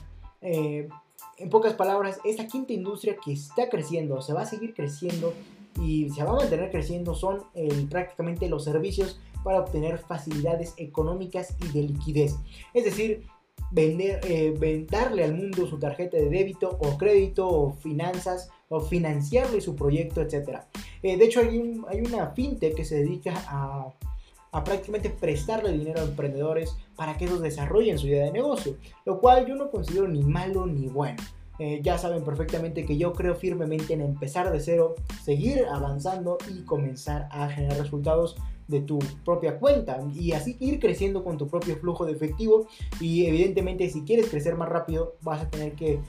en 0.41 1.49
pocas 1.49 1.73
palabras, 1.73 2.19
esta 2.25 2.47
quinta 2.47 2.73
industria 2.73 3.15
que 3.23 3.31
está 3.31 3.69
creciendo, 3.69 4.21
se 4.21 4.33
va 4.33 4.41
a 4.41 4.45
seguir 4.45 4.73
creciendo 4.73 5.33
y 5.81 6.09
se 6.09 6.23
va 6.23 6.31
a 6.31 6.35
mantener 6.35 6.69
creciendo 6.69 7.15
son 7.15 7.43
prácticamente 7.89 8.49
los 8.49 8.63
servicios 8.63 9.19
para 9.43 9.59
obtener 9.59 9.99
facilidades 9.99 10.73
económicas 10.77 11.55
y 11.61 11.67
de 11.69 11.83
liquidez. 11.83 12.35
Es 12.73 12.85
decir, 12.85 13.25
vender, 13.71 14.19
eh, 14.23 14.87
al 15.23 15.35
mundo 15.35 15.67
su 15.67 15.79
tarjeta 15.79 16.17
de 16.17 16.29
débito 16.29 16.77
o 16.79 16.97
crédito 16.97 17.47
o 17.47 17.73
finanzas 17.73 18.49
o 18.69 18.79
financiarle 18.79 19.61
su 19.61 19.75
proyecto, 19.75 20.21
etc. 20.21 20.61
Eh, 21.01 21.17
de 21.17 21.25
hecho, 21.25 21.39
hay, 21.39 21.81
hay 21.87 22.01
una 22.01 22.27
fintech 22.31 22.75
que 22.75 22.85
se 22.85 22.95
dedica 22.95 23.33
a, 23.47 23.93
a 24.51 24.63
prácticamente 24.63 25.09
prestarle 25.09 25.71
dinero 25.71 26.01
a 26.01 26.03
emprendedores 26.03 26.75
para 26.95 27.17
que 27.17 27.25
ellos 27.25 27.41
desarrollen 27.41 27.97
su 27.97 28.07
idea 28.07 28.25
de 28.25 28.31
negocio, 28.31 28.77
lo 29.05 29.19
cual 29.19 29.45
yo 29.47 29.55
no 29.55 29.69
considero 29.71 30.07
ni 30.07 30.23
malo 30.23 30.65
ni 30.65 30.87
bueno. 30.87 31.21
Eh, 31.59 31.81
ya 31.83 31.97
saben 31.99 32.23
perfectamente 32.23 32.85
que 32.85 32.97
yo 32.97 33.13
creo 33.13 33.35
firmemente 33.35 33.93
en 33.93 34.01
empezar 34.01 34.51
de 34.51 34.59
cero, 34.59 34.95
seguir 35.23 35.65
avanzando 35.71 36.37
y 36.49 36.63
comenzar 36.63 37.27
a 37.31 37.47
generar 37.47 37.77
resultados 37.77 38.37
de 38.67 38.81
tu 38.81 38.99
propia 39.25 39.59
cuenta 39.59 39.99
y 40.13 40.31
así 40.31 40.57
ir 40.59 40.79
creciendo 40.79 41.23
con 41.23 41.37
tu 41.37 41.47
propio 41.47 41.75
flujo 41.77 42.05
de 42.05 42.13
efectivo 42.13 42.67
y 42.99 43.25
evidentemente 43.25 43.89
si 43.89 44.03
quieres 44.03 44.29
crecer 44.29 44.55
más 44.55 44.69
rápido 44.69 45.15
vas 45.21 45.41
a 45.41 45.49
tener 45.49 45.73
que 45.73 45.99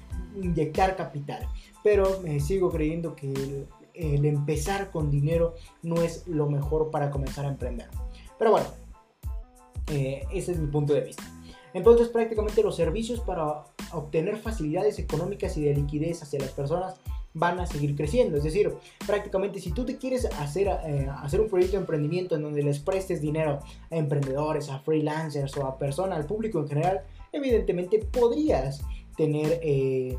inyectar 0.40 0.96
capital. 0.96 1.48
Pero 1.82 2.20
me 2.22 2.40
sigo 2.40 2.70
creyendo 2.70 3.14
que 3.14 3.66
el, 3.94 4.24
empezar 4.24 4.90
con 4.90 5.10
dinero 5.10 5.54
no 5.82 6.02
es 6.02 6.26
lo 6.26 6.48
mejor 6.48 6.90
para 6.90 7.10
comenzar 7.10 7.44
a 7.46 7.48
emprender. 7.48 7.88
Pero 8.38 8.52
bueno 8.52 8.66
eh, 9.88 10.24
ese 10.32 10.52
es 10.52 10.58
mi 10.58 10.68
punto 10.68 10.94
de 10.94 11.02
vista. 11.02 11.22
Entonces 11.74 12.08
prácticamente 12.08 12.62
los 12.62 12.76
servicios 12.76 13.20
para 13.20 13.64
obtener 13.92 14.36
facilidades 14.36 14.98
económicas 14.98 15.56
y 15.56 15.64
de 15.64 15.74
liquidez 15.74 16.22
hacia 16.22 16.40
las 16.40 16.50
personas 16.50 17.00
van 17.34 17.60
a 17.60 17.66
seguir 17.66 17.94
creciendo. 17.96 18.36
Es 18.36 18.44
decir, 18.44 18.72
prácticamente 19.06 19.60
si 19.60 19.72
tú 19.72 19.84
te 19.84 19.98
quieres 19.98 20.24
hacer, 20.24 20.68
eh, 20.86 21.08
hacer 21.22 21.40
un 21.40 21.48
proyecto 21.48 21.76
de 21.76 21.82
emprendimiento 21.82 22.36
en 22.36 22.42
donde 22.42 22.62
les 22.62 22.78
prestes 22.78 23.20
dinero 23.20 23.60
a 23.90 23.96
emprendedores, 23.96 24.70
a 24.70 24.78
freelancers 24.78 25.56
o 25.56 25.66
a 25.66 25.78
personas, 25.78 26.18
al 26.18 26.26
público 26.26 26.60
en 26.60 26.68
general, 26.68 27.00
evidentemente 27.32 27.98
podrías 27.98 28.82
tener... 29.16 29.60
Eh, 29.62 30.16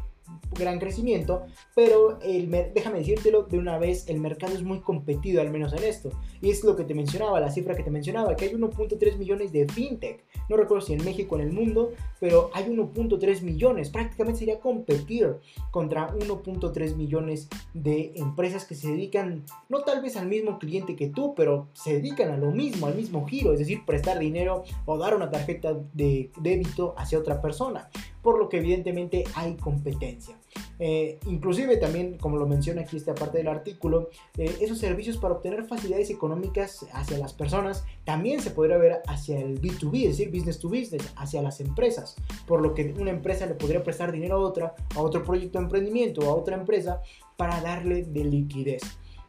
gran 0.58 0.80
crecimiento, 0.80 1.46
pero 1.76 2.20
el, 2.22 2.50
déjame 2.74 3.00
decírtelo 3.00 3.44
de 3.44 3.58
una 3.58 3.78
vez, 3.78 4.08
el 4.10 4.20
mercado 4.20 4.54
es 4.54 4.64
muy 4.64 4.80
competido, 4.80 5.42
al 5.42 5.52
menos 5.52 5.74
en 5.74 5.84
esto. 5.84 6.10
Y 6.42 6.50
es 6.50 6.64
lo 6.64 6.76
que 6.76 6.84
te 6.84 6.94
mencionaba, 6.94 7.40
la 7.40 7.52
cifra 7.52 7.76
que 7.76 7.84
te 7.84 7.92
mencionaba, 7.92 8.36
que 8.36 8.46
hay 8.46 8.52
1.3 8.52 9.18
millones 9.18 9.52
de 9.52 9.68
fintech. 9.68 10.24
No 10.50 10.58
recuerdo 10.58 10.86
si 10.86 10.94
en 10.94 11.04
México 11.04 11.36
o 11.36 11.40
en 11.40 11.48
el 11.48 11.54
mundo, 11.54 11.92
pero 12.20 12.50
hay 12.54 12.66
1.3 12.66 13.42
millones. 13.42 13.90
Prácticamente 13.90 14.40
sería 14.40 14.60
competir 14.60 15.38
contra 15.72 16.14
1.3 16.16 16.96
millones 16.96 17.50
de 17.74 18.14
empresas 18.16 18.66
que 18.66 18.76
se 18.76 18.90
dedican, 18.90 19.44
no 19.70 19.82
tal 19.82 20.02
vez 20.02 20.16
al 20.16 20.28
mismo 20.28 20.60
cliente 20.60 20.96
que 20.96 21.08
tú, 21.08 21.34
pero 21.36 21.68
se 21.74 21.94
dedican 21.94 22.32
a 22.32 22.38
lo 22.38 22.52
mismo, 22.52 22.88
al 22.88 22.96
mismo 22.96 23.26
giro, 23.28 23.54
es 23.54 23.60
decir, 23.60 23.84
prestar 23.86 24.20
dinero 24.20 24.64
o 24.86 24.98
dar 24.98 25.16
una 25.16 25.30
tarjeta 25.30 25.76
de 25.94 26.32
débito 26.40 26.94
hacia 26.98 27.20
otra 27.20 27.42
persona 27.42 27.90
por 28.26 28.40
lo 28.40 28.50
que 28.50 28.58
evidentemente 28.58 29.24
hay 29.36 29.54
competencia. 29.54 30.36
Eh, 30.80 31.20
inclusive 31.28 31.78
también, 31.78 32.18
como 32.18 32.38
lo 32.38 32.48
menciona 32.48 32.82
aquí 32.82 32.98
esta 32.98 33.14
parte 33.14 33.38
del 33.38 33.48
artículo, 33.48 34.10
eh, 34.36 34.52
esos 34.62 34.80
servicios 34.80 35.18
para 35.18 35.36
obtener 35.36 35.66
facilidades 35.66 36.10
económicas 36.10 36.88
hacia 36.92 37.20
las 37.20 37.34
personas 37.34 37.86
también 38.04 38.42
se 38.42 38.50
podría 38.50 38.78
ver 38.78 39.04
hacia 39.06 39.40
el 39.40 39.62
B2B, 39.62 40.06
es 40.06 40.18
decir, 40.18 40.32
business 40.32 40.58
to 40.58 40.70
business, 40.70 41.14
hacia 41.18 41.44
las 41.44 41.62
empresas, 41.62 42.16
por 42.48 42.64
lo 42.64 42.74
que 42.74 42.96
una 43.00 43.12
empresa 43.12 43.46
le 43.46 43.54
podría 43.54 43.84
prestar 43.84 44.12
dinero 44.12 44.38
a 44.38 44.40
otra, 44.40 44.76
a 44.96 45.02
otro 45.04 45.24
proyecto 45.24 45.60
de 45.60 45.66
emprendimiento 45.66 46.24
a 46.24 46.34
otra 46.34 46.56
empresa 46.56 47.04
para 47.38 47.62
darle 47.62 48.06
de 48.06 48.24
liquidez, 48.24 48.82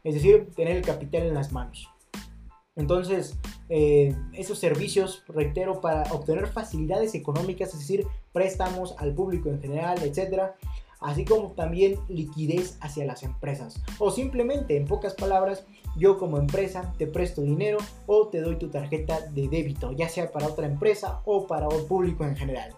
es 0.05 0.15
decir, 0.15 0.49
tener 0.57 0.75
el 0.75 0.83
capital 0.83 1.25
en 1.25 1.35
las 1.35 1.53
manos. 1.53 1.91
Entonces, 2.77 3.39
eh, 3.71 4.15
esos 4.35 4.59
servicios, 4.59 5.25
reitero, 5.29 5.81
para 5.81 6.03
obtener 6.13 6.47
facilidades 6.47 7.15
económicas, 7.15 7.73
es 7.73 7.81
decir, 7.81 8.07
préstamos 8.33 8.95
al 8.99 9.15
público 9.15 9.49
en 9.49 9.61
general, 9.61 9.99
etcétera, 10.03 10.57
así 11.01 11.25
como 11.25 11.53
también 11.53 11.99
liquidez 12.09 12.77
hacia 12.81 13.07
las 13.07 13.23
empresas. 13.23 13.83
O 13.99 14.11
simplemente, 14.11 14.77
en 14.77 14.87
pocas 14.87 15.15
palabras, 15.15 15.65
yo 15.97 16.19
como 16.19 16.39
empresa 16.39 16.93
te 16.99 17.07
presto 17.07 17.43
dinero 17.43 17.79
o 18.07 18.29
te 18.29 18.41
doy 18.41 18.57
tu 18.57 18.69
tarjeta 18.69 19.21
de 19.21 19.49
débito, 19.49 19.93
ya 19.93 20.09
sea 20.09 20.31
para 20.31 20.47
otra 20.47 20.67
empresa 20.67 21.23
o 21.25 21.47
para 21.47 21.69
un 21.69 21.87
público 21.87 22.25
en 22.25 22.37
general. 22.37 22.75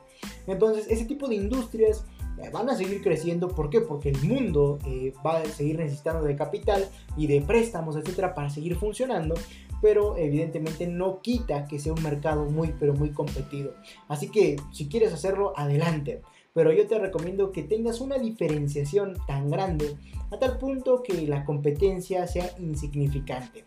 Entonces, 0.46 0.86
ese 0.88 1.04
tipo 1.04 1.28
de 1.28 1.36
industrias 1.36 2.04
van 2.52 2.68
a 2.68 2.76
seguir 2.76 3.02
creciendo. 3.02 3.48
¿Por 3.48 3.70
qué? 3.70 3.80
Porque 3.80 4.10
el 4.10 4.22
mundo 4.22 4.78
eh, 4.86 5.12
va 5.24 5.38
a 5.38 5.44
seguir 5.46 5.78
necesitando 5.78 6.24
de 6.24 6.36
capital 6.36 6.88
y 7.16 7.26
de 7.26 7.40
préstamos, 7.40 7.96
etcétera, 7.96 8.34
para 8.34 8.50
seguir 8.50 8.76
funcionando 8.76 9.34
pero 9.80 10.16
evidentemente 10.16 10.86
no 10.86 11.20
quita 11.20 11.66
que 11.66 11.78
sea 11.78 11.92
un 11.92 12.02
mercado 12.02 12.46
muy, 12.46 12.74
pero 12.78 12.94
muy 12.94 13.10
competido. 13.10 13.74
Así 14.08 14.28
que 14.28 14.56
si 14.72 14.88
quieres 14.88 15.12
hacerlo, 15.12 15.52
adelante. 15.56 16.22
Pero 16.52 16.72
yo 16.72 16.86
te 16.88 16.98
recomiendo 16.98 17.52
que 17.52 17.62
tengas 17.62 18.00
una 18.00 18.18
diferenciación 18.18 19.16
tan 19.26 19.50
grande 19.50 19.96
a 20.30 20.38
tal 20.38 20.58
punto 20.58 21.02
que 21.02 21.26
la 21.26 21.44
competencia 21.44 22.26
sea 22.26 22.50
insignificante. 22.58 23.64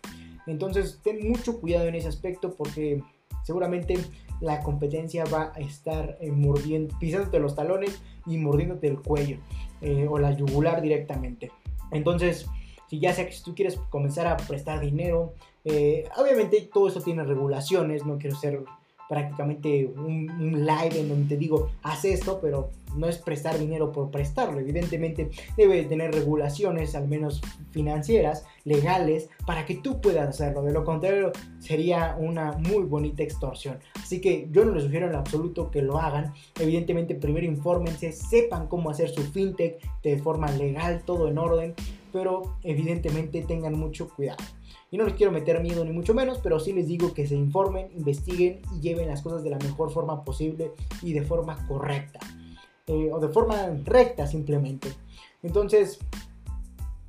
Entonces 0.48 1.00
ten 1.02 1.30
mucho 1.30 1.62
cuidado 1.62 1.88
en 1.88 1.96
ese 1.96 2.10
aspecto 2.10 2.54
porque 2.56 3.02
seguramente 3.44 3.98
la 4.42 4.60
competencia 4.60 5.24
va 5.26 5.54
a 5.56 5.60
estar 5.60 6.18
eh, 6.20 6.32
mordiendo, 6.32 6.98
pisándote 7.00 7.40
los 7.40 7.56
talones 7.56 8.02
y 8.26 8.38
mordiéndote 8.38 8.88
el 8.88 9.00
cuello 9.00 9.38
eh, 9.82 10.08
o 10.10 10.18
la 10.18 10.32
yugular 10.32 10.82
directamente. 10.82 11.52
Entonces, 11.92 12.48
si 12.90 13.00
ya 13.00 13.14
sea 13.14 13.26
que 13.26 13.32
si 13.32 13.44
tú 13.44 13.56
quieres 13.56 13.78
comenzar 13.90 14.28
a 14.28 14.38
prestar 14.38 14.80
dinero, 14.80 15.34
eh, 15.64 16.06
obviamente 16.18 16.70
todo 16.74 16.88
eso 16.88 17.02
tiene 17.02 17.24
regulaciones, 17.24 18.06
no 18.06 18.18
quiero 18.18 18.36
ser 18.36 18.64
prácticamente 19.12 19.92
un, 19.98 20.32
un, 20.40 20.66
live 20.66 21.02
en 21.02 21.10
donde 21.10 21.36
te 21.36 21.38
digo, 21.38 21.70
haz 21.84 22.06
esto, 22.06 22.40
pero 22.42 22.70
no 22.96 23.10
es 23.10 23.18
prestar 23.18 23.60
dinero 23.60 23.92
por 23.92 24.10
prestarlo. 24.10 24.58
Evidentemente 24.58 25.30
debe 25.58 25.84
tener 25.84 26.14
regulaciones, 26.14 26.96
al 26.96 27.10
menos 27.10 27.42
financieras, 27.72 28.46
legales, 28.64 29.28
para 29.46 29.66
que 29.66 29.76
tú 29.76 30.00
puedas 30.00 30.30
hacerlo. 30.30 30.64
De 30.64 30.72
lo 30.72 30.86
contrario, 30.86 31.34
sería 31.60 32.16
una 32.18 32.54
muy 32.54 32.86
bonita 32.86 33.22
extorsión. 33.22 33.80
Así 34.02 34.22
que 34.22 34.48
yo 34.50 34.64
no 34.64 34.74
les 34.74 34.84
sugiero 34.86 35.08
en 35.08 35.16
absoluto 35.16 35.72
que 35.72 35.82
lo 35.82 35.98
hagan. 35.98 36.32
Evidentemente, 36.58 37.14
primero 37.16 37.46
infórmense, 37.46 38.14
sepan 38.14 38.68
cómo 38.68 38.92
hacer 38.92 39.10
su 39.10 39.24
fintech 39.24 39.76
de 40.04 40.20
forma 40.20 40.50
legal, 40.52 41.04
todo 41.06 41.28
en 41.28 41.38
orden, 41.38 41.74
pero 42.14 42.56
evidentemente 42.64 43.42
tengan 43.42 43.78
mucho 43.78 44.08
cuidado. 44.08 44.42
Y 44.92 44.98
no 44.98 45.06
les 45.06 45.14
quiero 45.14 45.32
meter 45.32 45.62
miedo 45.62 45.86
ni 45.86 45.92
mucho 45.92 46.14
menos, 46.14 46.40
pero 46.44 46.60
sí 46.60 46.74
les 46.74 46.86
digo 46.86 47.14
que 47.14 47.26
se 47.26 47.36
informen, 47.36 47.88
investiguen 47.96 48.62
y 48.76 48.82
lleven 48.82 49.08
las 49.08 49.22
cosas 49.22 49.42
de 49.42 49.50
la 49.50 49.58
mejor 49.58 49.90
forma 49.90 50.24
posible 50.26 50.74
y 51.02 51.14
de 51.14 51.24
forma 51.24 51.66
correcta. 51.66 52.20
Eh, 52.88 53.10
o 53.12 53.20
de 53.20 53.30
forma 53.30 53.70
recta 53.86 54.28
simplemente. 54.28 54.90
Entonces, 55.44 56.00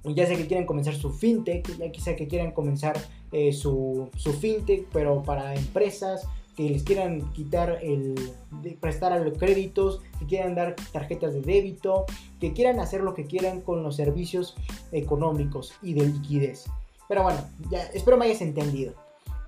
ya 0.05 0.27
sé 0.27 0.37
que 0.37 0.47
quieren 0.47 0.65
comenzar 0.65 0.95
su 0.95 1.11
fintech, 1.11 1.77
ya 1.77 1.91
quizá 1.91 2.15
que 2.15 2.29
quieran 2.29 2.53
comenzar 2.53 2.97
eh, 3.33 3.53
su, 3.53 4.09
su, 4.17 4.33
fintech, 4.33 4.87
pero 4.93 5.23
para 5.25 5.55
empresas 5.55 6.29
que 6.57 6.69
les 6.69 6.85
quieran 6.85 7.33
quitar 7.33 7.79
el 7.83 8.15
de 8.63 8.73
prestar 8.73 9.13
a 9.13 9.19
los 9.19 9.37
créditos, 9.39 10.01
que 10.21 10.27
quieran 10.27 10.55
dar 10.55 10.77
tarjetas 10.93 11.33
de 11.35 11.41
débito, 11.41 12.05
que 12.39 12.53
quieran 12.53 12.79
hacer 12.79 13.01
lo 13.01 13.15
que 13.15 13.27
quieran 13.27 13.61
con 13.61 13.83
los 13.83 13.97
servicios 13.97 14.55
económicos 14.93 15.73
y 15.83 15.95
de 15.95 16.07
liquidez. 16.07 16.67
Pero 17.13 17.25
bueno, 17.25 17.47
ya 17.71 17.83
espero 17.93 18.17
me 18.17 18.25
hayas 18.25 18.41
entendido. 18.41 18.95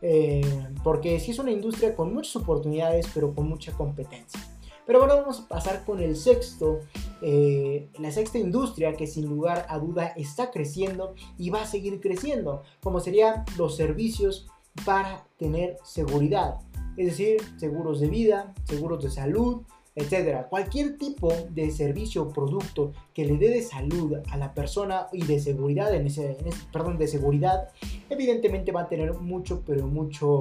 Eh, 0.02 0.44
porque 0.82 1.18
sí 1.18 1.30
es 1.30 1.38
una 1.38 1.50
industria 1.50 1.96
con 1.96 2.12
muchas 2.12 2.36
oportunidades, 2.36 3.06
pero 3.14 3.34
con 3.34 3.48
mucha 3.48 3.72
competencia. 3.72 4.38
Pero 4.84 4.98
bueno, 4.98 5.16
vamos 5.16 5.40
a 5.40 5.48
pasar 5.48 5.82
con 5.86 5.98
el 5.98 6.14
sexto, 6.14 6.80
eh, 7.22 7.88
la 7.98 8.12
sexta 8.12 8.36
industria 8.36 8.92
que 8.92 9.06
sin 9.06 9.30
lugar 9.30 9.64
a 9.70 9.78
duda 9.78 10.08
está 10.08 10.50
creciendo 10.50 11.14
y 11.38 11.48
va 11.48 11.62
a 11.62 11.66
seguir 11.66 12.02
creciendo, 12.02 12.64
como 12.82 13.00
serían 13.00 13.46
los 13.56 13.76
servicios 13.76 14.46
para 14.84 15.26
tener 15.38 15.78
seguridad. 15.84 16.56
Es 16.98 17.06
decir, 17.06 17.40
seguros 17.56 17.98
de 17.98 18.08
vida, 18.08 18.52
seguros 18.64 19.02
de 19.02 19.10
salud, 19.10 19.62
etcétera. 19.94 20.48
Cualquier 20.48 20.98
tipo 20.98 21.32
de 21.50 21.70
servicio 21.70 22.22
o 22.22 22.28
producto 22.28 22.92
que 23.12 23.24
le 23.24 23.36
dé 23.36 23.50
de 23.50 23.62
salud 23.62 24.16
a 24.30 24.36
la 24.36 24.52
persona 24.52 25.06
y 25.12 25.24
de 25.24 25.38
seguridad, 25.38 25.94
en 25.94 26.06
ese, 26.06 26.36
perdón, 26.72 26.98
de 26.98 27.06
seguridad, 27.06 27.68
evidentemente 28.10 28.72
va 28.72 28.82
a 28.82 28.88
tener 28.88 29.14
mucho, 29.14 29.62
pero 29.64 29.86
mucho, 29.86 30.40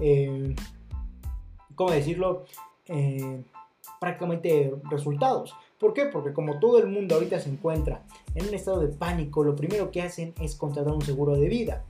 eh, 0.00 0.54
¿cómo 1.74 1.90
decirlo? 1.90 2.44
Eh, 2.86 3.42
prácticamente 4.00 4.72
resultados. 4.90 5.54
¿Por 5.78 5.92
qué? 5.92 6.06
Porque 6.06 6.32
como 6.32 6.58
todo 6.58 6.78
el 6.78 6.86
mundo 6.86 7.14
ahorita 7.14 7.40
se 7.40 7.50
encuentra 7.50 8.02
en 8.34 8.48
un 8.48 8.54
estado 8.54 8.80
de 8.80 8.88
pánico, 8.88 9.44
lo 9.44 9.54
primero 9.54 9.90
que 9.90 10.02
hacen 10.02 10.34
es 10.40 10.54
contratar 10.54 10.92
un 10.92 11.02
seguro 11.02 11.36
de 11.36 11.48
vida. 11.48 11.84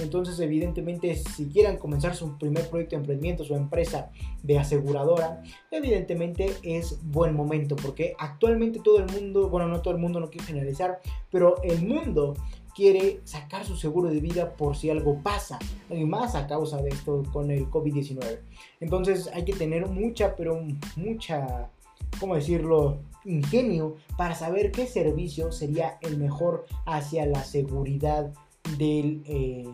Entonces, 0.00 0.40
evidentemente, 0.40 1.14
si 1.14 1.46
quieren 1.46 1.76
comenzar 1.76 2.14
su 2.14 2.38
primer 2.38 2.68
proyecto 2.68 2.96
de 2.96 3.00
emprendimiento, 3.02 3.44
su 3.44 3.54
empresa 3.54 4.10
de 4.42 4.58
aseguradora, 4.58 5.42
evidentemente 5.70 6.52
es 6.62 6.98
buen 7.02 7.34
momento 7.34 7.76
porque 7.76 8.14
actualmente 8.18 8.80
todo 8.80 8.98
el 8.98 9.06
mundo, 9.12 9.48
bueno, 9.48 9.68
no 9.68 9.82
todo 9.82 9.94
el 9.94 10.00
mundo, 10.00 10.18
no 10.18 10.30
quiero 10.30 10.46
generalizar, 10.46 11.00
pero 11.30 11.62
el 11.62 11.86
mundo 11.86 12.34
quiere 12.74 13.20
sacar 13.24 13.64
su 13.64 13.76
seguro 13.76 14.08
de 14.08 14.20
vida 14.20 14.54
por 14.56 14.76
si 14.76 14.90
algo 14.90 15.22
pasa, 15.22 15.58
y 15.90 16.04
más 16.04 16.34
a 16.34 16.46
causa 16.46 16.80
de 16.80 16.88
esto 16.88 17.22
con 17.32 17.50
el 17.50 17.68
COVID-19. 17.68 18.40
Entonces 18.80 19.28
hay 19.34 19.44
que 19.44 19.52
tener 19.52 19.88
mucha, 19.88 20.34
pero 20.36 20.64
mucha, 20.96 21.70
¿cómo 22.18 22.34
decirlo? 22.34 23.00
Ingenio 23.24 23.96
para 24.16 24.34
saber 24.34 24.72
qué 24.72 24.86
servicio 24.86 25.52
sería 25.52 25.98
el 26.00 26.18
mejor 26.18 26.66
hacia 26.86 27.26
la 27.26 27.44
seguridad 27.44 28.32
eh, 28.80 29.66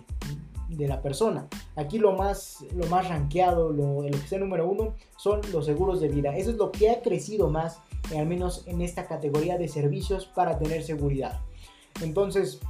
de 0.68 0.88
la 0.88 1.01
persona. 1.01 1.46
Aquí 1.76 1.99
lo 1.99 2.12
más, 2.12 2.64
lo 2.74 2.86
más 2.86 3.09
rankeado, 3.09 3.72
lo, 3.72 4.03
lo 4.03 4.11
que 4.11 4.16
está 4.16 4.38
número 4.38 4.68
uno, 4.68 4.94
son 5.16 5.40
los 5.53 5.66
seguros 5.66 6.01
de 6.01 6.09
vida. 6.09 6.36
Eso 6.36 6.51
es 6.51 6.57
lo 6.57 6.70
que 6.70 6.90
ha 6.90 7.03
crecido 7.03 7.49
más, 7.49 7.80
al 8.16 8.26
menos 8.26 8.64
en 8.66 8.80
esta 8.80 9.07
categoría 9.07 9.59
de 9.59 9.68
servicios 9.68 10.26
para 10.26 10.59
tener 10.59 10.82
seguridad. 10.82 11.40
Entonces, 12.03 12.61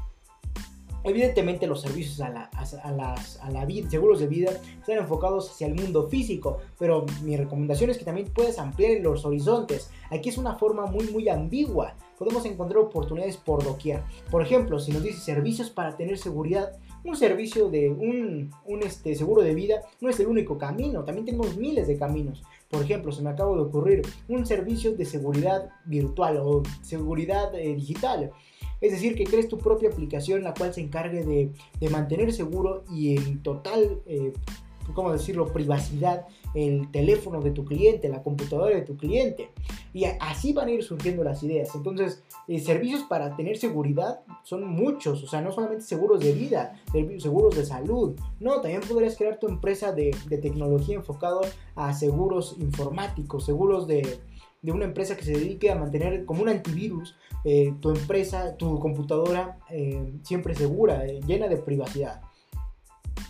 Evidentemente 1.05 1.67
los 1.67 1.81
servicios 1.81 2.21
a, 2.21 2.29
la, 2.29 2.51
a, 2.83 2.93
las, 2.93 3.39
a 3.41 3.51
la 3.51 3.65
vida, 3.65 3.89
seguros 3.89 4.21
de 4.21 4.27
vida 4.27 4.51
están 4.79 4.99
enfocados 4.99 5.51
hacia 5.51 5.67
el 5.67 5.75
mundo 5.75 6.09
físico, 6.09 6.59
pero 6.79 7.07
mi 7.23 7.37
recomendación 7.37 7.91
es 7.91 7.99
que 7.99 8.05
también 8.05 8.29
puedes 8.35 8.59
ampliar 8.59 9.01
los 9.01 9.25
horizontes. 9.25 9.91
Aquí 10.11 10.29
es 10.29 10.39
una 10.39 10.55
forma 10.57 10.87
muy 10.87 11.09
muy 11.09 11.29
ambigua. 11.29 11.95
Podemos 12.19 12.45
encontrar 12.47 12.79
oportunidades 12.79 13.37
por 13.37 13.63
doquier. 13.63 14.03
Por 14.31 14.43
ejemplo, 14.43 14.81
si 14.81 14.93
nos 14.93 15.03
dice 15.03 15.21
servicios 15.21 15.71
para 15.71 15.97
tener 15.97 16.19
seguridad, 16.19 16.73
un 17.05 17.17
servicio 17.17 17.71
de 17.71 17.91
un, 17.91 18.51
un 18.67 18.83
este, 18.83 19.15
seguro 19.15 19.43
de 19.43 19.55
vida 19.55 19.83
no 20.01 20.11
es 20.11 20.19
el 20.19 20.27
único 20.27 20.59
camino, 20.59 21.05
también 21.05 21.27
tenemos 21.27 21.57
miles 21.57 21.87
de 21.87 21.97
caminos. 21.97 22.43
Por 22.69 22.83
ejemplo, 22.83 23.13
se 23.13 23.23
me 23.23 23.31
acaba 23.31 23.55
de 23.55 23.63
ocurrir 23.63 24.03
un 24.29 24.45
servicio 24.45 24.93
de 24.93 25.05
seguridad 25.05 25.71
virtual 25.87 26.39
o 26.43 26.63
seguridad 26.83 27.55
eh, 27.55 27.75
digital. 27.75 28.31
Es 28.81 28.93
decir, 28.93 29.17
que 29.17 29.25
crees 29.25 29.49
tu 29.49 29.59
propia 29.59 29.89
aplicación 29.89 30.43
la 30.43 30.55
cual 30.55 30.73
se 30.73 30.81
encargue 30.81 31.25
de, 31.25 31.89
mantener 31.91 32.33
seguro 32.33 32.85
y 32.93 33.17
en 33.17 33.43
total, 33.43 34.03
eh, 34.07 34.33
¿cómo 34.95 35.13
decirlo?, 35.13 35.53
privacidad 35.53 36.27
el 36.55 36.91
teléfono 36.91 37.41
de 37.41 37.51
tu 37.51 37.65
cliente, 37.65 38.09
la 38.09 38.23
computadora 38.23 38.75
de 38.75 38.83
tu 38.83 38.97
cliente. 38.97 39.51
Y 39.93 40.05
así 40.05 40.53
van 40.53 40.69
a 40.69 40.73
ir 40.73 40.83
surgiendo 40.83 41.25
las 41.25 41.43
ideas. 41.43 41.75
Entonces, 41.75 42.23
eh, 42.47 42.61
servicios 42.61 43.03
para 43.03 43.37
tener 43.37 43.59
seguridad 43.59 44.21
son 44.45 44.67
muchos. 44.67 45.23
O 45.23 45.27
sea, 45.27 45.41
no 45.41 45.53
solamente 45.53 45.85
seguros 45.85 46.21
de 46.21 46.33
vida, 46.33 46.81
seguros 47.19 47.57
de 47.57 47.65
salud. 47.65 48.15
No, 48.41 48.61
también 48.61 48.83
podrías 48.89 49.17
crear 49.17 49.39
tu 49.39 49.49
empresa 49.49 49.93
de, 49.93 50.15
de 50.29 50.39
tecnología 50.39 50.97
enfocado 50.97 51.41
a 51.75 51.93
seguros 51.93 52.57
informáticos, 52.59 53.45
seguros 53.45 53.87
de, 53.87 54.21
de 54.63 54.73
una 54.73 54.85
empresa 54.85 55.17
que 55.17 55.25
se 55.25 55.33
dedique 55.33 55.71
a 55.71 55.77
mantener 55.77 56.25
como 56.25 56.43
un 56.43 56.49
antivirus 56.49 57.17
eh, 57.51 57.75
tu 57.81 57.89
empresa, 57.89 58.59
tu 58.59 58.79
computadora 58.79 59.59
eh, 59.71 60.13
siempre 60.23 60.55
segura, 60.55 61.07
eh, 61.07 61.21
llena 61.27 61.49
de 61.49 61.57
privacidad. 61.57 62.21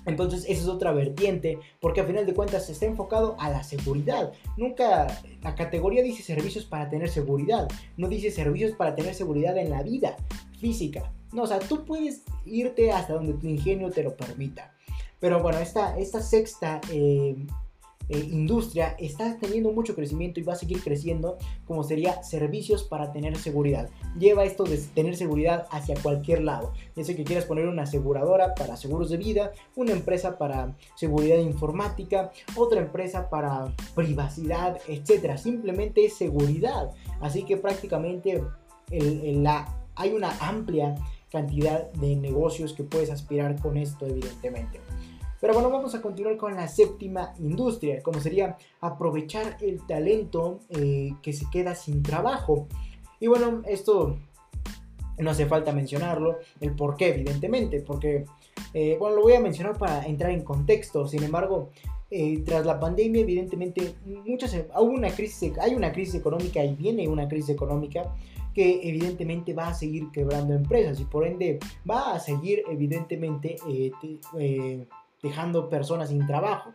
Entonces 0.06 0.44
esa 0.48 0.62
es 0.62 0.66
otra 0.66 0.90
vertiente, 0.90 1.60
porque 1.80 2.00
al 2.00 2.08
final 2.08 2.26
de 2.26 2.34
cuentas 2.34 2.68
está 2.68 2.86
enfocado 2.86 3.36
a 3.38 3.48
la 3.48 3.62
seguridad. 3.62 4.32
Nunca 4.56 5.06
la 5.40 5.54
categoría 5.54 6.02
dice 6.02 6.24
servicios 6.24 6.64
para 6.64 6.90
tener 6.90 7.10
seguridad, 7.10 7.68
no 7.96 8.08
dice 8.08 8.32
servicios 8.32 8.72
para 8.72 8.96
tener 8.96 9.14
seguridad 9.14 9.56
en 9.56 9.70
la 9.70 9.84
vida 9.84 10.16
física. 10.58 11.12
No, 11.32 11.42
o 11.42 11.46
sea, 11.46 11.60
tú 11.60 11.84
puedes 11.84 12.24
irte 12.44 12.90
hasta 12.90 13.12
donde 13.12 13.34
tu 13.34 13.46
ingenio 13.46 13.90
te 13.90 14.02
lo 14.02 14.16
permita. 14.16 14.74
Pero 15.20 15.40
bueno, 15.40 15.58
esta, 15.58 15.96
esta 15.96 16.20
sexta 16.20 16.80
eh, 16.90 17.36
industria 18.08 18.96
está 18.98 19.38
teniendo 19.38 19.72
mucho 19.72 19.94
crecimiento 19.94 20.40
y 20.40 20.42
va 20.42 20.54
a 20.54 20.56
seguir 20.56 20.82
creciendo, 20.82 21.36
como 21.66 21.82
sería 21.82 22.22
servicios 22.22 22.84
para 22.84 23.12
tener 23.12 23.36
seguridad. 23.36 23.90
Lleva 24.18 24.44
esto 24.44 24.64
de 24.64 24.78
tener 24.78 25.16
seguridad 25.16 25.66
hacia 25.70 26.00
cualquier 26.00 26.42
lado. 26.42 26.72
Ya 26.96 27.04
sé 27.04 27.14
que 27.16 27.24
quieras 27.24 27.44
poner 27.44 27.68
una 27.68 27.82
aseguradora 27.82 28.54
para 28.54 28.76
seguros 28.76 29.10
de 29.10 29.18
vida, 29.18 29.52
una 29.76 29.92
empresa 29.92 30.38
para 30.38 30.76
seguridad 30.96 31.38
informática, 31.38 32.32
otra 32.56 32.80
empresa 32.80 33.28
para 33.28 33.74
privacidad, 33.94 34.78
etcétera. 34.88 35.36
Simplemente 35.36 36.04
es 36.04 36.16
seguridad. 36.16 36.90
Así 37.20 37.44
que 37.44 37.56
prácticamente 37.56 38.42
la, 38.90 39.76
hay 39.94 40.12
una 40.12 40.30
amplia 40.40 40.94
cantidad 41.30 41.90
de 41.92 42.16
negocios 42.16 42.72
que 42.72 42.84
puedes 42.84 43.10
aspirar 43.10 43.60
con 43.60 43.76
esto, 43.76 44.06
evidentemente. 44.06 44.80
Pero 45.40 45.54
bueno, 45.54 45.70
vamos 45.70 45.94
a 45.94 46.02
continuar 46.02 46.36
con 46.36 46.54
la 46.54 46.68
séptima 46.68 47.32
industria, 47.38 48.02
como 48.02 48.20
sería 48.20 48.56
aprovechar 48.80 49.56
el 49.60 49.86
talento 49.86 50.60
eh, 50.70 51.12
que 51.22 51.32
se 51.32 51.46
queda 51.50 51.74
sin 51.74 52.02
trabajo. 52.02 52.66
Y 53.20 53.28
bueno, 53.28 53.62
esto 53.66 54.16
no 55.18 55.30
hace 55.30 55.46
falta 55.46 55.72
mencionarlo, 55.72 56.38
el 56.60 56.74
por 56.74 56.96
qué, 56.96 57.08
evidentemente, 57.08 57.80
porque, 57.80 58.24
eh, 58.74 58.96
bueno, 58.98 59.16
lo 59.16 59.22
voy 59.22 59.34
a 59.34 59.40
mencionar 59.40 59.76
para 59.76 60.04
entrar 60.06 60.30
en 60.30 60.42
contexto, 60.42 61.06
sin 61.06 61.22
embargo, 61.22 61.70
eh, 62.10 62.42
tras 62.44 62.64
la 62.64 62.80
pandemia, 62.80 63.20
evidentemente, 63.20 63.94
muchas, 64.24 64.56
una 64.80 65.10
crisis, 65.10 65.58
hay 65.58 65.74
una 65.74 65.92
crisis 65.92 66.14
económica 66.14 66.64
y 66.64 66.74
viene 66.74 67.06
una 67.06 67.28
crisis 67.28 67.50
económica 67.50 68.14
que 68.54 68.80
evidentemente 68.88 69.52
va 69.52 69.68
a 69.68 69.74
seguir 69.74 70.10
quebrando 70.10 70.54
empresas 70.54 70.98
y 70.98 71.04
por 71.04 71.26
ende 71.26 71.58
va 71.88 72.14
a 72.14 72.18
seguir 72.18 72.62
evidentemente 72.68 73.56
dejando 75.22 75.68
personas 75.68 76.10
sin 76.10 76.26
trabajo. 76.26 76.72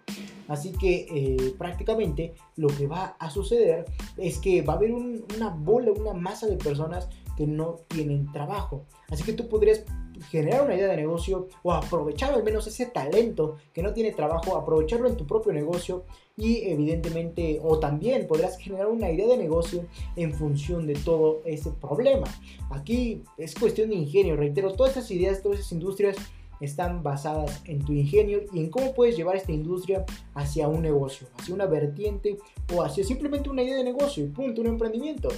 Así 0.48 0.72
que 0.74 1.08
eh, 1.10 1.56
prácticamente 1.58 2.34
lo 2.58 2.68
que 2.68 2.88
va 2.88 3.16
a 3.20 3.30
suceder 3.30 3.86
es 4.18 4.40
que 4.40 4.62
va 4.62 4.74
a 4.74 4.76
haber 4.78 4.92
una 4.94 5.50
bola, 5.50 5.92
una 5.92 6.14
masa 6.14 6.48
de 6.48 6.58
personas 6.58 7.08
que 7.38 7.48
no 7.48 7.80
tienen 7.88 8.32
trabajo. 8.32 8.86
Así 9.10 9.24
que 9.24 9.34
tú 9.34 9.48
podrías 9.48 9.84
generar 10.30 10.64
una 10.64 10.76
idea 10.76 10.88
de 10.88 10.98
negocio 10.98 11.48
o 11.64 11.74
aprovechar 11.74 12.34
al 12.34 12.44
menos 12.44 12.68
ese 12.68 12.86
talento 12.86 13.58
que 13.74 13.82
no 13.82 13.94
tiene 13.94 14.12
trabajo, 14.12 14.56
aprovecharlo 14.56 15.10
en 15.10 15.18
tu 15.18 15.26
propio 15.26 15.52
negocio 15.54 16.04
y 16.38 16.64
evidentemente 16.70 17.60
o 17.64 17.80
también 17.80 18.28
podrás 18.28 18.58
generar 18.58 18.88
una 18.88 19.12
idea 19.12 19.28
de 19.28 19.38
negocio 19.38 19.86
en 20.16 20.34
función 20.34 20.88
de 20.88 20.94
todo 20.94 21.42
ese 21.46 21.72
problema. 21.72 22.28
Aquí 22.70 23.24
es 23.38 23.56
cuestión 23.56 23.90
de 23.90 23.96
ingenio, 23.96 24.36
reitero, 24.36 24.74
todas 24.74 24.96
estas 24.96 25.12
ideas, 25.12 25.42
todas 25.42 25.60
esas 25.60 25.72
industrias 25.72 26.16
están 26.64 27.04
basadas 27.04 27.62
en 27.66 27.84
tu 27.84 27.94
ingenio 27.94 28.42
y 28.54 28.60
en 28.60 28.70
cómo 28.70 28.94
puedes 28.94 29.16
llevar 29.16 29.36
esta 29.36 29.52
industria 29.52 30.06
hacia 30.34 30.68
un 30.68 30.82
negocio, 30.82 31.28
hacia 31.38 31.54
una 31.54 31.66
vertiente 31.66 32.38
o 32.74 32.82
hacia 32.82 33.04
simplemente 33.04 33.50
una 33.50 33.64
idea 33.64 33.76
de 33.76 33.84
negocio 33.84 34.24
y 34.24 34.28
punto, 34.30 34.62
un 34.62 34.68
emprendimiento. 34.68 35.30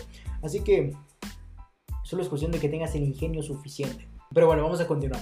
Así 0.41 0.61
que 0.61 0.93
solo 2.03 2.21
es 2.21 2.29
cuestión 2.29 2.51
de 2.51 2.59
que 2.59 2.69
tengas 2.69 2.93
el 2.95 3.03
ingenio 3.03 3.41
suficiente. 3.41 4.07
Pero 4.33 4.47
bueno, 4.47 4.63
vamos 4.63 4.79
a 4.79 4.87
continuar. 4.87 5.21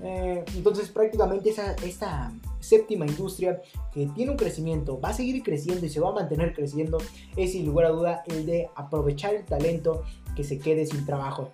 Eh, 0.00 0.44
entonces 0.54 0.88
prácticamente 0.90 1.50
esa, 1.50 1.74
esta 1.84 2.32
séptima 2.60 3.04
industria 3.04 3.60
que 3.92 4.06
tiene 4.06 4.30
un 4.30 4.36
crecimiento, 4.36 5.00
va 5.00 5.10
a 5.10 5.14
seguir 5.14 5.42
creciendo 5.42 5.84
y 5.84 5.88
se 5.88 6.00
va 6.00 6.10
a 6.10 6.12
mantener 6.12 6.54
creciendo, 6.54 6.98
es 7.36 7.52
sin 7.52 7.66
lugar 7.66 7.86
a 7.86 7.90
duda 7.90 8.22
el 8.26 8.46
de 8.46 8.68
aprovechar 8.76 9.34
el 9.34 9.44
talento 9.44 10.04
que 10.36 10.44
se 10.44 10.58
quede 10.58 10.86
sin 10.86 11.04
trabajo. 11.04 11.50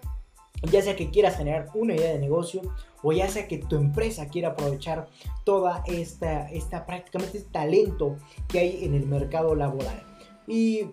Ya 0.70 0.82
sea 0.82 0.96
que 0.96 1.10
quieras 1.10 1.36
generar 1.36 1.70
una 1.74 1.94
idea 1.94 2.12
de 2.12 2.18
negocio 2.18 2.62
o 3.04 3.12
ya 3.12 3.28
sea 3.28 3.46
que 3.46 3.58
tu 3.58 3.76
empresa 3.76 4.28
quiera 4.28 4.48
aprovechar 4.48 5.08
toda 5.44 5.84
esta, 5.86 6.50
esta 6.50 6.86
prácticamente 6.86 7.38
este 7.38 7.50
talento 7.50 8.16
que 8.48 8.58
hay 8.58 8.84
en 8.84 8.94
el 8.94 9.06
mercado 9.06 9.54
laboral. 9.54 10.02
Y 10.48 10.86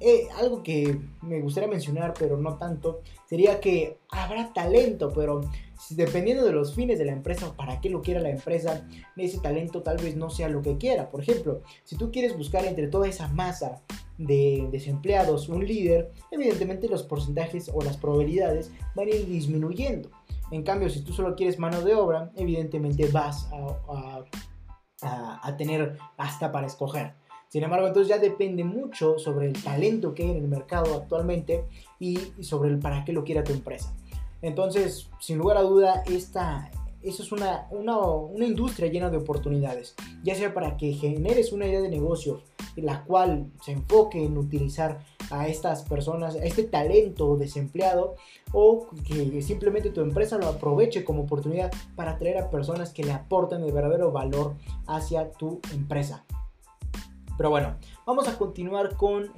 eh, 0.00 0.28
algo 0.38 0.62
que 0.62 1.00
me 1.22 1.40
gustaría 1.40 1.68
mencionar, 1.68 2.14
pero 2.16 2.36
no 2.36 2.56
tanto, 2.56 3.00
sería 3.26 3.60
que 3.60 3.98
habrá 4.10 4.52
talento, 4.52 5.12
pero 5.12 5.40
dependiendo 5.90 6.44
de 6.44 6.52
los 6.52 6.74
fines 6.74 6.98
de 6.98 7.04
la 7.04 7.12
empresa 7.12 7.48
o 7.48 7.54
para 7.54 7.80
qué 7.80 7.90
lo 7.90 8.02
quiera 8.02 8.20
la 8.20 8.30
empresa, 8.30 8.86
ese 9.16 9.38
talento 9.38 9.82
tal 9.82 9.96
vez 9.96 10.16
no 10.16 10.30
sea 10.30 10.48
lo 10.48 10.62
que 10.62 10.76
quiera. 10.76 11.10
Por 11.10 11.22
ejemplo, 11.22 11.62
si 11.84 11.96
tú 11.96 12.12
quieres 12.12 12.36
buscar 12.36 12.64
entre 12.64 12.88
toda 12.88 13.08
esa 13.08 13.28
masa 13.28 13.82
de 14.18 14.68
desempleados 14.70 15.48
un 15.48 15.66
líder, 15.66 16.12
evidentemente 16.30 16.88
los 16.88 17.02
porcentajes 17.02 17.70
o 17.72 17.82
las 17.82 17.96
probabilidades 17.96 18.70
van 18.94 19.08
a 19.08 19.10
ir 19.10 19.26
disminuyendo. 19.26 20.10
En 20.50 20.62
cambio, 20.62 20.88
si 20.88 21.02
tú 21.02 21.12
solo 21.12 21.34
quieres 21.36 21.58
mano 21.58 21.82
de 21.82 21.94
obra, 21.94 22.30
evidentemente 22.36 23.08
vas 23.08 23.48
a 25.02 25.56
tener 25.56 25.98
hasta 26.16 26.50
para 26.52 26.66
escoger. 26.66 27.14
Sin 27.48 27.64
embargo, 27.64 27.86
entonces 27.86 28.08
ya 28.08 28.18
depende 28.18 28.62
mucho 28.62 29.18
sobre 29.18 29.46
el 29.46 29.62
talento 29.62 30.14
que 30.14 30.22
hay 30.22 30.30
en 30.30 30.36
el 30.36 30.48
mercado 30.48 30.94
actualmente 30.94 31.64
y 31.98 32.18
sobre 32.42 32.68
el 32.70 32.78
para 32.78 33.04
qué 33.04 33.12
lo 33.12 33.24
quiera 33.24 33.42
tu 33.42 33.52
empresa. 33.52 33.94
Entonces, 34.42 35.08
sin 35.18 35.38
lugar 35.38 35.56
a 35.56 35.62
duda, 35.62 36.02
esta, 36.06 36.70
eso 37.02 37.22
es 37.22 37.32
una, 37.32 37.66
una, 37.70 38.44
industria 38.44 38.90
llena 38.90 39.08
de 39.08 39.16
oportunidades, 39.16 39.94
ya 40.22 40.34
sea 40.34 40.52
para 40.52 40.76
que 40.76 40.92
generes 40.92 41.52
una 41.52 41.66
idea 41.66 41.80
de 41.80 41.88
negocio, 41.88 42.42
la 42.76 43.04
cual 43.04 43.50
se 43.62 43.72
enfoque 43.72 44.22
en 44.22 44.36
utilizar 44.36 45.00
a 45.30 45.48
estas 45.48 45.82
personas, 45.82 46.36
a 46.36 46.44
este 46.44 46.64
talento 46.64 47.36
desempleado, 47.36 48.16
o 48.52 48.86
que 49.06 49.42
simplemente 49.42 49.90
tu 49.90 50.00
empresa 50.00 50.38
lo 50.38 50.48
aproveche 50.48 51.04
como 51.04 51.22
oportunidad 51.22 51.70
para 51.96 52.12
atraer 52.12 52.38
a 52.38 52.50
personas 52.50 52.92
que 52.92 53.04
le 53.04 53.12
aporten 53.12 53.62
el 53.62 53.72
verdadero 53.72 54.12
valor 54.12 54.54
hacia 54.86 55.30
tu 55.32 55.60
empresa. 55.72 56.24
Pero 57.36 57.50
bueno, 57.50 57.76
vamos 58.04 58.26
a 58.26 58.36
continuar 58.36 58.96
con 58.96 59.30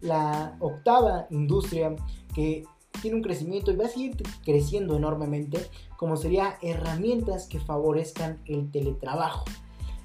la 0.00 0.56
octava 0.60 1.26
industria 1.30 1.96
que 2.34 2.64
tiene 3.02 3.16
un 3.16 3.22
crecimiento 3.22 3.70
y 3.70 3.76
va 3.76 3.86
a 3.86 3.88
seguir 3.88 4.16
creciendo 4.44 4.96
enormemente, 4.96 5.58
como 5.96 6.16
sería 6.16 6.58
herramientas 6.62 7.46
que 7.46 7.58
favorezcan 7.58 8.40
el 8.46 8.70
teletrabajo. 8.70 9.44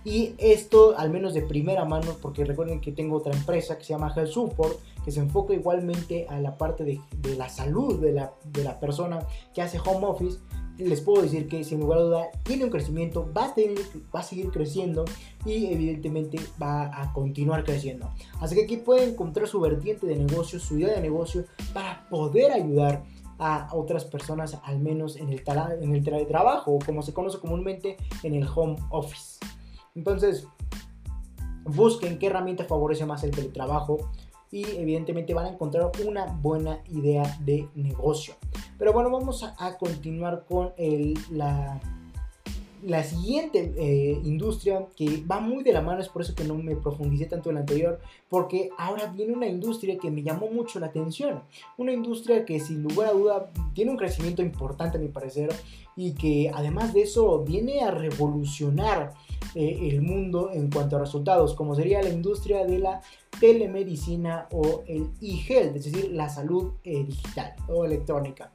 Y 0.03 0.33
esto, 0.37 0.97
al 0.97 1.11
menos 1.11 1.33
de 1.33 1.41
primera 1.41 1.85
mano, 1.85 2.15
porque 2.21 2.43
recuerden 2.43 2.81
que 2.81 2.91
tengo 2.91 3.17
otra 3.17 3.33
empresa 3.33 3.77
que 3.77 3.83
se 3.83 3.93
llama 3.93 4.13
Health 4.15 4.29
Support, 4.31 4.79
que 5.05 5.11
se 5.11 5.19
enfoca 5.19 5.53
igualmente 5.53 6.25
a 6.29 6.39
la 6.39 6.57
parte 6.57 6.83
de, 6.83 6.99
la 7.35 7.49
salud 7.49 7.99
de 7.99 8.11
la, 8.11 8.33
de 8.45 8.63
la 8.63 8.79
persona 8.79 9.19
que 9.53 9.61
hace 9.61 9.79
home 9.79 10.05
office 10.05 10.39
les 10.77 11.01
puedo 11.01 11.21
decir 11.21 11.47
que 11.47 11.63
sin 11.63 11.79
lugar 11.79 11.99
a 11.99 12.01
duda 12.01 12.27
tiene 12.43 12.65
un 12.65 12.69
crecimiento, 12.69 13.29
va 13.35 13.45
a, 13.45 13.55
va 14.13 14.19
a 14.19 14.23
seguir 14.23 14.49
creciendo 14.51 15.05
y 15.45 15.67
evidentemente 15.67 16.39
va 16.61 17.01
a 17.01 17.13
continuar 17.13 17.63
creciendo. 17.63 18.09
Así 18.39 18.55
que 18.55 18.63
aquí 18.63 18.77
puede 18.77 19.05
encontrar 19.05 19.47
su 19.47 19.59
vertiente 19.59 20.07
de 20.07 20.15
negocio, 20.15 20.59
su 20.59 20.77
idea 20.79 20.95
de 20.95 21.01
negocio 21.01 21.45
para 21.73 22.07
poder 22.09 22.51
ayudar 22.51 23.03
a 23.37 23.69
otras 23.73 24.05
personas, 24.05 24.57
al 24.63 24.79
menos 24.79 25.15
en 25.15 25.29
el, 25.29 25.43
en 25.81 25.95
el 25.95 26.03
teletrabajo, 26.03 26.73
o 26.73 26.79
como 26.79 27.01
se 27.01 27.13
conoce 27.13 27.39
comúnmente 27.39 27.97
en 28.23 28.35
el 28.35 28.47
home 28.47 28.75
office. 28.89 29.39
Entonces, 29.95 30.47
busquen 31.65 32.19
qué 32.19 32.27
herramienta 32.27 32.65
favorece 32.65 33.05
más 33.05 33.23
el 33.23 33.31
teletrabajo 33.31 34.11
y 34.51 34.65
evidentemente 34.77 35.33
van 35.33 35.45
a 35.45 35.49
encontrar 35.49 35.91
una 36.05 36.25
buena 36.25 36.79
idea 36.89 37.23
de 37.45 37.69
negocio. 37.75 38.35
Pero 38.77 38.93
bueno, 38.93 39.09
vamos 39.09 39.43
a, 39.43 39.77
continuar 39.77 40.45
con 40.47 40.73
la, 41.29 41.79
la 42.83 43.03
siguiente 43.03 43.73
eh, 43.77 44.19
industria 44.23 44.87
que 44.95 45.23
va 45.29 45.39
muy 45.39 45.63
de 45.63 45.71
la 45.71 45.81
mano, 45.81 46.01
es 46.01 46.09
por 46.09 46.21
eso 46.21 46.35
que 46.35 46.43
no 46.43 46.55
me 46.55 46.75
profundicé 46.75 47.27
tanto 47.27 47.49
en 47.49 47.55
la 47.55 47.61
anterior, 47.61 47.99
porque 48.27 48.71
ahora 48.77 49.07
viene 49.07 49.33
una 49.33 49.47
industria 49.47 49.97
que 49.97 50.11
me 50.11 50.23
llamó 50.23 50.47
mucho 50.47 50.79
la 50.79 50.87
atención. 50.87 51.43
Una 51.77 51.93
industria 51.93 52.43
que 52.43 52.59
sin 52.59 52.83
lugar 52.83 53.09
a 53.09 53.13
duda 53.13 53.51
tiene 53.73 53.91
un 53.91 53.97
crecimiento 53.97 54.41
importante 54.41 54.97
a 54.97 55.01
mi 55.01 55.07
parecer 55.07 55.49
y 55.95 56.13
que 56.13 56.51
además 56.53 56.93
de 56.93 57.03
eso 57.03 57.43
viene 57.43 57.81
a 57.81 57.91
revolucionar 57.91 59.13
eh, 59.55 59.89
el 59.89 60.01
mundo 60.01 60.49
en 60.53 60.69
cuanto 60.69 60.95
a 60.95 60.99
resultados, 60.99 61.53
como 61.55 61.75
sería 61.75 62.01
la 62.01 62.09
industria 62.09 62.65
de 62.65 62.79
la 62.79 63.01
telemedicina 63.39 64.47
o 64.51 64.83
el 64.87 65.09
e-health, 65.21 65.75
es 65.75 65.91
decir, 65.91 66.11
la 66.11 66.29
salud 66.29 66.73
eh, 66.83 67.03
digital 67.03 67.53
o 67.67 67.83
electrónica. 67.85 68.49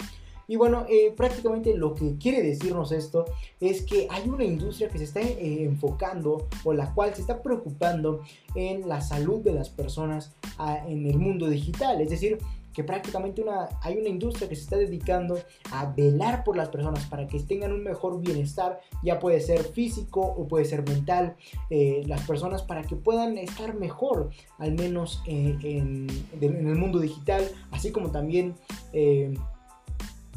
Y 0.49 0.57
bueno, 0.57 0.87
eh, 0.89 1.12
prácticamente 1.16 1.76
lo 1.76 1.95
que 1.95 2.16
quiere 2.18 2.41
decirnos 2.41 2.93
esto 2.93 3.24
es 3.61 3.82
que 3.82 4.07
hay 4.11 4.28
una 4.28 4.45
industria 4.45 4.89
que 4.89 4.99
se 4.99 5.05
está 5.05 5.20
enfocando 5.20 6.47
o 6.62 6.72
la 6.72 6.95
cual 6.95 7.12
se 7.14 7.20
está 7.20 7.43
preocupando 7.43 8.20
en 8.55 8.89
la 8.89 9.01
salud 9.01 9.41
de 9.41 9.53
las 9.53 9.68
personas 9.68 10.32
ah, 10.59 10.84
en 10.87 11.05
el 11.05 11.18
mundo 11.18 11.49
digital. 11.49 12.01
Es 12.01 12.11
decir, 12.11 12.39
que 12.77 12.85
prácticamente 12.85 13.43
una, 13.43 13.70
hay 13.81 13.97
una 13.97 14.11
industria 14.11 14.49
que 14.49 14.55
se 14.55 14.62
está 14.62 14.77
dedicando 14.77 15.39
a 15.72 15.87
velar 15.87 16.45
por 16.45 16.59
las 16.59 16.68
personas 16.68 17.07
para 17.07 17.27
que 17.27 17.41
tengan 17.41 17.72
un 17.72 17.83
mejor 17.83 18.20
bienestar, 18.20 18.81
ya 19.03 19.18
puede 19.18 19.41
ser 19.41 19.64
físico 19.64 20.20
o 20.20 20.47
puede 20.47 20.66
ser 20.66 20.87
mental, 20.87 21.37
eh, 21.70 22.03
las 22.07 22.20
personas 22.27 22.62
para 22.62 22.83
que 22.83 22.95
puedan 22.95 23.39
estar 23.39 23.74
mejor, 23.74 24.29
al 24.59 24.72
menos 24.72 25.22
en, 25.27 26.07
el 26.39 26.77
mundo 26.77 27.01
digital, 27.01 27.49
así 27.70 27.93
como 27.93 28.11
también 28.11 28.55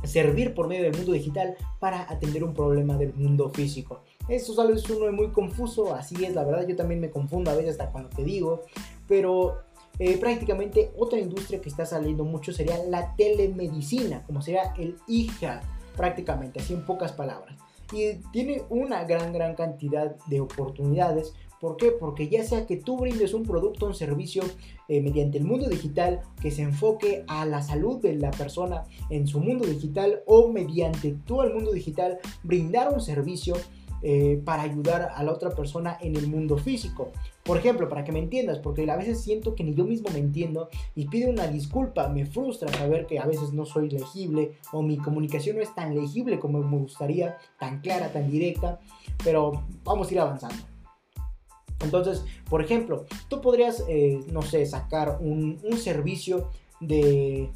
servir 0.04 0.54
por 0.54 0.68
medio 0.68 0.84
del 0.84 0.96
mundo 0.96 1.12
digital 1.12 1.56
para 1.80 2.10
atender 2.10 2.44
un 2.44 2.54
problema 2.54 2.98
del 2.98 3.14
mundo 3.14 3.50
físico. 3.50 4.02
Eso 4.30 4.56
tal 4.56 4.72
vez 4.74 4.88
uno 4.90 5.08
es 5.08 5.14
muy 5.14 5.30
confuso, 5.30 5.94
así 5.94 6.24
es, 6.24 6.36
la 6.36 6.44
verdad 6.44 6.68
yo 6.68 6.76
también 6.76 7.02
me 7.02 7.10
confundo 7.10 7.52
a 7.52 7.56
veces 7.56 7.72
hasta 7.72 7.92
cuando 7.92 8.10
te 8.10 8.24
digo, 8.24 8.64
pero 9.08 9.58
eh, 10.00 10.18
prácticamente 10.18 10.91
otra 10.97 11.20
industria 11.20 11.62
que 11.62 11.70
está 11.70 11.86
saliendo 11.86 12.24
mucho 12.24 12.52
sería 12.54 12.78
la 12.86 13.16
telemedicina, 13.16 14.24
como 14.26 14.41
sería 14.41 14.74
el 14.78 14.95
e 15.08 15.28
prácticamente, 15.95 16.60
así 16.60 16.74
en 16.74 16.86
pocas 16.86 17.12
palabras. 17.12 17.56
Y 17.91 18.16
tiene 18.32 18.64
una 18.70 19.04
gran, 19.04 19.34
gran 19.34 19.56
cantidad 19.56 20.16
de 20.28 20.39
oportunidades 20.39 21.34
¿Por 21.60 21.76
qué? 21.76 21.91
Porque 21.91 22.30
ya 22.30 22.43
sea 22.43 22.66
que 22.66 22.78
tú 22.78 22.97
brindes 22.97 23.34
un 23.34 23.43
producto 23.43 23.86
o 23.86 23.89
un 23.89 23.95
servicio 23.95 24.43
eh, 24.88 25.02
mediante 25.02 25.38
el 25.38 25.43
mundo 25.43 25.68
digital 25.68 26.22
que 26.41 26.52
se 26.52 26.62
enfoque 26.62 27.26
a 27.28 27.45
la 27.45 27.62
salud 27.62 28.00
de 28.02 28.16
la 28.16 28.32
persona 28.32 28.86
en 29.10 29.28
su 29.28 29.41
mundo 29.41 29.66
digital 29.66 30.22
o 30.26 30.47
mediante 30.47 31.18
tú 31.26 31.41
al 31.41 31.54
mundo 31.54 31.74
digital 31.74 32.20
brindar 32.43 32.93
un 32.93 33.02
servicio 33.02 33.56
eh, 34.02 34.41
para 34.45 34.64
ayudar 34.64 35.12
a 35.14 35.24
la 35.24 35.32
otra 35.32 35.52
persona 35.52 35.97
en 36.02 36.16
el 36.16 36.28
mundo 36.28 36.58
físico. 36.58 37.12
Por 37.43 37.58
ejemplo, 37.58 37.89
para 37.89 38.04
que 38.04 38.12
me 38.12 38.20
entiendas, 38.20 38.60
porque 38.60 38.89
a 38.89 38.95
veces 38.95 39.22
siento 39.22 39.56
que 39.56 39.64
ni 39.64 39.74
yo 39.74 39.84
mismo 39.84 40.10
me 40.12 40.20
entiendo 40.20 40.70
y 40.95 41.08
pido 41.08 41.30
una 41.30 41.47
disculpa, 41.47 42.08
me 42.08 42.26
frustra 42.26 42.72
saber 42.72 43.08
que 43.08 43.20
a 43.20 43.26
veces 43.26 43.54
no 43.54 43.66
soy 43.66 43.89
legible 43.89 44.54
o 44.72 44.82
mi 44.84 44.97
comunicación 44.97 45.58
no 45.58 45.64
es 45.64 45.74
tan 45.74 45.95
legible 45.95 46.39
como 46.39 46.60
me 46.60 46.78
gustaría, 46.78 47.38
tan 47.60 47.82
clara, 47.82 48.12
tan 48.12 48.30
directa, 48.30 48.80
pero 49.24 49.64
vamos 49.84 50.10
a 50.10 50.14
ir 50.14 50.20
avanzando. 50.20 50.64
Entonces, 51.82 52.24
por 52.50 52.62
ejemplo, 52.62 53.06
tú 53.30 53.41
podrías, 53.41 53.84
eh, 53.88 54.20
no 54.32 54.41
sé, 54.41 54.66
sacar 54.66 55.18
un, 55.22 55.60
servicio 55.78 56.50
de, 56.82 57.50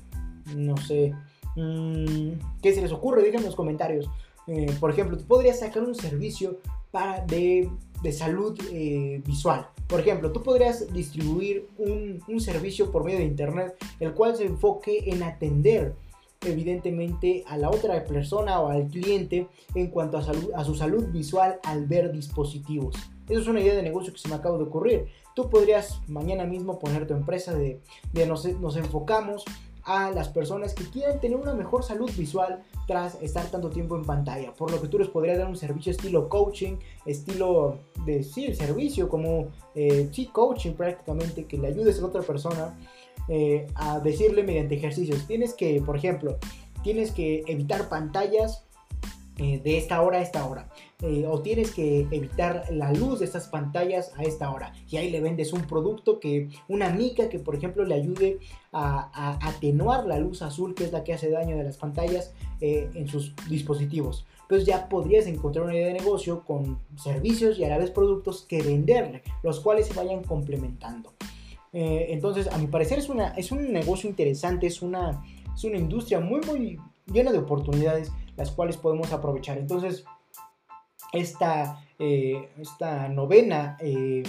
no 0.55 0.77
sé, 0.77 1.13
mm, 1.55 2.31
¿qué 2.61 2.73
se 2.73 2.81
les 2.81 2.91
ocurre? 2.91 3.21
Díganme 3.21 3.41
en 3.41 3.45
los 3.47 3.55
comentarios. 3.55 4.09
Eh, 4.47 4.75
por 4.79 4.91
ejemplo, 4.91 5.17
tú 5.17 5.25
podrías 5.25 5.59
sacar 5.59 5.83
un 5.83 5.95
servicio 5.95 6.59
para 6.91 7.21
de, 7.25 7.69
de 8.01 8.11
salud 8.11 8.59
eh, 8.71 9.21
visual. 9.25 9.67
Por 9.87 9.99
ejemplo, 9.99 10.31
tú 10.31 10.43
podrías 10.43 10.91
distribuir 10.93 11.67
un, 11.77 12.21
un 12.27 12.39
servicio 12.39 12.91
por 12.91 13.03
medio 13.03 13.19
de 13.19 13.25
Internet, 13.25 13.75
el 13.99 14.13
cual 14.13 14.35
se 14.35 14.45
enfoque 14.45 15.03
en 15.07 15.23
atender 15.23 15.95
evidentemente 16.45 17.43
a 17.47 17.57
la 17.57 17.69
otra 17.69 18.03
persona 18.05 18.59
o 18.59 18.69
al 18.69 18.87
cliente 18.87 19.47
en 19.75 19.87
cuanto 19.87 20.17
a, 20.17 20.21
salud, 20.21 20.51
a 20.55 20.63
su 20.63 20.75
salud 20.75 21.05
visual 21.07 21.59
al 21.63 21.85
ver 21.85 22.11
dispositivos. 22.11 22.95
Eso 23.29 23.39
es 23.39 23.47
una 23.47 23.61
idea 23.61 23.75
de 23.75 23.83
negocio 23.83 24.11
que 24.11 24.19
se 24.19 24.27
me 24.27 24.35
acaba 24.35 24.57
de 24.57 24.65
ocurrir. 24.65 25.07
Tú 25.35 25.49
podrías 25.49 26.01
mañana 26.07 26.43
mismo 26.43 26.77
poner 26.77 27.07
tu 27.07 27.13
empresa 27.13 27.53
de, 27.53 27.79
de 28.11 28.27
nos, 28.27 28.45
nos 28.59 28.75
enfocamos 28.75 29.45
a 29.85 30.11
las 30.11 30.29
personas 30.29 30.73
que 30.73 30.85
quieren 30.85 31.19
tener 31.19 31.37
una 31.37 31.53
mejor 31.53 31.83
salud 31.83 32.09
visual 32.17 32.63
tras 32.87 33.21
estar 33.21 33.45
tanto 33.47 33.69
tiempo 33.69 33.95
en 33.95 34.05
pantalla. 34.05 34.53
Por 34.53 34.71
lo 34.71 34.81
que 34.81 34.87
tú 34.87 34.97
les 34.97 35.09
podrías 35.09 35.37
dar 35.37 35.47
un 35.47 35.57
servicio 35.57 35.91
estilo 35.91 36.29
coaching, 36.29 36.77
estilo 37.05 37.79
de 38.05 38.23
sí, 38.23 38.53
servicio 38.53 39.09
como 39.09 39.49
eh, 39.75 40.09
sí, 40.11 40.27
coaching 40.27 40.73
prácticamente, 40.73 41.45
que 41.45 41.57
le 41.57 41.67
ayudes 41.67 41.97
a 41.97 42.01
la 42.01 42.07
otra 42.07 42.21
persona 42.21 42.77
eh, 43.27 43.67
a 43.75 43.99
decirle 43.99 44.43
mediante 44.43 44.75
ejercicios. 44.75 45.27
Tienes 45.27 45.53
que, 45.53 45.81
por 45.81 45.97
ejemplo, 45.97 46.37
tienes 46.83 47.11
que 47.11 47.43
evitar 47.47 47.89
pantallas 47.89 48.65
eh, 49.37 49.59
de 49.63 49.77
esta 49.77 50.01
hora 50.01 50.19
a 50.19 50.21
esta 50.21 50.45
hora. 50.45 50.69
Eh, 51.01 51.25
o 51.27 51.41
tienes 51.41 51.71
que 51.71 52.07
evitar 52.11 52.65
la 52.71 52.93
luz 52.93 53.19
de 53.19 53.25
estas 53.25 53.47
pantallas 53.47 54.11
a 54.17 54.23
esta 54.23 54.51
hora. 54.51 54.73
Y 54.89 54.97
ahí 54.97 55.09
le 55.09 55.21
vendes 55.21 55.53
un 55.53 55.61
producto 55.61 56.19
que, 56.19 56.49
una 56.67 56.89
mica 56.89 57.29
que 57.29 57.39
por 57.39 57.55
ejemplo 57.55 57.83
le 57.83 57.95
ayude 57.95 58.39
a, 58.71 59.39
atenuar 59.47 60.05
la 60.05 60.17
luz 60.17 60.41
azul, 60.41 60.73
que 60.73 60.85
es 60.85 60.91
la 60.91 61.03
que 61.03 61.13
hace 61.13 61.29
daño 61.29 61.57
de 61.57 61.63
las 61.63 61.77
pantallas 61.77 62.33
en 62.59 63.07
sus 63.07 63.35
dispositivos. 63.49 64.25
Entonces 64.43 64.65
ya 64.65 64.87
podrías 64.87 65.27
encontrar 65.27 65.65
una 65.65 65.75
idea 65.75 65.87
de 65.87 65.93
negocio 65.93 66.43
con 66.45 66.79
servicios 66.95 67.57
y 67.59 67.63
a 67.63 67.69
la 67.69 67.77
vez 67.77 67.91
productos 67.91 68.43
que 68.43 68.61
venderle, 68.61 69.23
los 69.41 69.59
cuales 69.59 69.87
se 69.87 69.93
vayan 69.93 70.23
complementando. 70.23 71.13
Eh, 71.73 72.07
entonces, 72.09 72.47
a 72.47 72.57
mi 72.59 72.67
parecer 72.67 72.99
es, 72.99 73.09
una, 73.09 73.29
es 73.29 73.51
un 73.51 73.73
negocio 73.73 74.07
interesante, 74.07 74.67
es 74.67 74.81
una, 74.81 75.23
es 75.55 75.63
una 75.63 75.77
industria 75.77 76.19
muy, 76.19 76.39
muy 76.41 76.79
llena 77.11 77.31
de 77.31 77.39
oportunidades, 77.39 78.11
las 78.35 78.51
cuales 78.51 78.77
podemos 78.77 79.11
aprovechar. 79.11 79.57
Entonces, 79.57 80.05
esta, 81.11 81.85
eh, 81.99 82.49
esta 82.57 83.07
novena 83.09 83.77
eh, 83.79 84.23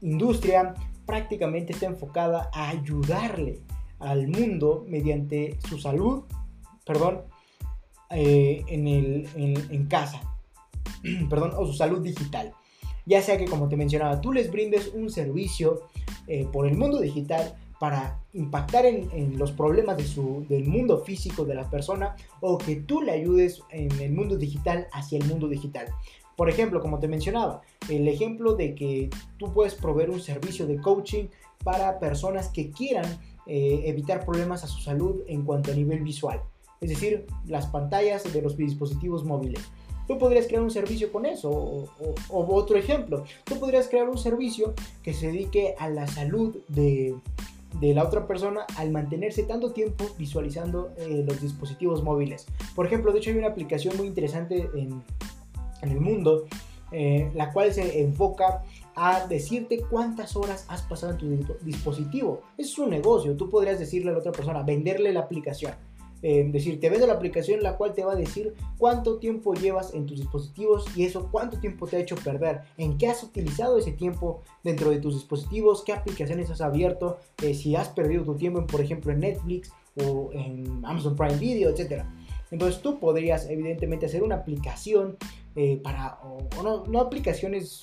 industria 0.00 0.74
prácticamente 1.06 1.72
está 1.72 1.86
enfocada 1.86 2.50
a 2.52 2.70
ayudarle 2.70 3.60
al 3.98 4.28
mundo 4.28 4.84
mediante 4.88 5.58
su 5.68 5.78
salud, 5.78 6.24
perdón, 6.86 7.22
en, 8.08 8.88
el, 8.88 9.28
en, 9.36 9.86
casa, 9.86 10.20
perdón, 11.28 11.52
o 11.56 11.66
su 11.66 11.74
salud 11.74 12.00
digital. 12.00 12.54
Ya 13.06 13.22
sea 13.22 13.38
que, 13.38 13.46
como 13.46 13.68
te 13.68 13.76
mencionaba, 13.76 14.20
tú 14.20 14.32
les 14.32 14.50
brindes 14.50 14.88
un 14.94 15.10
servicio 15.10 15.88
eh, 16.26 16.46
por 16.52 16.66
el 16.66 16.76
mundo 16.76 17.00
digital 17.00 17.56
para 17.80 18.20
impactar 18.34 18.84
en, 18.84 19.38
los 19.38 19.52
problemas 19.52 19.96
de 19.96 20.04
su, 20.04 20.44
del 20.50 20.66
mundo 20.66 20.98
físico 20.98 21.46
de 21.46 21.54
la 21.54 21.68
persona 21.70 22.14
o 22.42 22.58
que 22.58 22.76
tú 22.76 23.00
le 23.00 23.12
ayudes 23.12 23.62
en 23.70 23.90
el 24.02 24.12
mundo 24.12 24.36
digital 24.36 24.86
hacia 24.92 25.18
el 25.18 25.24
mundo 25.24 25.48
digital. 25.48 25.86
Por 26.36 26.50
ejemplo, 26.50 26.82
como 26.82 26.98
te 26.98 27.08
mencionaba, 27.08 27.62
el 27.88 28.06
ejemplo 28.06 28.54
de 28.54 28.74
que 28.74 29.08
tú 29.38 29.54
puedes 29.54 29.74
proveer 29.74 30.10
un 30.10 30.20
servicio 30.20 30.66
de 30.66 30.78
coaching 30.78 31.28
para 31.64 31.98
personas 31.98 32.48
que 32.48 32.70
quieran 32.70 33.18
eh, 33.46 33.80
evitar 33.86 34.26
problemas 34.26 34.62
a 34.62 34.66
su 34.66 34.82
salud 34.82 35.22
en 35.26 35.42
cuanto 35.46 35.72
a 35.72 35.74
nivel 35.74 36.02
visual, 36.02 36.42
es 36.82 36.90
decir, 36.90 37.24
las 37.46 37.66
pantallas 37.66 38.30
de 38.30 38.42
los 38.42 38.58
dispositivos 38.58 39.24
móviles. 39.24 39.62
Tú 40.06 40.18
podrías 40.18 40.46
crear 40.48 40.62
un 40.62 40.70
servicio 40.70 41.10
con 41.10 41.24
eso. 41.24 41.48
O, 41.48 41.88
otro 42.28 42.76
ejemplo, 42.76 43.24
tú 43.44 43.58
podrías 43.58 43.88
crear 43.88 44.08
un 44.08 44.18
servicio 44.18 44.74
que 45.02 45.14
se 45.14 45.28
dedique 45.28 45.76
a 45.78 45.88
la 45.88 46.08
salud 46.08 46.56
de, 46.68 47.14
la 47.80 48.04
otra 48.04 48.26
persona 48.26 48.66
al 48.76 48.90
mantenerse 48.90 49.44
tanto 49.44 49.72
tiempo 49.72 50.04
visualizando 50.18 50.92
eh, 50.98 51.24
los 51.26 51.40
dispositivos 51.40 52.02
móviles. 52.02 52.46
Por 52.74 52.86
ejemplo, 52.86 53.12
de 53.12 53.18
hecho 53.18 53.30
hay 53.30 53.36
una 53.36 53.48
aplicación 53.48 53.96
muy 53.96 54.06
interesante 54.06 54.68
en, 54.74 55.02
el 55.82 56.00
mundo, 56.00 56.44
eh, 56.92 57.30
la 57.34 57.52
cual 57.52 57.72
se 57.72 58.02
enfoca 58.02 58.62
a 58.94 59.26
decirte 59.26 59.80
cuántas 59.88 60.36
horas 60.36 60.66
has 60.68 60.82
pasado 60.82 61.12
en 61.12 61.44
tu 61.44 61.54
dispositivo. 61.62 62.42
Es 62.58 62.78
un 62.78 62.90
negocio, 62.90 63.36
tú 63.36 63.48
podrías 63.48 63.78
decirle 63.78 64.10
a 64.10 64.12
la 64.12 64.18
otra 64.18 64.32
persona, 64.32 64.62
venderle 64.62 65.12
la 65.12 65.20
aplicación 65.20 65.72
eh, 66.22 66.46
decir, 66.50 66.80
te 66.80 66.90
ves 66.90 67.00
la 67.00 67.14
aplicación 67.14 67.62
la 67.62 67.76
cual 67.76 67.94
te 67.94 68.04
va 68.04 68.12
a 68.12 68.16
decir 68.16 68.54
cuánto 68.76 69.18
tiempo 69.18 69.54
llevas 69.54 69.94
en 69.94 70.06
tus 70.06 70.18
dispositivos 70.18 70.84
y 70.94 71.04
eso 71.04 71.28
cuánto 71.30 71.58
tiempo 71.58 71.86
te 71.86 71.96
ha 71.96 72.00
hecho 72.00 72.16
perder, 72.16 72.62
en 72.76 72.98
qué 72.98 73.08
has 73.08 73.22
utilizado 73.22 73.78
ese 73.78 73.92
tiempo 73.92 74.42
dentro 74.62 74.90
de 74.90 74.98
tus 74.98 75.14
dispositivos, 75.14 75.82
qué 75.82 75.92
aplicaciones 75.92 76.50
has 76.50 76.60
abierto, 76.60 77.18
eh, 77.42 77.54
si 77.54 77.74
has 77.74 77.88
perdido 77.88 78.24
tu 78.24 78.36
tiempo, 78.36 78.66
por 78.66 78.80
ejemplo, 78.80 79.12
en 79.12 79.20
Netflix 79.20 79.72
o 79.96 80.30
en 80.32 80.84
Amazon 80.84 81.16
Prime 81.16 81.36
Video, 81.36 81.70
etc. 81.70 82.04
Entonces 82.50 82.82
tú 82.82 82.98
podrías 82.98 83.48
evidentemente 83.48 84.06
hacer 84.06 84.22
una 84.22 84.36
aplicación 84.36 85.16
eh, 85.56 85.80
para, 85.82 86.20
o, 86.22 86.62
no, 86.62 86.84
no 86.86 87.00
aplicaciones, 87.00 87.80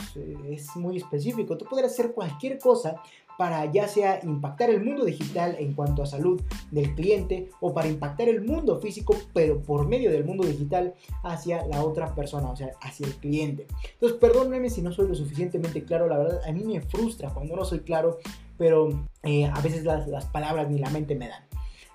es 0.49 0.75
muy 0.75 0.97
específico, 0.97 1.57
tú 1.57 1.65
podrías 1.65 1.91
hacer 1.91 2.13
cualquier 2.13 2.59
cosa 2.59 3.01
para 3.37 3.71
ya 3.71 3.87
sea 3.87 4.19
impactar 4.23 4.69
el 4.69 4.83
mundo 4.83 5.05
digital 5.05 5.55
en 5.59 5.73
cuanto 5.73 6.03
a 6.03 6.05
salud 6.05 6.41
del 6.71 6.95
cliente 6.95 7.49
o 7.59 7.73
para 7.73 7.87
impactar 7.87 8.29
el 8.29 8.43
mundo 8.43 8.79
físico, 8.79 9.15
pero 9.33 9.61
por 9.61 9.87
medio 9.87 10.11
del 10.11 10.25
mundo 10.25 10.45
digital 10.45 10.95
hacia 11.23 11.65
la 11.67 11.83
otra 11.83 12.15
persona, 12.15 12.49
o 12.49 12.55
sea, 12.55 12.71
hacia 12.81 13.07
el 13.07 13.13
cliente. 13.15 13.67
Entonces, 13.93 14.17
perdónenme 14.19 14.69
si 14.69 14.81
no 14.81 14.91
soy 14.91 15.07
lo 15.07 15.15
suficientemente 15.15 15.83
claro, 15.83 16.07
la 16.07 16.17
verdad, 16.17 16.41
a 16.47 16.51
mí 16.51 16.63
me 16.63 16.81
frustra 16.81 17.29
cuando 17.29 17.55
no 17.55 17.65
soy 17.65 17.79
claro, 17.79 18.17
pero 18.57 18.89
eh, 19.23 19.45
a 19.45 19.61
veces 19.61 19.83
las, 19.83 20.25
palabras 20.25 20.69
ni 20.69 20.79
la 20.79 20.89
mente 20.89 21.15
me 21.15 21.27
dan. 21.27 21.43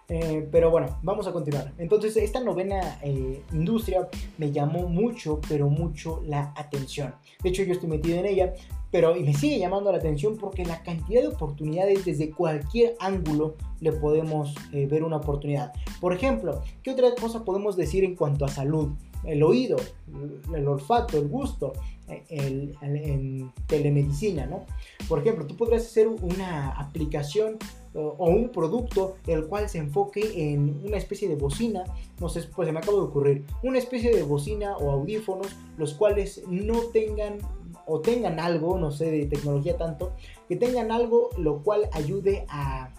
Eh, 0.08 0.46
pero 0.50 0.70
bueno, 0.70 0.98
vamos 1.02 1.26
a 1.26 1.32
continuar. 1.32 1.72
Entonces, 1.78 2.16
esta 2.16 2.40
novena 2.40 2.98
eh, 3.02 3.42
industria 3.52 4.08
me 4.38 4.50
llamó 4.50 4.88
mucho, 4.88 5.40
pero 5.48 5.68
mucho 5.68 6.22
la 6.26 6.52
atención. 6.56 7.14
De 7.42 7.48
hecho, 7.48 7.62
yo 7.62 7.72
estoy 7.72 7.88
metido 7.88 8.18
en 8.18 8.26
ella 8.26 8.52
pero 8.92 9.16
y 9.16 9.24
me 9.24 9.32
sigue 9.32 9.58
llamando 9.58 9.90
la 9.90 9.98
atención 9.98 10.36
porque 10.36 10.64
la 10.64 10.82
cantidad 10.82 11.22
de 11.22 11.28
oportunidades 11.28 12.04
desde 12.04 12.30
cualquier 12.30 12.94
ángulo 13.00 13.56
le 13.80 13.90
podemos 13.90 14.54
eh, 14.72 14.86
ver 14.86 15.02
una 15.02 15.16
oportunidad. 15.16 15.72
Por 15.98 16.12
ejemplo, 16.12 16.62
¿qué 16.82 16.90
otra 16.90 17.14
cosa 17.14 17.42
podemos 17.42 17.74
decir 17.74 18.04
en 18.04 18.14
cuanto 18.14 18.44
a 18.44 18.48
salud? 18.48 18.90
El 19.24 19.42
oído, 19.42 19.76
el 20.54 20.68
olfato, 20.68 21.16
el 21.16 21.28
gusto, 21.28 21.72
eh, 22.06 22.22
el, 22.28 22.76
en 22.82 23.50
telemedicina, 23.66 24.44
¿no? 24.44 24.66
Por 25.08 25.20
ejemplo, 25.20 25.46
tú 25.46 25.56
podrías 25.56 25.86
hacer 25.86 26.08
una 26.08 26.72
aplicación 26.72 27.56
o, 27.94 28.26
un 28.28 28.50
producto 28.50 29.16
el 29.26 29.46
cual 29.46 29.68
se 29.68 29.78
enfoque 29.78 30.52
en 30.52 30.80
una 30.84 30.96
especie 30.96 31.28
de 31.28 31.36
bocina, 31.36 31.84
no 32.20 32.28
sé, 32.28 32.42
pues 32.54 32.66
se 32.66 32.72
me 32.72 32.78
acaba 32.78 32.98
de 32.98 33.04
ocurrir, 33.04 33.44
una 33.62 33.78
especie 33.78 34.14
de 34.14 34.22
bocina 34.22 34.76
o 34.76 34.90
audífonos 34.90 35.48
los 35.76 35.94
cuales 35.94 36.42
no 36.48 36.80
tengan 36.92 37.38
o 37.86 38.00
tengan 38.00 38.38
algo, 38.38 38.78
no 38.78 38.90
sé, 38.90 39.10
de 39.10 39.26
tecnología 39.26 39.76
tanto, 39.76 40.12
que 40.48 40.56
tengan 40.56 40.90
algo 40.90 41.30
lo 41.36 41.62
cual 41.62 41.88
ayude 41.92 42.46
a, 42.48 42.90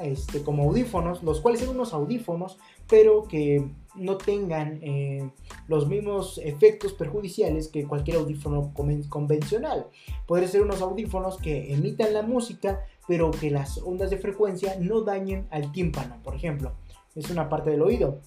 este, 0.00 0.42
como 0.42 0.64
audífonos, 0.64 1.22
los 1.22 1.40
cuales 1.40 1.60
son 1.60 1.70
unos 1.70 1.94
audífonos, 1.94 2.58
pero 2.88 3.24
que 3.24 3.64
no 3.94 4.16
tengan 4.16 4.80
eh, 4.82 5.30
los 5.68 5.86
mismos 5.86 6.38
efectos 6.42 6.92
perjudiciales 6.92 7.68
que 7.68 7.86
cualquier 7.86 8.16
audífono 8.16 8.72
convencional. 8.74 9.86
Podrían 10.26 10.50
ser 10.50 10.62
unos 10.62 10.82
audífonos 10.82 11.38
que 11.38 11.72
emitan 11.72 12.12
la 12.12 12.22
música, 12.22 12.84
pero 13.06 13.30
que 13.30 13.50
las 13.50 13.78
ondas 13.78 14.10
de 14.10 14.18
frecuencia 14.18 14.76
no 14.80 15.02
dañen 15.02 15.46
al 15.50 15.72
tímpano, 15.72 16.16
por 16.22 16.34
ejemplo. 16.34 16.72
Es 17.14 17.30
una 17.30 17.48
parte 17.48 17.70
del 17.70 17.82
oído. 17.82 18.20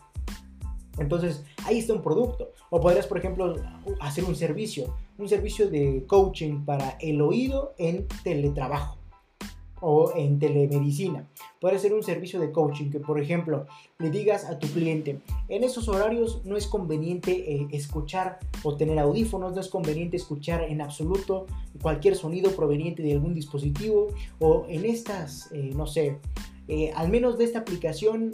Entonces, 0.97 1.43
ahí 1.65 1.79
está 1.79 1.93
un 1.93 2.01
producto. 2.01 2.51
O 2.69 2.81
podrías, 2.81 3.07
por 3.07 3.17
ejemplo, 3.17 3.55
hacer 3.99 4.23
un 4.23 4.35
servicio, 4.35 4.95
un 5.17 5.29
servicio 5.29 5.69
de 5.69 6.05
coaching 6.07 6.65
para 6.65 6.97
el 6.99 7.21
oído 7.21 7.73
en 7.77 8.07
teletrabajo 8.23 8.97
o 9.81 10.11
en 10.15 10.39
telemedicina. 10.39 11.27
Puede 11.59 11.79
ser 11.79 11.93
un 11.93 12.03
servicio 12.03 12.39
de 12.39 12.51
coaching 12.51 12.89
que, 12.89 12.99
por 12.99 13.19
ejemplo, 13.19 13.65
le 13.99 14.09
digas 14.09 14.45
a 14.45 14.59
tu 14.59 14.67
cliente, 14.67 15.19
en 15.49 15.63
esos 15.63 15.87
horarios 15.87 16.41
no 16.45 16.55
es 16.57 16.67
conveniente 16.67 17.53
eh, 17.53 17.67
escuchar 17.71 18.39
o 18.63 18.75
tener 18.75 18.99
audífonos, 18.99 19.53
no 19.53 19.61
es 19.61 19.69
conveniente 19.69 20.17
escuchar 20.17 20.63
en 20.63 20.81
absoluto 20.81 21.45
cualquier 21.81 22.15
sonido 22.15 22.51
proveniente 22.51 23.03
de 23.03 23.13
algún 23.13 23.33
dispositivo 23.33 24.07
o 24.39 24.65
en 24.69 24.85
estas, 24.85 25.51
eh, 25.51 25.71
no 25.75 25.87
sé, 25.87 26.17
eh, 26.67 26.91
al 26.95 27.09
menos 27.09 27.37
de 27.37 27.45
esta 27.45 27.59
aplicación 27.59 28.33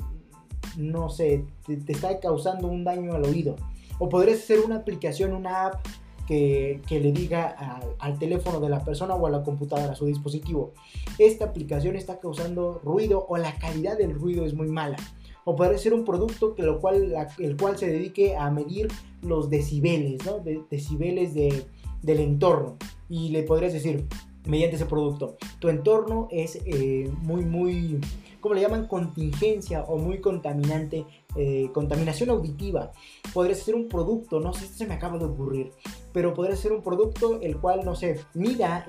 no 0.78 1.10
sé, 1.10 1.46
te, 1.66 1.92
está 1.92 2.20
causando 2.20 2.68
un 2.68 2.84
daño 2.84 3.14
al 3.14 3.26
oído. 3.26 3.56
O 4.00 4.10
podrías 4.10 4.40
hacer 4.40 4.60
una 4.60 4.78
aplicación, 4.78 5.34
una 5.34 5.68
app 5.68 5.86
que, 6.28 6.82
le 6.90 7.12
diga 7.12 7.80
al 8.00 8.20
teléfono 8.20 8.60
de 8.60 8.70
la 8.70 8.84
persona 8.84 9.16
o 9.16 9.28
a 9.28 9.30
la 9.30 9.44
computadora, 9.44 9.94
a 9.94 9.96
su 9.96 10.06
dispositivo, 10.06 10.74
esta 11.18 11.46
aplicación 11.46 11.96
está 11.96 12.20
causando 12.20 12.80
ruido 12.84 13.26
o 13.28 13.38
la 13.38 13.56
calidad 13.58 13.98
del 13.98 14.14
ruido 14.14 14.46
es 14.46 14.54
muy 14.54 14.68
mala. 14.68 14.98
O 15.46 15.56
podría 15.56 15.78
ser 15.78 15.94
un 15.94 16.06
producto 16.06 16.56
que 16.56 16.64
lo 16.64 16.80
cual, 16.80 17.14
el 17.38 17.58
cual 17.58 17.78
se 17.78 17.88
dedique 17.88 18.38
a 18.38 18.50
medir 18.50 18.88
los 19.22 19.50
decibeles, 19.50 20.26
¿no? 20.26 20.40
decibeles 20.70 21.34
de, 21.34 21.66
del 22.02 22.20
entorno 22.20 22.78
y 23.10 23.30
le 23.30 23.44
podrías 23.44 23.74
decir 23.74 24.06
mediante 24.46 24.76
ese 24.76 24.86
producto, 24.86 25.38
tu 25.60 25.70
entorno 25.70 26.28
es 26.30 26.60
eh, 26.66 27.10
muy, 27.22 27.46
muy, 27.46 28.00
¿cómo 28.44 28.56
le 28.56 28.62
llaman? 28.62 28.88
Contingencia 28.88 29.86
o 29.86 29.98
muy 29.98 30.20
contaminante, 30.20 31.06
eh, 31.38 31.70
contaminación 31.74 32.30
auditiva. 32.30 32.92
Podrías 33.34 33.62
hacer 33.62 33.74
un 33.74 33.88
producto, 33.88 34.42
no 34.42 34.52
sé, 34.54 34.66
esto 34.66 34.80
se 34.80 34.86
me 34.86 34.96
acaba 34.96 35.18
de 35.18 35.24
ocurrir, 35.24 35.72
pero 36.12 36.34
podría 36.34 36.58
ser 36.58 36.74
un 36.74 36.84
producto 36.84 37.40
el 37.42 37.58
cual, 37.58 37.86
no 37.86 37.96
sé, 37.96 38.20
mida 38.34 38.86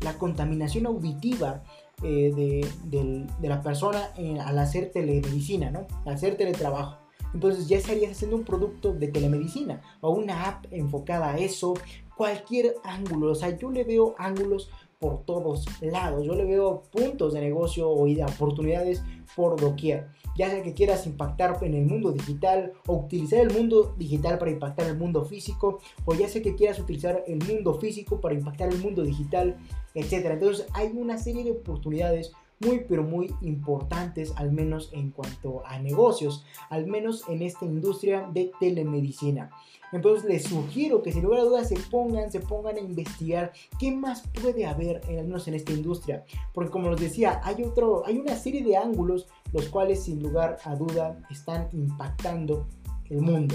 la 0.00 0.18
contaminación 0.18 0.84
auditiva 0.84 1.62
eh, 2.02 2.30
de, 2.36 3.26
de, 3.40 3.48
la 3.48 3.62
persona 3.62 4.10
al 4.44 4.58
hacer 4.58 4.92
telemedicina, 4.92 5.70
¿no? 5.70 5.86
Al 6.04 6.14
hacer 6.14 6.36
teletrabajo. 6.36 6.98
Entonces 7.32 7.68
ya 7.68 7.78
estarías 7.78 8.12
haciendo 8.12 8.36
un 8.36 8.44
producto 8.44 8.92
de 8.92 9.08
telemedicina 9.08 9.80
o 10.02 10.10
una 10.10 10.44
app 10.44 10.66
enfocada 10.70 11.32
a 11.32 11.38
eso, 11.38 11.74
cualquier 12.16 12.74
ángulo. 12.84 13.32
O 13.32 13.34
sea, 13.34 13.56
yo 13.56 13.70
le 13.70 13.84
veo 13.84 14.14
ángulos 14.18 14.70
por 14.98 15.24
todos 15.24 15.64
lados. 15.80 16.24
Yo 16.24 16.34
le 16.34 16.44
veo 16.44 16.82
puntos 16.90 17.32
de 17.32 17.40
negocio 17.40 17.88
o 17.88 18.06
oportunidades 18.26 19.02
por 19.36 19.60
doquier. 19.60 20.08
Ya 20.36 20.50
sea 20.50 20.62
que 20.62 20.74
quieras 20.74 21.06
impactar 21.06 21.58
en 21.62 21.74
el 21.74 21.86
mundo 21.86 22.12
digital 22.12 22.72
o 22.86 22.94
utilizar 22.94 23.40
el 23.40 23.52
mundo 23.52 23.94
digital 23.96 24.38
para 24.38 24.50
impactar 24.50 24.86
el 24.86 24.96
mundo 24.96 25.24
físico, 25.24 25.80
o 26.04 26.14
ya 26.14 26.28
sea 26.28 26.42
que 26.42 26.54
quieras 26.54 26.78
utilizar 26.78 27.24
el 27.26 27.38
mundo 27.44 27.74
físico 27.74 28.20
para 28.20 28.34
impactar 28.34 28.68
el 28.72 28.78
mundo 28.78 29.02
digital, 29.02 29.56
etc. 29.94 30.26
Entonces 30.30 30.66
hay 30.74 30.90
una 30.94 31.18
serie 31.18 31.44
de 31.44 31.52
oportunidades 31.52 32.32
muy 32.60 32.84
pero 32.88 33.02
muy 33.02 33.34
importantes, 33.40 34.32
al 34.36 34.52
menos 34.52 34.90
en 34.92 35.10
cuanto 35.10 35.62
a 35.66 35.78
negocios, 35.78 36.44
al 36.70 36.86
menos 36.86 37.24
en 37.28 37.42
esta 37.42 37.64
industria 37.64 38.28
de 38.32 38.50
telemedicina. 38.58 39.50
Entonces 39.92 40.28
les 40.28 40.44
sugiero 40.44 41.02
que 41.02 41.12
sin 41.12 41.22
lugar 41.22 41.40
a 41.40 41.44
dudas 41.44 41.68
se 41.68 41.76
pongan, 41.90 42.30
se 42.30 42.40
pongan 42.40 42.76
a 42.76 42.80
investigar 42.80 43.52
qué 43.78 43.90
más 43.90 44.22
puede 44.40 44.66
haber, 44.66 45.00
al 45.08 45.24
menos 45.24 45.48
en 45.48 45.54
esta 45.54 45.72
industria. 45.72 46.24
Porque 46.52 46.70
como 46.70 46.90
les 46.90 47.00
decía, 47.00 47.40
hay, 47.44 47.62
otro, 47.62 48.04
hay 48.06 48.18
una 48.18 48.36
serie 48.36 48.62
de 48.62 48.76
ángulos 48.76 49.26
los 49.52 49.68
cuales 49.68 50.04
sin 50.04 50.22
lugar 50.22 50.58
a 50.64 50.76
duda 50.76 51.18
están 51.30 51.68
impactando 51.72 52.66
el 53.08 53.22
mundo. 53.22 53.54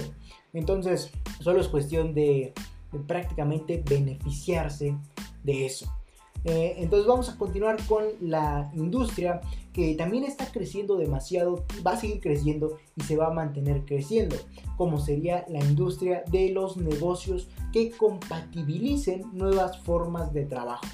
Entonces, 0.52 1.10
solo 1.40 1.60
es 1.60 1.68
cuestión 1.68 2.14
de 2.14 2.52
prácticamente 3.06 3.82
beneficiarse 3.88 4.96
de 5.42 5.66
eso. 5.66 5.92
Eh, 6.44 6.74
entonces 6.78 7.06
vamos 7.06 7.30
a 7.30 7.38
continuar 7.38 7.78
con 7.86 8.04
la 8.20 8.70
industria 8.74 9.40
que 9.72 9.94
también 9.94 10.24
está 10.24 10.46
creciendo 10.52 10.96
demasiado, 10.96 11.64
va 11.84 11.92
a 11.92 11.96
seguir 11.96 12.20
creciendo 12.20 12.76
y 12.96 13.02
se 13.02 13.16
va 13.16 13.28
a 13.28 13.32
mantener 13.32 13.84
creciendo, 13.86 14.36
como 14.76 15.00
sería 15.00 15.46
la 15.48 15.60
industria 15.60 16.22
de 16.30 16.50
los 16.50 16.76
negocios 16.76 17.48
que 17.72 17.90
compatibilicen 17.90 19.22
nuevas 19.32 19.78
formas 19.80 20.32
de 20.34 20.44
trabajo. 20.44 20.84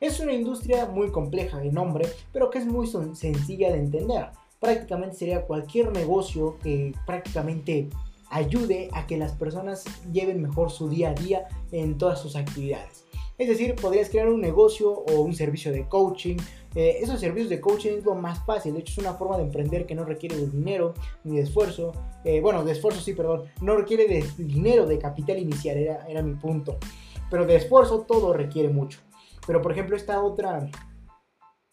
Es 0.00 0.20
una 0.20 0.32
industria 0.32 0.86
muy 0.86 1.10
compleja 1.10 1.58
de 1.58 1.70
nombre, 1.70 2.08
pero 2.32 2.50
que 2.50 2.58
es 2.58 2.66
muy 2.66 2.86
sencilla 2.86 3.72
de 3.72 3.78
entender. 3.78 4.28
Prácticamente 4.58 5.16
sería 5.16 5.46
cualquier 5.46 5.92
negocio 5.92 6.58
que 6.62 6.94
prácticamente 7.06 7.90
ayude 8.30 8.88
a 8.92 9.06
que 9.06 9.18
las 9.18 9.32
personas 9.32 9.84
lleven 10.12 10.42
mejor 10.42 10.70
su 10.70 10.88
día 10.88 11.10
a 11.10 11.14
día 11.14 11.48
en 11.70 11.98
todas 11.98 12.20
sus 12.20 12.36
actividades. 12.36 13.03
Es 13.36 13.48
decir, 13.48 13.74
podrías 13.74 14.10
crear 14.10 14.28
un 14.28 14.40
negocio 14.40 14.92
o 14.92 15.20
un 15.20 15.34
servicio 15.34 15.72
de 15.72 15.88
coaching. 15.88 16.36
Eh, 16.74 16.98
esos 17.00 17.18
servicios 17.18 17.50
de 17.50 17.60
coaching 17.60 17.98
es 17.98 18.04
lo 18.04 18.14
más 18.14 18.44
fácil. 18.44 18.74
De 18.74 18.80
hecho, 18.80 18.92
es 18.92 18.98
una 18.98 19.14
forma 19.14 19.36
de 19.36 19.42
emprender 19.42 19.86
que 19.86 19.94
no 19.94 20.04
requiere 20.04 20.36
de 20.36 20.46
dinero 20.46 20.94
ni 21.24 21.36
de 21.36 21.42
esfuerzo. 21.42 21.92
Eh, 22.24 22.40
bueno, 22.40 22.64
de 22.64 22.72
esfuerzo 22.72 23.00
sí, 23.00 23.12
perdón. 23.12 23.44
No 23.60 23.76
requiere 23.76 24.06
de 24.06 24.24
dinero, 24.38 24.86
de 24.86 24.98
capital 24.98 25.38
inicial, 25.38 25.76
era, 25.76 26.06
era 26.06 26.22
mi 26.22 26.34
punto. 26.34 26.78
Pero 27.28 27.44
de 27.44 27.56
esfuerzo 27.56 28.02
todo 28.02 28.32
requiere 28.32 28.68
mucho. 28.68 29.00
Pero 29.46 29.60
por 29.60 29.72
ejemplo, 29.72 29.96
esta 29.96 30.22
otra 30.22 30.70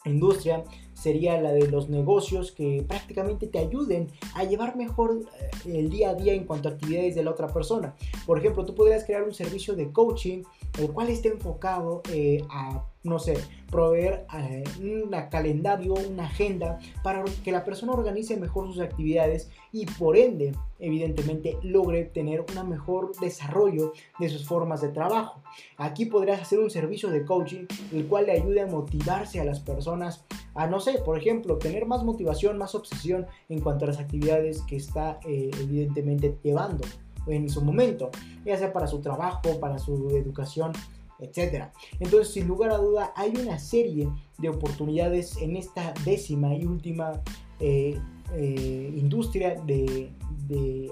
industria 0.05 0.64
sería 1.02 1.41
la 1.41 1.52
de 1.52 1.68
los 1.68 1.89
negocios 1.89 2.52
que 2.52 2.86
prácticamente 2.88 3.47
te 3.47 3.58
ayuden 3.58 4.08
a 4.36 4.43
llevar 4.43 4.76
mejor 4.76 5.22
eh, 5.66 5.80
el 5.80 5.89
día 5.89 6.12
a 6.12 6.14
día 6.14 6.34
en 6.34 6.45
cuanto 6.45 6.70
a 6.70 6.74
actividades 6.74 7.16
de 7.16 7.24
la 7.24 7.32
otra 7.32 7.47
persona. 7.47 7.95
Por 8.26 8.38
ejemplo, 8.38 8.66
tú 8.66 8.76
podrías 8.76 9.04
crear 9.04 9.24
un 9.24 9.34
servicio 9.34 9.76
de 9.76 9.91
coaching 9.91 10.43
el 10.80 10.91
cual 10.91 11.10
esté 11.10 11.30
enfocado 11.30 12.04
eh, 12.12 12.43
a, 12.49 12.86
no 13.04 13.18
sé, 13.18 13.34
proveer 13.70 14.26
eh, 14.38 14.64
un 14.80 15.12
calendario, 15.30 15.93
una 15.93 16.26
agenda 16.26 16.78
para 17.04 17.24
que 17.43 17.52
la 17.52 17.64
persona 17.64 17.93
organice 17.93 18.38
mejor 18.38 18.68
sus 18.68 18.80
actividades 18.80 19.49
y 19.72 19.86
por 19.86 20.18
ende, 20.18 20.54
evidentemente, 20.80 21.58
logre 21.64 22.04
tener 22.04 22.41
un 22.41 22.70
mejor 22.70 23.12
desarrollo 23.20 23.93
de 24.20 24.30
sus 24.30 24.45
formas 24.45 24.82
de 24.82 24.89
trabajo. 24.89 25.41
Aquí 25.78 26.06
podrías 26.06 26.41
hacer 26.41 26.60
un 26.60 26.70
servicio 26.70 27.10
de 27.10 27.26
coaching 27.26 27.66
el 27.91 28.06
cual 28.08 28.28
le 28.28 28.34
ayude 28.34 28.62
a 28.62 28.68
motivarse 28.68 29.39
a 29.39 29.45
las 29.45 29.60
personas 29.60 30.26
a, 30.54 30.68
no 30.68 30.80
sé, 30.80 30.99
por 30.99 31.18
ejemplo, 31.18 31.58
tener 31.58 31.86
más 31.86 32.04
motivación, 32.04 32.58
más 32.58 32.76
obsesión 32.76 33.26
en 33.49 33.62
cuanto 33.62 33.86
a 33.86 33.88
las 33.88 33.99
actividades 33.99 34.62
que 34.64 34.76
está 34.76 35.20
eh, 35.26 35.49
evidentemente 35.60 36.38
llevando 36.43 36.84
en 37.28 37.49
su 37.49 37.62
momento, 37.62 38.10
ya 38.45 38.58
sea 38.58 38.74
para 38.74 38.88
su 38.88 38.99
trabajo, 38.99 39.60
para 39.60 39.80
su 39.80 40.10
educación, 40.10 40.74
etc. 41.22 41.65
Entonces, 41.99 42.34
sin 42.34 42.47
lugar 42.47 42.72
a 42.72 42.78
duda, 42.78 43.13
hay 43.15 43.34
una 43.36 43.59
serie 43.59 44.09
de 44.38 44.49
oportunidades 44.49 45.38
en 45.38 45.55
esta 45.55 45.93
décima 46.05 46.53
y 46.55 46.65
última 46.65 47.22
eh, 47.59 47.97
eh, 48.36 48.93
industria 48.95 49.55
de, 49.65 50.11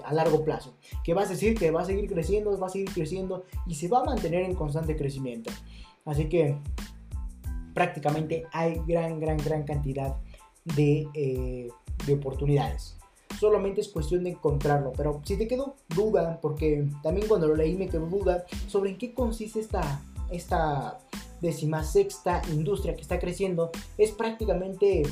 a 0.05 0.13
largo 0.13 0.43
plazo, 0.45 0.77
que 1.03 1.13
va 1.13 1.23
a 1.23 1.25
decir 1.25 1.57
que 1.57 1.71
va 1.71 1.81
a 1.81 1.85
seguir 1.85 2.09
creciendo, 2.09 2.57
va 2.57 2.67
a 2.67 2.69
seguir 2.69 2.89
creciendo 2.93 3.43
y 3.67 3.75
se 3.75 3.89
va 3.89 3.99
a 3.99 4.05
mantener 4.05 4.43
en 4.43 4.55
constante 4.55 4.95
crecimiento. 4.95 5.51
Así 6.05 6.29
que 6.29 6.55
prácticamente 7.73 8.45
hay 8.53 8.81
gran, 8.87 9.19
gran, 9.19 9.37
gran 9.37 9.63
cantidad 9.63 10.15
de, 10.63 11.07
eh, 11.13 11.67
de 12.05 12.13
oportunidades 12.13 12.99
solamente 13.39 13.81
es 13.81 13.87
cuestión 13.87 14.23
de 14.23 14.31
encontrarlo. 14.31 14.91
Pero 14.95 15.21
si 15.23 15.37
te 15.37 15.47
quedó 15.47 15.75
duda, 15.95 16.39
porque 16.41 16.87
también 17.01 17.27
cuando 17.27 17.47
lo 17.47 17.55
leí 17.55 17.75
me 17.75 17.87
quedó 17.87 18.05
duda 18.05 18.45
sobre 18.67 18.91
en 18.91 18.97
qué 18.97 19.13
consiste 19.13 19.59
esta, 19.59 20.01
esta 20.31 20.99
sexta 21.83 22.41
industria 22.51 22.95
que 22.95 23.01
está 23.01 23.17
creciendo 23.17 23.71
es 23.97 24.11
prácticamente 24.11 25.03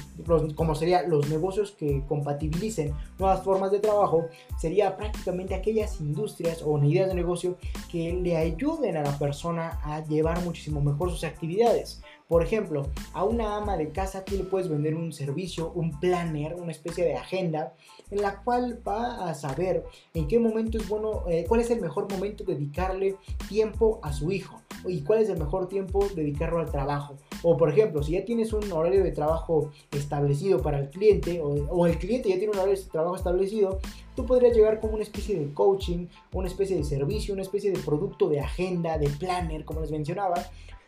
como 0.55 0.75
sería 0.75 1.03
los 1.03 1.29
negocios 1.29 1.71
que 1.71 2.03
compatibilicen 2.07 2.93
nuevas 3.17 3.43
formas 3.43 3.71
de 3.71 3.79
trabajo 3.79 4.25
sería 4.59 4.97
prácticamente 4.97 5.55
aquellas 5.55 6.01
industrias 6.01 6.61
o 6.61 6.71
unidades 6.71 7.09
de 7.09 7.15
negocio 7.15 7.57
que 7.89 8.13
le 8.13 8.35
ayuden 8.35 8.97
a 8.97 9.03
la 9.03 9.17
persona 9.17 9.79
a 9.83 10.03
llevar 10.05 10.43
muchísimo 10.43 10.81
mejor 10.81 11.11
sus 11.11 11.23
actividades 11.23 12.01
por 12.27 12.43
ejemplo, 12.43 12.87
a 13.13 13.23
una 13.23 13.55
ama 13.55 13.77
de 13.77 13.89
casa 13.89 14.25
tú 14.25 14.35
le 14.35 14.43
puedes 14.43 14.67
vender 14.67 14.95
un 14.95 15.13
servicio, 15.13 15.71
un 15.73 15.97
planner, 15.99 16.55
una 16.55 16.71
especie 16.71 17.05
de 17.05 17.15
agenda, 17.15 17.73
en 18.11 18.21
la 18.21 18.41
cual 18.43 18.81
va 18.85 19.29
a 19.29 19.33
saber 19.33 19.85
en 20.13 20.27
qué 20.27 20.39
momento 20.39 20.77
es 20.77 20.87
bueno, 20.89 21.23
eh, 21.29 21.45
cuál 21.47 21.61
es 21.61 21.69
el 21.71 21.79
mejor 21.79 22.11
momento 22.11 22.43
de 22.43 22.55
dedicarle 22.55 23.15
tiempo 23.47 23.99
a 24.03 24.11
su 24.11 24.31
hijo 24.31 24.61
y 24.85 25.01
cuál 25.01 25.21
es 25.21 25.29
el 25.29 25.39
mejor 25.39 25.67
tiempo 25.67 26.05
dedicarlo 26.15 26.59
al 26.59 26.69
trabajo. 26.69 27.15
O 27.43 27.55
por 27.55 27.69
ejemplo, 27.69 28.03
si 28.03 28.13
ya 28.13 28.25
tienes 28.25 28.51
un 28.51 28.69
horario 28.71 29.03
de 29.03 29.11
trabajo 29.11 29.71
establecido 29.91 30.61
para 30.61 30.79
el 30.79 30.89
cliente 30.89 31.41
o, 31.41 31.47
o 31.69 31.87
el 31.87 31.97
cliente 31.97 32.29
ya 32.29 32.35
tiene 32.35 32.51
un 32.51 32.59
horario 32.59 32.75
de 32.75 32.89
trabajo 32.89 33.15
establecido, 33.15 33.79
tú 34.15 34.25
podrías 34.25 34.55
llegar 34.55 34.79
como 34.79 34.95
una 34.95 35.03
especie 35.03 35.39
de 35.39 35.53
coaching, 35.53 36.07
una 36.33 36.47
especie 36.47 36.75
de 36.75 36.83
servicio, 36.83 37.33
una 37.33 37.43
especie 37.43 37.71
de 37.71 37.79
producto 37.79 38.27
de 38.27 38.41
agenda, 38.41 38.97
de 38.97 39.09
planner, 39.09 39.63
como 39.63 39.81
les 39.81 39.91
mencionaba, 39.91 40.35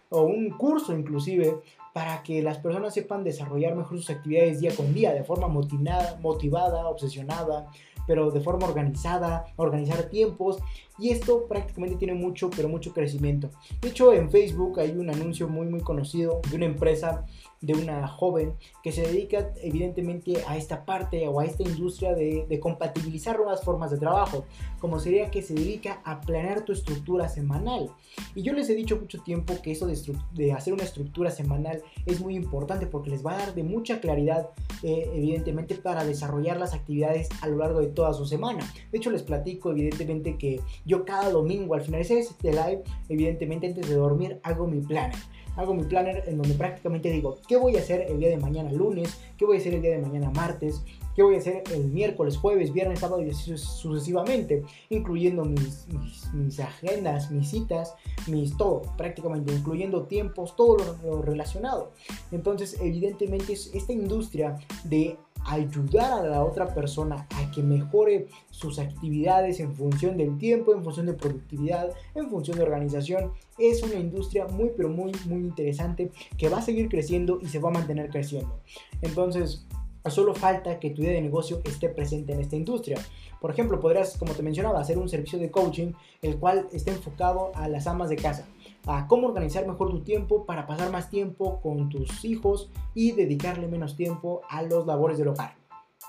o 0.09 0.23
un 0.23 0.49
curso 0.51 0.93
inclusive 0.93 1.59
para 1.93 2.21
que 2.23 2.41
las 2.41 2.59
personas 2.59 2.93
sepan 2.93 3.23
desarrollar 3.23 3.75
mejor 3.75 3.97
sus 3.97 4.09
actividades 4.09 4.59
día 4.59 4.75
con 4.75 4.93
día, 4.93 5.13
de 5.13 5.23
forma 5.23 5.47
motivada, 5.47 6.17
motivada 6.21 6.87
obsesionada, 6.87 7.67
pero 8.05 8.31
de 8.31 8.41
forma 8.41 8.67
organizada, 8.67 9.45
organizar 9.55 10.03
tiempos. 10.03 10.59
Y 10.97 11.09
esto 11.09 11.47
prácticamente 11.47 11.97
tiene 11.97 12.13
mucho, 12.13 12.49
pero 12.49 12.69
mucho 12.69 12.93
crecimiento. 12.93 13.49
De 13.81 13.89
hecho, 13.89 14.13
en 14.13 14.29
Facebook 14.29 14.79
hay 14.79 14.91
un 14.91 15.09
anuncio 15.09 15.47
muy, 15.47 15.67
muy 15.67 15.81
conocido 15.81 16.41
de 16.49 16.55
una 16.55 16.65
empresa 16.65 17.25
de 17.61 17.73
una 17.73 18.07
joven 18.07 18.53
que 18.83 18.91
se 18.91 19.01
dedica 19.01 19.51
evidentemente 19.61 20.43
a 20.47 20.57
esta 20.57 20.85
parte 20.85 21.27
o 21.27 21.39
a 21.39 21.45
esta 21.45 21.63
industria 21.63 22.13
de, 22.13 22.59
compatibilizar 22.59 23.37
nuevas 23.37 23.63
formas 23.63 23.91
de 23.91 23.97
trabajo, 23.97 24.45
como 24.79 24.99
sería 24.99 25.31
que 25.31 25.41
se 25.41 25.53
dedica 25.53 26.01
a 26.03 26.21
planear 26.21 26.61
tu 26.61 26.73
estructura 26.73 27.29
semanal. 27.29 27.89
Y 28.35 28.41
yo 28.41 28.53
les 28.53 28.69
he 28.69 28.75
dicho 28.75 28.97
mucho 28.97 29.21
tiempo 29.21 29.55
que 29.61 29.71
eso 29.71 29.87
de, 29.87 30.53
hacer 30.53 30.73
una 30.73 30.83
estructura 30.83 31.31
semanal 31.31 31.81
es 32.05 32.19
muy 32.19 32.35
importante 32.35 32.85
porque 32.85 33.09
les 33.09 33.25
va 33.25 33.33
a 33.33 33.37
dar 33.37 33.55
de 33.55 33.63
mucha 33.63 33.99
claridad, 33.99 34.49
eh, 34.83 35.09
evidentemente, 35.13 35.75
para 35.75 36.03
desarrollar 36.03 36.57
las 36.57 36.73
actividades 36.73 37.29
a 37.41 37.47
lo 37.47 37.57
largo 37.57 37.79
de 37.79 37.87
toda 37.87 38.13
su 38.13 38.25
semana. 38.25 38.59
De 38.91 38.97
hecho, 38.97 39.11
les 39.11 39.23
platico, 39.23 39.71
evidentemente, 39.71 40.37
que 40.37 40.61
yo 40.85 41.05
cada 41.05 41.29
domingo 41.29 41.75
al 41.75 41.81
finalizar 41.81 42.17
este 42.17 42.51
live, 42.51 42.83
evidentemente 43.07 43.67
antes 43.67 43.87
de 43.87 43.95
dormir, 43.95 44.39
hago 44.43 44.67
mi 44.67 44.81
plan 44.81 45.11
hago 45.59 45.73
mi 45.73 45.83
planner 45.83 46.23
en 46.25 46.37
donde 46.37 46.55
prácticamente 46.55 47.11
digo, 47.11 47.37
¿qué 47.47 47.57
voy 47.57 47.75
a 47.75 47.79
hacer 47.79 48.05
el 48.09 48.19
día 48.19 48.29
de 48.29 48.37
mañana 48.37 48.71
lunes? 48.71 49.19
¿Qué 49.37 49.45
voy 49.45 49.57
a 49.57 49.59
hacer 49.59 49.73
el 49.73 49.81
día 49.81 49.91
de 49.91 49.99
mañana 49.99 50.31
martes? 50.31 50.81
¿Qué 51.15 51.21
voy 51.21 51.35
a 51.35 51.39
hacer 51.39 51.63
el 51.73 51.83
miércoles, 51.83 52.37
jueves, 52.37 52.71
viernes, 52.71 52.99
sábado 52.99 53.21
y 53.21 53.33
sucesivamente? 53.33 54.63
Incluyendo 54.89 55.43
mis, 55.43 55.85
mis, 56.33 56.59
agendas, 56.61 57.29
mis 57.29 57.49
citas, 57.49 57.93
mis 58.27 58.55
todo, 58.55 58.83
prácticamente, 58.95 59.51
incluyendo 59.51 60.03
tiempos, 60.03 60.55
todo 60.55 60.77
lo, 61.03 61.21
relacionado. 61.21 61.91
Entonces, 62.31 62.77
evidentemente, 62.79 63.51
es 63.51 63.69
esta 63.75 63.91
industria 63.91 64.57
de 64.85 65.17
ayudar 65.45 66.25
a 66.25 66.27
la 66.27 66.43
otra 66.43 66.73
persona 66.73 67.27
a 67.35 67.51
que 67.51 67.63
mejore 67.63 68.27
sus 68.49 68.79
actividades 68.79 69.59
en 69.59 69.75
función 69.75 70.17
del 70.17 70.37
tiempo, 70.37 70.73
en 70.73 70.83
función 70.83 71.05
de 71.05 71.13
productividad, 71.13 71.89
en 72.15 72.29
función 72.29 72.57
de 72.57 72.63
organización. 72.63 73.31
Es 73.57 73.83
una 73.83 73.95
industria 73.95 74.47
muy 74.47 74.71
pero 74.75 74.89
muy 74.89 75.11
muy 75.25 75.39
interesante 75.39 76.11
que 76.37 76.49
va 76.49 76.59
a 76.59 76.61
seguir 76.61 76.89
creciendo 76.89 77.39
y 77.41 77.47
se 77.47 77.59
va 77.59 77.69
a 77.69 77.73
mantener 77.73 78.09
creciendo. 78.09 78.59
Entonces, 79.01 79.65
solo 80.09 80.33
falta 80.33 80.79
que 80.79 80.89
tu 80.91 81.01
idea 81.01 81.13
de 81.13 81.21
negocio 81.21 81.61
esté 81.65 81.89
presente 81.89 82.33
en 82.33 82.41
esta 82.41 82.55
industria. 82.55 82.97
Por 83.41 83.51
ejemplo, 83.51 83.79
podrías, 83.79 84.17
como 84.17 84.33
te 84.33 84.43
mencionaba, 84.43 84.79
hacer 84.79 84.97
un 84.97 85.09
servicio 85.09 85.39
de 85.39 85.51
coaching 85.51 85.93
el 86.21 86.37
cual 86.37 86.67
esté 86.73 86.91
enfocado 86.91 87.51
a 87.55 87.67
las 87.67 87.87
amas 87.87 88.09
de 88.09 88.15
casa 88.15 88.45
a 88.89 89.07
cómo 89.07 89.27
organizar 89.27 89.67
mejor 89.67 89.91
tu 89.91 90.01
tiempo 90.01 90.45
para 90.45 90.65
pasar 90.65 90.91
más 90.91 91.09
tiempo 91.09 91.61
con 91.61 91.89
tus 91.89 92.25
hijos 92.25 92.71
y 92.95 93.11
dedicarle 93.11 93.67
menos 93.67 93.95
tiempo 93.95 94.41
a 94.49 94.63
los 94.63 94.87
labores 94.87 95.17
del 95.17 95.27
hogar. 95.27 95.55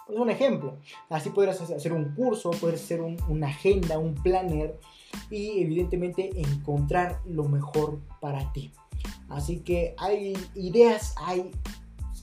Es 0.09 0.17
un 0.17 0.31
ejemplo. 0.31 0.79
Así 1.09 1.31
podrás 1.31 1.61
hacer 1.61 1.93
un 1.93 2.15
curso, 2.15 2.51
puedes 2.53 2.83
hacer 2.83 3.01
una 3.01 3.49
agenda, 3.49 3.99
un 3.99 4.15
planner 4.15 4.79
y 5.31 5.61
evidentemente 5.61 6.31
encontrar 6.41 7.21
lo 7.27 7.45
mejor 7.45 8.01
para 8.21 8.53
ti. 8.53 8.73
Así 9.29 9.61
que 9.61 9.95
hay 9.99 10.37
ideas, 10.55 11.15
hay 11.19 11.51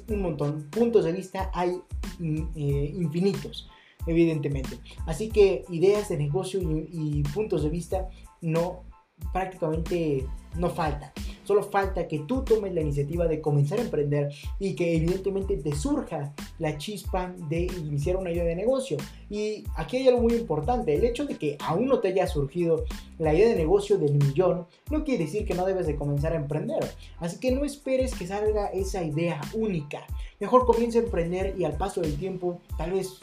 un 0.09 0.21
montón, 0.21 0.69
puntos 0.71 1.05
de 1.05 1.11
vista 1.11 1.51
hay 1.53 1.81
eh, 2.19 2.93
infinitos, 2.95 3.69
evidentemente. 4.05 4.79
Así 5.05 5.29
que 5.29 5.63
ideas 5.69 6.09
de 6.09 6.17
negocio 6.17 6.59
y 6.61 7.23
puntos 7.33 7.63
de 7.63 7.69
vista 7.69 8.09
no 8.41 8.86
prácticamente 9.31 10.25
no 10.57 10.69
falta. 10.69 11.13
Solo 11.43 11.63
falta 11.63 12.07
que 12.07 12.19
tú 12.19 12.43
tomes 12.43 12.73
la 12.73 12.81
iniciativa 12.81 13.25
de 13.25 13.39
comenzar 13.39 13.79
a 13.79 13.83
emprender 13.83 14.33
y 14.59 14.75
que 14.75 14.97
evidentemente 14.97 15.55
te 15.55 15.73
surja 15.73 16.33
la 16.59 16.77
chispa 16.77 17.33
de 17.47 17.67
iniciar 17.67 18.17
una 18.17 18.31
idea 18.31 18.43
de 18.43 18.55
negocio. 18.55 18.97
Y 19.29 19.63
aquí 19.75 19.97
hay 19.97 20.09
algo 20.09 20.23
muy 20.23 20.33
importante. 20.33 20.93
El 20.93 21.05
hecho 21.05 21.25
de 21.25 21.37
que 21.37 21.57
aún 21.61 21.87
no 21.87 21.99
te 21.99 22.09
haya 22.09 22.27
surgido 22.27 22.83
la 23.17 23.33
idea 23.33 23.47
de 23.47 23.55
negocio 23.55 23.97
del 23.97 24.15
millón 24.15 24.67
no 24.91 25.03
quiere 25.05 25.23
decir 25.23 25.45
que 25.45 25.53
no 25.53 25.65
debes 25.65 25.87
de 25.87 25.95
comenzar 25.95 26.33
a 26.33 26.37
emprender. 26.37 26.83
Así 27.19 27.39
que 27.39 27.51
no 27.51 27.63
esperes 27.63 28.13
que 28.13 28.27
salga 28.27 28.67
esa 28.67 29.03
idea 29.03 29.39
única. 29.53 30.05
Mejor 30.39 30.65
comienza 30.65 30.99
a 30.99 31.03
emprender 31.03 31.55
y 31.57 31.63
al 31.63 31.77
paso 31.77 32.01
del 32.01 32.17
tiempo 32.17 32.59
tal 32.77 32.91
vez 32.91 33.19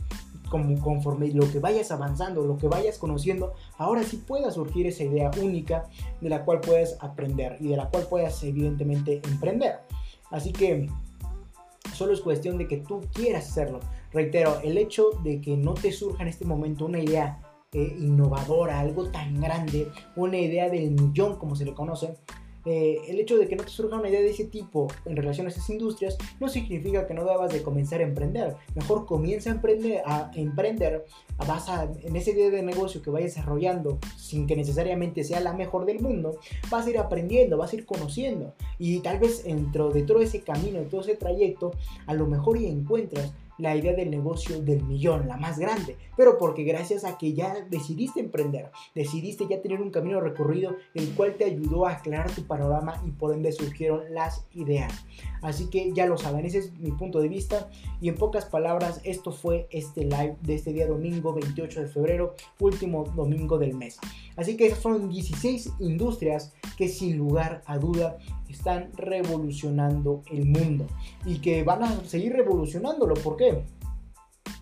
como 0.49 0.81
conforme 0.81 1.29
lo 1.33 1.51
que 1.51 1.59
vayas 1.59 1.91
avanzando, 1.91 2.45
lo 2.45 2.57
que 2.57 2.69
vayas 2.69 2.99
conociendo, 2.99 3.55
ahora 3.79 4.03
sí 4.03 4.19
pueda 4.19 4.51
surgir 4.51 4.87
esa 4.87 5.05
idea 5.05 5.31
única 5.41 5.85
de 6.21 6.29
la 6.29 6.45
cual 6.45 6.61
puedes 6.61 6.97
aprender 7.01 7.57
y 7.61 7.69
de 7.69 7.77
la 7.77 7.89
cual 7.89 8.07
puedas 8.09 8.43
evidentemente 8.45 9.21
emprender. 9.25 9.81
Así 10.31 10.53
que 10.53 10.89
solo 11.95 12.13
es 12.13 12.21
cuestión 12.21 12.59
de 12.59 12.69
que 12.69 12.79
tú 12.79 13.01
quieras 13.13 13.49
hacerlo. 13.49 13.81
Reitero, 14.13 14.61
el 14.63 14.79
hecho 14.79 15.11
de 15.23 15.41
que 15.41 15.57
no 15.57 15.75
te 15.75 15.93
surja 15.93 16.23
en 16.23 16.29
este 16.29 16.45
momento 16.45 16.87
una 16.87 17.01
idea 17.01 17.41
eh, 17.73 17.97
innovadora, 17.99 18.79
algo 18.79 19.11
tan 19.11 19.41
grande, 19.41 19.89
una 20.15 20.39
idea 20.39 20.71
del 20.71 20.93
millón 20.93 21.37
como 21.37 21.57
se 21.57 21.65
le 21.65 21.75
conoce, 21.75 22.17
eh, 22.65 22.99
el 23.09 23.21
hecho 23.21 23.37
de 23.37 23.47
que 23.47 23.57
no 23.57 23.65
te 23.65 23.71
surja 23.71 23.97
una 23.97 24.09
idea 24.09 24.21
de 24.21 24.31
ese 24.31 24.45
tipo 24.45 24.89
en 25.05 25.17
relación 25.17 25.47
a 25.47 25.51
esas 25.51 25.69
industrias 25.71 26.17
no 26.41 26.49
significa 26.49 27.07
que 27.07 27.15
no 27.15 27.25
debas 27.25 27.53
de 27.53 27.63
comenzar 27.63 28.01
a 28.01 28.05
emprender. 28.05 28.57
Mejor 28.75 29.07
comienza 29.07 29.51
a 29.51 29.55
emprender, 29.55 30.03
a 30.07 30.31
emprender 30.35 31.05
a 31.39 31.89
en 32.03 32.17
ese 32.17 32.33
idea 32.33 32.51
de 32.51 32.63
negocio 32.63 33.03
que 33.03 33.11
vayas 33.11 33.35
desarrollando 33.35 33.99
sin 34.17 34.47
que 34.47 34.57
necesariamente 34.57 35.25
sea 35.25 35.41
la 35.41 35.53
mejor 35.53 35.85
del 35.85 36.01
mundo. 36.01 36.39
Vas 36.71 36.87
a 36.87 36.91
ir 36.91 36.99
aprendiendo, 36.99 37.59
vas 37.59 37.73
a 37.73 37.77
ir 37.77 37.87
conociendo 37.87 38.55
y 38.79 39.01
tal 39.01 39.19
vez 39.19 39.45
dentro 39.45 39.91
de 39.91 40.03
todo 40.03 40.21
ese 40.21 40.41
camino, 40.41 40.81
de 40.81 40.87
todo 40.87 41.01
ese 41.01 41.17
trayecto, 41.17 41.73
a 42.07 42.15
lo 42.15 42.27
mejor 42.27 42.57
y 42.57 42.67
encuentras 42.67 43.33
la 43.59 43.77
idea 43.77 43.95
del 43.95 44.11
negocio 44.11 44.61
del 44.61 44.83
millón, 44.85 45.29
la 45.29 45.37
más 45.37 45.59
grande, 45.59 45.97
pero 46.17 46.39
porque 46.39 46.65
gracias 46.65 47.05
a 47.05 47.19
que 47.19 47.35
ya 47.35 47.55
decidiste 47.71 48.21
emprender, 48.21 48.71
decidiste 48.95 49.47
ya 49.49 49.63
tener 49.63 49.81
un 49.81 49.91
camino 49.91 50.21
recorrido 50.21 50.77
el 50.95 51.15
cual 51.15 51.35
te 51.35 51.45
ayudó 51.45 51.87
a 51.87 51.93
aclarar 51.93 52.31
tu 52.31 52.47
panorama 52.47 53.01
y 53.07 53.11
por 53.11 53.35
ende 53.35 53.53
surgieron 53.53 54.03
las 54.13 54.47
ideas. 54.53 55.05
Así 55.45 55.67
que 55.67 55.93
ya 55.93 56.07
lo 56.07 56.17
saben, 56.17 56.47
ese 56.47 56.59
es 56.59 56.79
mi 56.79 56.91
punto 56.91 57.21
de 57.21 57.29
vista 57.29 57.69
y 58.01 58.09
en 58.09 58.15
pocas 58.15 58.47
palabras 58.47 59.03
esto 59.05 59.31
fue 59.31 59.69
este 59.71 60.05
live 60.05 60.39
de 60.41 60.55
este 60.55 60.73
día 60.73 60.87
domingo 60.87 61.35
28 61.35 61.83
de 61.83 61.87
febrero, 61.89 62.35
último 62.59 63.05
domingo 63.15 63.59
del 63.59 63.75
mes. 63.75 63.99
Así 64.37 64.57
que 64.57 64.69
esas 64.69 64.79
son 64.79 65.11
16 65.11 65.75
industrias 65.81 66.55
que 66.79 66.89
sin 66.89 67.19
lugar 67.19 67.63
a 67.67 67.77
duda 67.77 68.17
están 68.49 68.91
revolucionando 68.97 70.23
el 70.33 70.47
mundo 70.47 70.87
y 71.27 71.41
que 71.41 71.63
van 71.63 71.83
a 71.83 72.05
seguir 72.05 72.33
revolucionándolo. 72.33 73.13
¿Por 73.13 73.37
qué? 73.37 73.65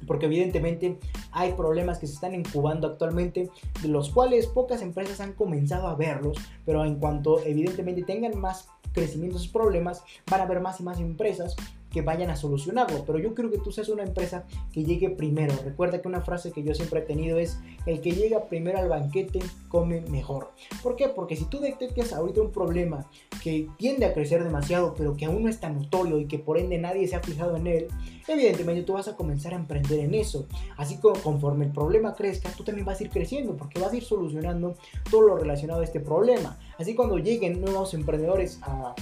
Porque 0.06 0.26
evidentemente 0.26 0.98
hay 1.30 1.52
problemas 1.52 1.98
que 1.98 2.06
se 2.06 2.14
están 2.14 2.34
incubando 2.34 2.86
actualmente, 2.86 3.50
de 3.80 3.88
los 3.88 4.10
cuales 4.10 4.46
pocas 4.46 4.82
empresas 4.82 5.20
han 5.20 5.32
comenzado 5.32 5.88
a 5.88 5.94
verlos, 5.94 6.36
pero 6.64 6.84
en 6.84 6.96
cuanto 6.96 7.40
evidentemente 7.44 8.02
tengan 8.02 8.38
más 8.38 8.68
crecimiento 8.92 9.36
esos 9.36 9.48
problemas, 9.48 10.02
van 10.30 10.40
a 10.40 10.44
haber 10.44 10.60
más 10.60 10.80
y 10.80 10.82
más 10.82 11.00
empresas 11.00 11.56
que 11.92 12.02
vayan 12.02 12.30
a 12.30 12.36
solucionarlo, 12.36 13.04
pero 13.06 13.18
yo 13.18 13.34
creo 13.34 13.50
que 13.50 13.58
tú 13.58 13.70
seas 13.70 13.88
una 13.88 14.02
empresa 14.02 14.44
que 14.72 14.84
llegue 14.84 15.10
primero. 15.10 15.54
Recuerda 15.64 16.00
que 16.00 16.08
una 16.08 16.22
frase 16.22 16.50
que 16.52 16.62
yo 16.62 16.74
siempre 16.74 17.00
he 17.00 17.02
tenido 17.02 17.38
es, 17.38 17.58
el 17.86 18.00
que 18.00 18.12
llega 18.12 18.46
primero 18.46 18.78
al 18.78 18.88
banquete 18.88 19.40
come 19.68 20.00
mejor. 20.00 20.50
¿Por 20.82 20.96
qué? 20.96 21.08
Porque 21.08 21.36
si 21.36 21.44
tú 21.44 21.60
detectas 21.60 22.12
ahorita 22.12 22.40
un 22.40 22.50
problema 22.50 23.06
que 23.42 23.68
tiende 23.76 24.06
a 24.06 24.14
crecer 24.14 24.42
demasiado, 24.42 24.94
pero 24.96 25.16
que 25.16 25.26
aún 25.26 25.42
no 25.42 25.48
es 25.48 25.60
tan 25.60 25.76
notorio 25.76 26.18
y 26.18 26.26
que 26.26 26.38
por 26.38 26.58
ende 26.58 26.78
nadie 26.78 27.06
se 27.06 27.16
ha 27.16 27.20
fijado 27.20 27.56
en 27.56 27.66
él, 27.66 27.88
evidentemente 28.26 28.82
tú 28.82 28.94
vas 28.94 29.08
a 29.08 29.16
comenzar 29.16 29.52
a 29.52 29.56
emprender 29.56 30.00
en 30.00 30.14
eso. 30.14 30.46
Así 30.76 30.96
que 30.96 31.08
conforme 31.22 31.66
el 31.66 31.72
problema 31.72 32.14
crezca, 32.14 32.50
tú 32.50 32.64
también 32.64 32.86
vas 32.86 33.00
a 33.00 33.04
ir 33.04 33.10
creciendo 33.10 33.56
porque 33.56 33.80
vas 33.80 33.92
a 33.92 33.96
ir 33.96 34.04
solucionando 34.04 34.76
todo 35.10 35.22
lo 35.22 35.36
relacionado 35.36 35.80
a 35.80 35.84
este 35.84 36.00
problema. 36.00 36.58
Así 36.78 36.94
cuando 36.94 37.18
lleguen 37.18 37.60
nuevos 37.60 37.94
emprendedores 37.94 38.58
a 38.62 38.94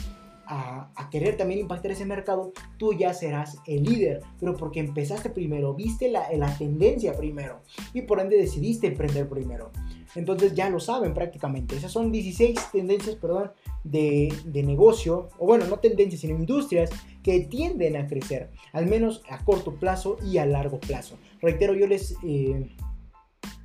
a, 0.51 1.09
querer 1.11 1.37
también 1.37 1.61
impactar 1.61 1.93
ese 1.93 2.05
mercado, 2.05 2.53
tú 2.77 2.93
ya 2.93 3.15
serás 3.15 3.59
el 3.67 3.85
líder, 3.85 4.21
pero 4.39 4.57
porque 4.57 4.81
empezaste 4.81 5.31
primero, 5.31 5.75
viste 5.75 6.09
la, 6.09 6.31
la 6.33 6.57
tendencia 6.57 7.17
primero 7.17 7.61
y 7.95 8.03
por 8.03 8.21
ende 8.21 8.37
decidiste 8.37 8.89
emprender 8.89 9.29
primero. 9.29 9.71
Entonces 10.17 10.55
ya 10.55 10.69
lo 10.69 10.81
saben 10.81 11.15
prácticamente. 11.15 11.77
Esas 11.77 11.93
son 11.93 12.11
16 12.11 12.73
tendencias, 12.73 13.15
perdón, 13.17 13.53
de, 13.85 14.35
de, 14.45 14.63
negocio, 14.65 15.29
o 15.39 15.47
bueno, 15.47 15.67
no 15.67 15.79
tendencias, 15.79 16.21
sino 16.21 16.35
industrias 16.35 16.91
que 17.23 17.41
tienden 17.41 17.97
a 17.97 18.09
crecer, 18.09 18.51
al 18.73 18.87
menos 18.87 19.23
a 19.31 19.45
corto 19.45 19.75
plazo 19.77 20.17
y 20.25 20.39
a 20.39 20.47
largo 20.47 20.81
plazo. 20.81 21.17
Reitero, 21.41 21.75
yo 21.75 21.87
les, 21.87 22.17
eh, 22.25 22.75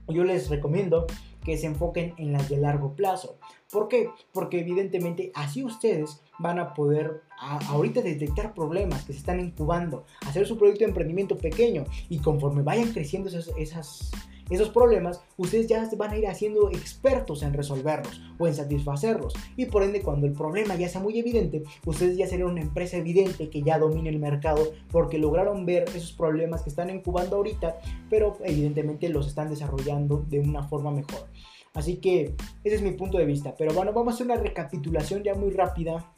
yo 0.07 0.23
les 0.23 0.49
recomiendo 0.49 1.07
que 1.43 1.57
se 1.57 1.67
enfoquen 1.67 2.13
en 2.17 2.31
las 2.31 2.49
de 2.49 2.57
largo 2.57 2.95
plazo. 2.95 3.37
¿Por 3.71 3.87
qué? 3.87 4.09
Porque 4.31 4.59
evidentemente 4.59 5.31
así 5.35 5.63
ustedes 5.63 6.21
van 6.39 6.59
a 6.59 6.73
poder 6.73 7.23
ahorita 7.39 8.01
detectar 8.01 8.53
problemas 8.53 9.03
que 9.03 9.13
se 9.13 9.19
están 9.19 9.39
incubando, 9.39 10.05
hacer 10.25 10.45
su 10.47 10.57
proyecto 10.57 10.85
de 10.85 10.89
emprendimiento 10.89 11.37
pequeño 11.37 11.85
y 12.09 12.19
conforme 12.19 12.63
vayan 12.63 12.91
creciendo 12.91 13.29
esas, 13.29 13.49
esas 13.57 14.11
esos 14.49 14.69
problemas, 14.69 15.21
ustedes 15.37 15.67
ya 15.67 15.89
van 15.97 16.11
a 16.11 16.17
ir 16.17 16.27
haciendo 16.27 16.69
expertos 16.69 17.41
en 17.41 17.53
resolverlos 17.53 18.21
o 18.37 18.47
en 18.47 18.53
satisfacerlos. 18.53 19.33
Y 19.55 19.65
por 19.65 19.81
ende, 19.81 20.01
cuando 20.01 20.27
el 20.27 20.33
problema 20.33 20.75
ya 20.75 20.87
sea 20.87 21.01
muy 21.01 21.17
evidente, 21.17 21.63
ustedes 21.85 22.15
ya 22.15 22.27
serán 22.27 22.51
una 22.51 22.61
empresa 22.61 22.97
evidente 22.97 23.49
que 23.49 23.63
ya 23.63 23.79
domine 23.79 24.09
el 24.09 24.19
mercado 24.19 24.71
porque 24.91 25.17
lograron 25.17 25.65
ver 25.65 25.85
esos 25.95 26.11
problemas 26.11 26.61
que 26.61 26.69
están 26.69 26.91
incubando 26.91 27.37
ahorita, 27.37 27.77
pero 28.09 28.37
evidentemente 28.43 29.09
los 29.09 29.27
están 29.27 29.49
desarrollando 29.49 30.23
de 30.29 30.39
una 30.39 30.63
forma 30.63 30.91
mejor. 30.91 31.27
Así 31.73 31.97
que 31.97 32.35
ese 32.63 32.75
es 32.75 32.81
mi 32.81 32.91
punto 32.91 33.17
de 33.17 33.25
vista. 33.25 33.55
Pero 33.57 33.73
bueno, 33.73 33.93
vamos 33.93 34.13
a 34.13 34.15
hacer 34.15 34.27
una 34.27 34.37
recapitulación 34.37 35.23
ya 35.23 35.33
muy 35.33 35.49
rápida 35.49 36.13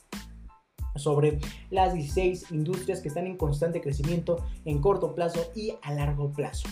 sobre 0.97 1.39
las 1.69 1.93
16 1.93 2.51
industrias 2.51 3.01
que 3.01 3.07
están 3.07 3.27
en 3.27 3.37
constante 3.37 3.81
crecimiento 3.81 4.43
en 4.65 4.79
corto 4.79 5.13
plazo 5.13 5.39
y 5.55 5.73
a 5.81 5.93
largo 5.93 6.31
plazo. 6.31 6.67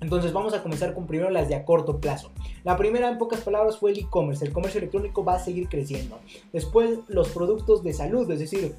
Entonces 0.00 0.32
vamos 0.32 0.52
a 0.52 0.62
comenzar 0.62 0.92
con 0.92 1.06
primero 1.06 1.30
las 1.30 1.48
de 1.48 1.54
a 1.54 1.64
corto 1.64 1.98
plazo. 1.98 2.30
La 2.62 2.76
primera 2.76 3.08
en 3.08 3.18
pocas 3.18 3.40
palabras 3.40 3.78
fue 3.78 3.92
el 3.92 3.98
e-commerce. 4.00 4.44
El 4.44 4.52
comercio 4.52 4.78
electrónico 4.78 5.24
va 5.24 5.36
a 5.36 5.38
seguir 5.38 5.68
creciendo. 5.68 6.18
Después 6.52 6.98
los 7.08 7.30
productos 7.30 7.82
de 7.82 7.94
salud, 7.94 8.30
es 8.30 8.40
decir, 8.40 8.74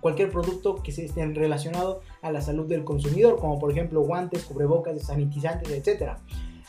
cualquier 0.00 0.30
producto 0.30 0.76
que 0.76 0.90
esté 0.90 1.24
relacionado 1.26 2.00
a 2.20 2.30
la 2.30 2.42
salud 2.42 2.66
del 2.66 2.84
consumidor, 2.84 3.38
como 3.38 3.58
por 3.58 3.70
ejemplo 3.70 4.02
guantes, 4.02 4.44
cubrebocas, 4.44 5.00
sanitizantes, 5.02 5.70
etc. 5.70 6.16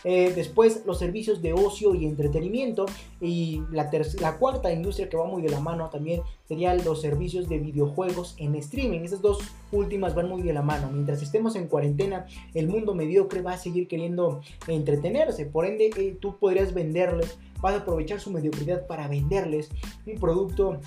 Eh, 0.04 0.34
después 0.36 0.84
los 0.86 1.00
servicios 1.00 1.42
de 1.42 1.54
ocio 1.54 1.96
y 1.96 2.06
entretenimiento. 2.06 2.86
Y 3.22 3.62
la, 3.72 3.90
la 4.20 4.38
cuarta 4.38 4.72
industria 4.72 5.10
que 5.10 5.18
va 5.18 5.26
muy 5.26 5.42
de 5.42 5.50
la 5.50 5.60
mano 5.60 5.90
también 5.90 6.22
serían 6.48 6.84
los 6.84 7.02
servicios 7.02 7.48
de 7.50 7.60
videojuegos 7.60 8.36
en 8.38 8.56
streaming. 8.56 9.02
Estas 9.02 9.22
dos 9.22 9.40
últimas 9.72 10.16
van 10.16 10.30
muy 10.30 10.42
de 10.42 10.54
la 10.54 10.62
mano. 10.62 10.90
Mientras 10.92 11.22
estemos 11.22 11.56
en 11.56 11.68
cuarentena, 11.68 12.26
el 12.54 12.68
mundo 12.68 12.94
mediocre 12.94 13.42
va 13.42 13.54
a 13.54 13.58
seguir 13.58 13.88
queriendo 13.88 14.42
entretenerse. 14.68 15.46
Por 15.46 15.66
ende, 15.66 15.90
eh, 15.98 16.18
tú 16.20 16.38
podrías 16.38 16.74
venderles, 16.74 17.38
vas 17.62 17.74
a 17.74 17.78
aprovechar 17.78 18.20
su 18.20 18.32
mediocridad 18.32 18.88
para 18.88 19.08
venderles 19.08 19.70
un 20.06 20.20
producto 20.20 20.80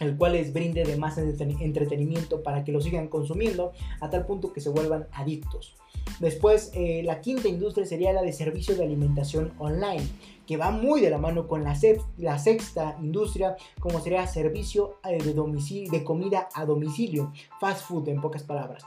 el 0.00 0.16
cual 0.16 0.32
les 0.32 0.52
brinde 0.52 0.84
de 0.84 0.96
más 0.96 1.18
entretenimiento 1.18 2.42
para 2.42 2.64
que 2.64 2.72
lo 2.72 2.80
sigan 2.80 3.08
consumiendo 3.08 3.72
a 4.00 4.10
tal 4.10 4.26
punto 4.26 4.52
que 4.52 4.60
se 4.60 4.70
vuelvan 4.70 5.06
adictos. 5.12 5.76
Después, 6.20 6.70
eh, 6.74 7.02
la 7.04 7.20
quinta 7.20 7.48
industria 7.48 7.86
sería 7.86 8.12
la 8.12 8.22
de 8.22 8.32
servicio 8.32 8.76
de 8.76 8.84
alimentación 8.84 9.52
online, 9.58 10.06
que 10.46 10.56
va 10.56 10.70
muy 10.70 11.00
de 11.00 11.10
la 11.10 11.18
mano 11.18 11.48
con 11.48 11.64
la, 11.64 11.76
la 12.18 12.38
sexta 12.38 12.96
industria, 13.00 13.56
como 13.80 14.00
sería 14.00 14.26
servicio 14.26 14.98
eh, 15.08 15.22
de, 15.22 15.88
de 15.90 16.04
comida 16.04 16.48
a 16.54 16.66
domicilio, 16.66 17.32
fast 17.60 17.86
food 17.86 18.08
en 18.08 18.20
pocas 18.20 18.42
palabras. 18.42 18.84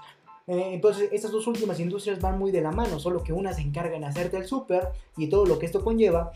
Eh, 0.48 0.70
entonces, 0.74 1.10
estas 1.12 1.32
dos 1.32 1.46
últimas 1.46 1.78
industrias 1.82 2.22
van 2.22 2.40
muy 2.40 2.52
de 2.52 2.62
la 2.62 2.72
mano, 2.72 3.00
solo 3.00 3.22
que 3.22 3.34
una 3.34 3.52
se 3.54 3.62
encarga 3.62 3.98
en 3.98 4.06
hacerte 4.06 4.38
el 4.38 4.46
súper 4.46 4.90
y 5.18 5.28
todo 5.28 5.46
lo 5.46 5.60
que 5.60 5.66
esto 5.66 5.84
conlleva, 5.84 6.32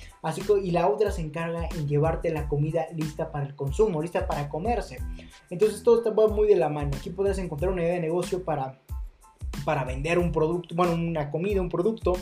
y 0.61 0.71
la 0.71 0.89
otra 0.89 1.11
se 1.11 1.21
encarga 1.21 1.69
en 1.69 1.87
llevarte 1.87 2.29
la 2.29 2.49
comida 2.49 2.87
lista 2.93 3.31
para 3.31 3.45
el 3.45 3.55
consumo, 3.55 4.01
lista 4.01 4.27
para 4.27 4.49
comerse. 4.49 4.99
Entonces, 5.49 5.81
todo 5.81 6.13
va 6.13 6.27
muy 6.27 6.47
de 6.47 6.57
la 6.57 6.67
mano. 6.67 6.91
Aquí 6.97 7.09
podrás 7.09 7.37
encontrar 7.37 7.71
una 7.71 7.83
idea 7.83 7.93
de 7.93 8.01
negocio 8.01 8.43
para, 8.43 8.81
para 9.63 9.85
vender 9.85 10.19
un 10.19 10.33
producto, 10.33 10.75
bueno, 10.75 10.93
una 10.93 11.31
comida, 11.31 11.61
un 11.61 11.69
producto 11.69 12.13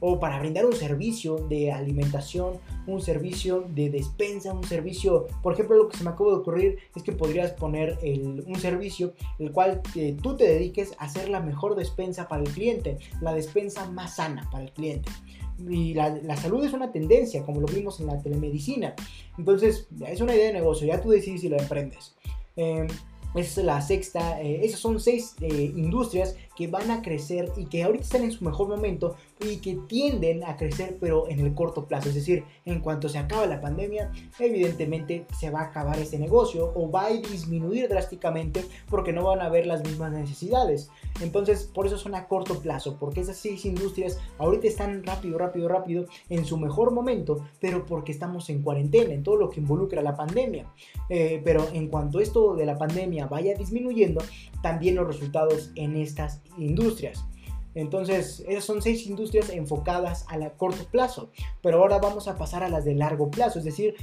o 0.00 0.20
para 0.20 0.38
brindar 0.38 0.66
un 0.66 0.72
servicio 0.72 1.36
de 1.36 1.72
alimentación, 1.72 2.58
un 2.86 3.00
servicio 3.00 3.64
de 3.74 3.90
despensa, 3.90 4.52
un 4.52 4.64
servicio, 4.64 5.26
por 5.42 5.52
ejemplo, 5.52 5.76
lo 5.76 5.88
que 5.88 5.96
se 5.96 6.04
me 6.04 6.10
acaba 6.10 6.30
de 6.30 6.36
ocurrir 6.36 6.78
es 6.94 7.02
que 7.02 7.12
podrías 7.12 7.52
poner 7.52 7.98
un 8.46 8.56
servicio 8.58 9.12
el 9.38 9.52
cual 9.52 9.82
eh, 9.94 10.16
tú 10.22 10.36
te 10.36 10.44
dediques 10.44 10.92
a 10.98 11.04
hacer 11.04 11.28
la 11.28 11.40
mejor 11.40 11.74
despensa 11.74 12.28
para 12.28 12.42
el 12.42 12.50
cliente, 12.50 12.98
la 13.20 13.34
despensa 13.34 13.90
más 13.90 14.16
sana 14.16 14.48
para 14.50 14.64
el 14.64 14.72
cliente. 14.72 15.10
Y 15.68 15.94
la, 15.94 16.36
salud 16.36 16.64
es 16.64 16.72
una 16.72 16.92
tendencia, 16.92 17.42
como 17.44 17.60
lo 17.60 17.66
vimos 17.66 17.98
en 17.98 18.06
la 18.06 18.22
telemedicina. 18.22 18.94
Entonces, 19.36 19.88
es 20.06 20.20
una 20.20 20.34
idea 20.34 20.46
de 20.46 20.52
negocio, 20.52 20.86
ya 20.86 21.00
tú 21.00 21.10
decides 21.10 21.40
si 21.40 21.48
lo 21.48 21.58
emprendes. 21.58 22.14
Eh, 22.56 22.86
esa 23.34 23.60
es 23.60 23.66
la 23.66 23.80
sexta, 23.82 24.40
eh, 24.40 24.64
esas 24.64 24.80
son 24.80 24.98
seis 25.00 25.34
industrias 25.40 26.36
que 26.56 26.66
van 26.66 26.90
a 26.90 27.02
crecer 27.02 27.52
y 27.56 27.66
que 27.66 27.82
ahorita 27.82 28.04
están 28.04 28.22
en 28.22 28.32
su 28.32 28.44
mejor 28.44 28.68
momento 28.68 29.16
y 29.40 29.58
que 29.58 29.78
tienden 29.86 30.44
a 30.44 30.56
crecer 30.56 30.98
pero 31.00 31.28
en 31.28 31.40
el 31.40 31.54
corto 31.54 31.86
plazo. 31.86 32.08
Es 32.08 32.14
decir, 32.14 32.44
en 32.64 32.80
cuanto 32.80 33.08
se 33.08 33.18
acaba 33.18 33.46
la 33.46 33.60
pandemia, 33.60 34.10
evidentemente 34.38 35.26
se 35.38 35.50
va 35.50 35.60
a 35.60 35.64
acabar 35.64 35.98
este 35.98 36.18
negocio 36.18 36.72
o 36.74 36.90
va 36.90 37.06
a 37.06 37.10
disminuir 37.10 37.88
drásticamente 37.88 38.64
porque 38.88 39.12
no 39.12 39.24
van 39.24 39.40
a 39.40 39.46
haber 39.46 39.66
las 39.66 39.82
mismas 39.84 40.12
necesidades. 40.12 40.90
Entonces, 41.20 41.64
por 41.64 41.86
eso 41.86 41.98
son 41.98 42.14
a 42.14 42.26
corto 42.28 42.60
plazo, 42.60 42.96
porque 42.98 43.20
esas 43.20 43.36
seis 43.36 43.64
industrias 43.64 44.18
ahorita 44.38 44.66
están 44.66 45.04
rápido, 45.04 45.38
rápido, 45.38 45.68
rápido 45.68 46.06
en 46.28 46.44
su 46.44 46.58
mejor 46.58 46.92
momento, 46.92 47.46
pero 47.60 47.86
porque 47.86 48.12
estamos 48.12 48.48
en 48.50 48.62
cuarentena, 48.62 49.14
en 49.14 49.22
todo 49.22 49.36
lo 49.36 49.50
que 49.50 49.60
involucra 49.60 50.02
la 50.02 50.16
pandemia. 50.16 50.66
Eh, 51.08 51.40
pero 51.44 51.66
en 51.72 51.88
cuanto 51.88 52.20
esto 52.20 52.54
de 52.54 52.66
la 52.66 52.76
pandemia 52.76 53.26
vaya 53.26 53.54
disminuyendo, 53.54 54.22
también 54.62 54.96
los 54.96 55.06
resultados 55.06 55.70
en 55.74 55.96
estas 55.96 56.42
industrias. 56.56 57.24
Entonces, 57.78 58.44
esas 58.48 58.64
son 58.64 58.82
seis 58.82 59.06
industrias 59.06 59.50
enfocadas 59.50 60.24
a, 60.28 60.36
la 60.36 60.50
corto 60.50 60.84
plazo. 60.90 61.30
Pero 61.62 61.78
ahora 61.78 61.98
vamos 61.98 62.26
a 62.26 62.36
pasar 62.36 62.64
a 62.64 62.68
las 62.68 62.84
de 62.84 62.96
largo 62.96 63.30
plazo, 63.30 63.60
es 63.60 63.64
decir, 63.64 63.94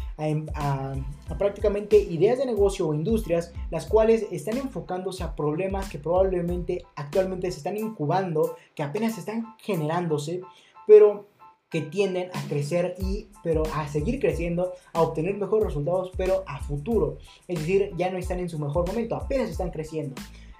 a, 0.53 0.95
prácticamente 1.38 1.97
ideas 1.97 2.38
de 2.38 2.45
negocio 2.45 2.88
o 2.88 2.93
industrias, 2.93 3.51
las 3.71 3.86
cuales 3.86 4.28
están 4.32 4.55
enfocándose 4.55 5.23
a 5.23 5.36
problemas 5.36 5.89
que 5.89 5.99
probablemente 5.99 6.86
actualmente 6.95 7.51
se 7.51 7.57
están 7.57 7.76
incubando, 7.76 8.55
que 8.76 8.84
apenas 8.84 9.17
están 9.17 9.55
generándose, 9.57 10.39
pero 10.88 11.28
que 11.69 11.82
tienden 11.82 12.30
a 12.34 12.47
crecer 12.47 12.95
y 12.97 13.28
pero 13.43 13.63
a 13.73 13.89
seguir 13.89 14.21
creciendo, 14.21 14.71
a 14.93 15.01
obtener 15.01 15.36
mejores 15.36 15.65
resultados, 15.65 16.13
pero 16.15 16.45
a 16.47 16.61
futuro. 16.61 17.17
Es 17.49 17.59
decir, 17.59 17.91
ya 17.97 18.09
no 18.09 18.17
están 18.17 18.39
en 18.39 18.47
su 18.47 18.57
mejor 18.57 18.88
momento, 18.88 19.17
apenas 19.17 19.49
están 19.49 19.71
creciendo. 19.71 20.15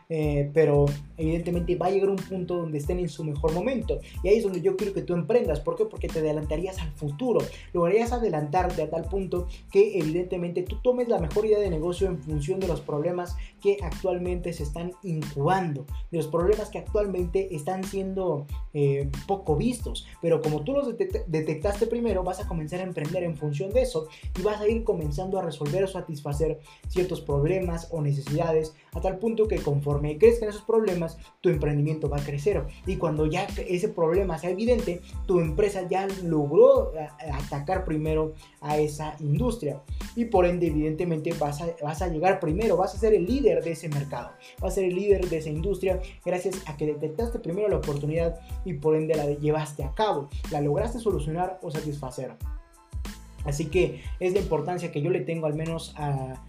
Eh, 0.10 0.52
pero 0.54 0.86
evidentemente 1.18 1.76
va 1.76 1.88
a 1.88 1.92
llegar 1.92 2.10
un 2.10 2.18
punto 2.18 2.58
donde 2.58 2.78
estén 2.78 3.00
en 3.00 3.10
su 3.10 3.24
mejor 3.24 3.54
momento. 3.54 4.00
Y 4.24 4.30
ahí 4.30 4.38
es 4.38 4.44
donde 4.44 4.62
yo 4.62 4.76
quiero 4.76 4.94
que 4.94 5.02
tú 5.02 5.14
emprendas. 5.14 5.60
¿Por 5.60 5.76
qué? 5.76 5.86
Porque 5.86 6.08
te 6.08 6.20
adelantarías 6.20 6.80
al 6.80 6.92
futuro. 6.92 7.40
Lograrías 7.74 8.12
adelantarte 8.12 8.84
a 8.84 8.90
tal 8.90 9.06
punto 9.06 9.48
que 9.72 9.98
evidentemente 9.98 10.64
tú 10.64 10.78
tomes 10.82 11.08
la 11.08 11.20
mejor 11.20 11.46
idea 11.46 11.60
de 11.60 11.70
negocio 11.70 12.08
en 12.08 12.20
función 12.20 12.60
de 12.60 12.68
los 12.68 12.82
problemas 12.82 13.36
que 13.62 13.78
actualmente 13.82 14.54
se 14.54 14.64
están 14.64 14.92
incubando, 15.04 15.86
de 16.12 16.18
los 16.18 16.28
problemas 16.28 16.70
que 16.70 16.80
actualmente 16.80 17.56
están 17.56 17.84
siendo 17.84 18.46
eh, 18.74 19.10
poco 19.28 19.56
vistos. 19.56 20.06
Pero 20.22 20.42
como 20.42 20.62
tú 20.64 20.74
los 20.74 20.96
detectaste 20.98 21.88
primero, 21.88 22.24
vas 22.24 22.40
a 22.40 22.48
comenzar 22.48 22.80
a 22.82 22.84
emprender 22.84 23.24
en 23.24 23.36
función 23.36 23.72
de 23.72 23.82
eso 23.82 24.08
y 24.38 24.42
vas 24.44 24.62
a 24.62 24.68
ir 24.68 24.84
comenzando 24.84 25.40
a 25.40 25.42
resolver 25.42 25.84
o 25.84 25.88
satisfacer 25.88 26.60
ciertos 26.88 27.22
problemas 27.22 27.88
o 27.92 28.02
necesidades 28.02 28.76
a 28.96 29.02
tal 29.02 29.20
punto 29.20 29.48
que 29.48 29.58
conforme 29.58 30.18
crezcan 30.18 30.50
esos 30.50 30.64
problemas, 30.64 31.18
tu 31.42 31.50
emprendimiento 31.50 32.10
va 32.10 32.18
a 32.18 32.24
crecer. 32.24 32.64
Y 32.88 32.96
cuando 32.96 33.28
ya 33.28 33.46
ese 33.68 33.90
problema 33.90 34.38
sea 34.38 34.50
evidente, 34.50 35.02
tu 35.28 35.40
empresa 35.40 35.88
ya 35.88 36.08
logró 36.24 36.94
eh, 36.96 37.08
atacar 37.32 37.86
primero 37.86 38.34
a 38.62 38.78
esa 38.78 39.16
industria. 39.20 39.82
Y 40.16 40.26
por 40.26 40.46
ende, 40.46 40.68
evidentemente, 40.68 41.34
vas 41.34 41.62
a, 41.62 41.68
vas 41.84 42.02
a 42.02 42.08
llegar 42.08 42.40
primero, 42.40 42.78
vas 42.78 42.96
a 42.96 42.98
ser 42.98 43.14
el 43.14 43.26
líder 43.26 43.64
de 43.64 43.72
ese 43.72 43.90
mercado, 43.90 44.32
vas 44.60 44.72
a 44.72 44.76
ser 44.76 44.86
el 44.86 44.96
líder 44.96 45.30
de 45.30 45.38
esa 45.38 45.50
industria 45.50 46.00
gracias 46.26 46.62
a 46.66 46.78
que 46.78 46.86
detectaste 46.86 47.40
primero 47.40 47.68
la 47.68 47.78
oportunidad 47.78 48.40
y 48.64 48.74
por 48.74 48.96
ende 48.96 49.16
la 49.16 49.26
llevaste 49.26 49.84
a 49.84 49.94
cabo, 49.94 50.30
la 50.52 50.62
lograste 50.62 51.00
solucionar 51.00 51.60
o 51.62 51.70
satisfacer. 51.70 52.36
Así 53.44 53.66
que 53.66 54.02
es 54.20 54.34
la 54.34 54.40
importancia 54.40 54.92
que 54.92 55.02
yo 55.02 55.12
le 55.12 55.22
tengo 55.22 55.46
al 55.46 55.54
menos 55.54 55.94
a 55.98 56.44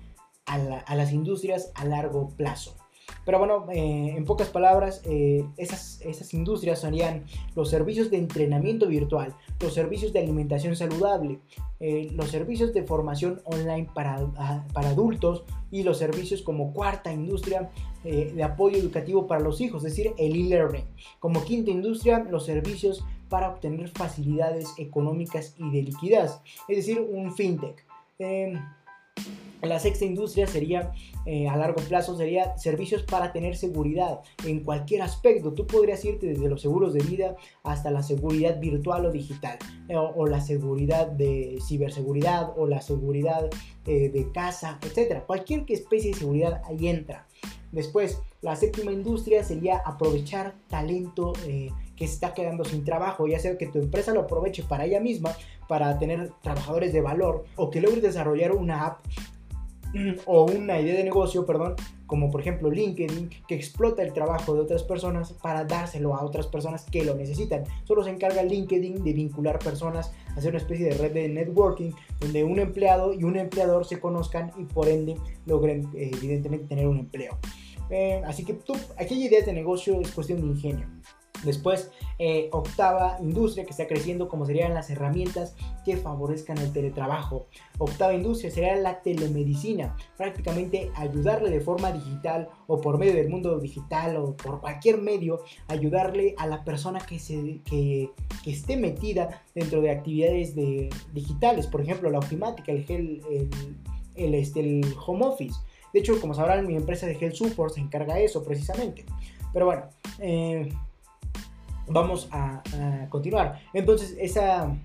a, 0.47 0.95
las 0.95 1.13
industrias 1.13 1.71
a 1.75 1.85
largo 1.85 2.31
plazo. 2.37 2.77
Pero 3.25 3.39
bueno, 3.39 3.67
eh, 3.73 4.15
en 4.17 4.25
pocas 4.25 4.49
palabras, 4.49 5.03
eh, 5.05 5.45
esas, 5.57 6.01
industrias 6.33 6.81
serían 6.81 7.25
los 7.55 7.71
servicios 7.71 8.11
de 8.11 8.19
entrenamiento 8.19 8.87
virtual, 8.87 9.35
los 9.61 9.75
servicios 9.75 10.13
de 10.13 10.21
alimentación 10.21 10.77
saludable, 10.77 11.41
eh, 11.81 12.09
los 12.13 12.31
servicios 12.31 12.73
de 12.73 12.85
formación 12.85 13.43
online 13.45 13.89
para, 13.95 14.27
para, 14.73 14.91
adultos 14.91 15.45
y 15.71 15.83
los 15.83 15.99
servicios 15.99 16.43
como 16.43 16.73
cuarta 16.73 17.13
industria 17.13 17.71
de 18.05 18.45
apoyo 18.45 18.77
educativo 18.77 19.27
para 19.27 19.41
los 19.41 19.61
hijos, 19.61 19.85
es 19.85 19.97
decir, 19.97 20.13
el 20.17 20.37
e-learning. 20.37 20.85
Como 21.19 21.43
quinta 21.43 21.73
industria, 21.73 22.21
los 22.21 22.47
servicios 22.47 23.05
para 23.29 23.49
obtener 23.49 23.89
facilidades 23.89 24.73
económicas 24.79 25.57
y 25.59 25.69
de 25.73 25.83
liquidez, 25.83 26.39
es 26.69 26.77
decir, 26.77 27.01
un 27.01 27.35
fintech. 27.35 27.85
La 29.67 29.79
sexta 29.81 30.05
industria 30.05 30.47
sería, 30.47 30.93
eh, 31.25 31.49
a 31.49 31.57
largo 31.57 31.83
plazo, 31.83 32.17
sería 32.17 32.57
servicios 32.57 33.03
para 33.03 33.33
tener 33.33 33.57
seguridad 33.57 34.21
en 34.45 34.63
cualquier 34.63 35.03
aspecto. 35.03 35.53
Tú 35.53 35.67
podrías 35.67 36.05
irte 36.05 36.27
desde 36.27 36.49
los 36.49 36.61
seguros 36.61 36.93
de 36.95 37.03
vida 37.03 37.37
hasta 37.65 37.91
la 37.91 38.03
seguridad 38.03 38.61
virtual 38.61 39.07
o 39.07 39.13
digital, 39.13 39.59
eh, 39.89 39.97
o, 39.97 40.27
la 40.27 40.41
seguridad 40.41 41.09
de 41.09 41.59
ciberseguridad, 41.67 42.53
o 42.57 42.67
la 42.67 42.81
seguridad 42.81 43.49
eh, 43.87 44.11
de 44.11 44.31
casa, 44.33 44.79
etc. 44.83 45.25
Cualquier 45.27 45.65
especie 45.69 46.13
de 46.13 46.19
seguridad 46.19 46.63
ahí 46.67 46.89
entra. 46.89 47.27
Después, 47.73 48.21
la 48.43 48.55
séptima 48.57 48.93
industria 48.93 49.43
sería 49.43 49.79
aprovechar 49.85 50.55
talento 50.69 51.33
que 51.97 52.05
está 52.05 52.35
quedando 52.35 52.65
sin 52.65 52.85
trabajo, 52.85 53.27
ya 53.27 53.39
sea 53.39 53.57
que 53.59 53.67
tu 53.67 53.79
empresa 53.79 54.13
lo 54.13 54.21
aproveche 54.21 54.63
para 54.63 54.85
ella 54.85 55.01
misma, 55.01 55.35
para 55.69 55.99
tener 55.99 56.31
trabajadores 56.43 56.93
de 56.93 57.01
valor, 57.01 57.45
o 57.57 57.71
que 57.71 57.81
logres 57.81 58.03
desarrollar 58.03 58.53
una 58.53 58.87
app 58.87 59.01
o 60.27 60.45
una 60.45 60.81
idea 60.81 60.95
de 60.95 61.05
negocio, 61.05 61.47
perdón, 61.47 61.75
como 62.07 62.31
por 62.31 62.41
ejemplo 62.41 62.71
LinkedIn, 62.71 63.31
que 63.49 63.55
explota 63.55 64.03
el 64.03 64.13
trabajo 64.13 64.55
de 64.55 64.61
otras 64.61 64.83
personas 64.83 65.33
para 65.33 65.65
dárselo 65.65 66.15
a 66.15 66.25
otras 66.25 66.47
personas 66.47 66.85
que 66.85 67.05
lo 67.05 67.15
necesitan. 67.15 67.65
Solo 67.85 68.05
se 68.05 68.11
encarga 68.11 68.43
LinkedIn 68.43 69.03
de 69.03 69.13
vincular 69.13 69.59
personas, 69.59 70.13
hacer 70.37 70.51
una 70.51 70.59
especie 70.59 70.87
de 70.87 70.95
red 70.95 71.13
de 71.13 71.29
networking 71.29 71.93
donde 72.21 72.45
un 72.45 72.59
empleado 72.59 73.13
y 73.13 73.25
un 73.25 73.37
empleador 73.37 73.87
se 73.87 73.99
conozcan 73.99 74.53
y 74.57 74.65
por 74.65 74.89
ende 74.89 75.17
logren 75.47 75.89
eh, 75.95 76.11
evidentemente 76.15 76.67
tener 76.67 76.87
un 76.87 76.99
empleo. 76.99 77.39
Eh, 77.91 78.21
así 78.27 78.45
que 78.45 78.55
tú, 78.55 78.75
aquella 78.99 79.27
idea 79.27 79.45
de 79.45 79.53
negocio 79.53 80.01
es 80.01 80.11
cuestión 80.11 80.41
de 80.41 80.47
ingenio. 80.47 80.87
Después, 81.45 81.91
eh, 82.19 82.49
octava 82.53 83.19
industria 83.21 83.65
que 83.65 83.71
está 83.71 83.87
creciendo, 83.87 84.29
como 84.29 84.47
serían 84.47 84.75
las 84.75 84.91
herramientas 84.91 85.55
que 85.85 85.97
favorezcan 85.97 86.59
el 86.59 86.73
teletrabajo. 86.73 87.47
Octava 87.79 88.15
industria 88.15 88.51
sería 88.51 88.77
la 88.77 89.03
telemedicina, 89.03 89.97
prácticamente 90.17 90.91
ayudarle 90.95 91.51
de 91.51 91.61
forma 91.61 91.93
digital 91.93 92.49
o 92.67 92.81
por 92.81 92.99
medio 92.99 93.15
del 93.15 93.29
mundo 93.29 93.59
digital 93.59 94.17
o 94.17 94.37
por 94.37 94.61
cualquier 94.61 95.01
medio, 95.01 95.41
ayudarle 95.69 96.35
a 96.39 96.47
la 96.47 96.65
persona 96.65 97.01
que, 97.01 97.19
se, 97.19 97.61
que, 97.65 98.11
esté 98.47 98.77
metida 98.77 99.43
dentro 99.55 99.81
de 99.81 99.91
actividades 99.91 100.55
de, 100.55 100.89
digitales, 101.13 101.67
por 101.67 101.81
ejemplo, 101.81 102.11
la 102.11 102.19
ofimática, 102.19 102.73
el, 102.73 102.85
el, 102.89 103.51
el, 104.15 104.35
este, 104.35 104.61
el 104.61 104.95
home 105.07 105.27
office. 105.27 105.57
De 105.93 106.01
hecho, 106.01 106.21
como 106.21 106.35
sabrán, 106.35 106.67
mi 106.67 106.77
empresa 106.77 107.07
de 107.07 107.15
Health 107.15 107.35
Support 107.35 107.75
se 107.75 107.81
encarga 107.81 108.15
de 108.15 108.25
eso 108.25 108.45
precisamente. 108.45 109.05
Pero 109.53 109.67
bueno, 109.67 109.89
eh, 110.19 110.69
vamos 111.89 112.29
a, 112.33 112.63
continuar. 113.09 113.61
Entonces, 113.73 114.17
esa, 114.19 114.77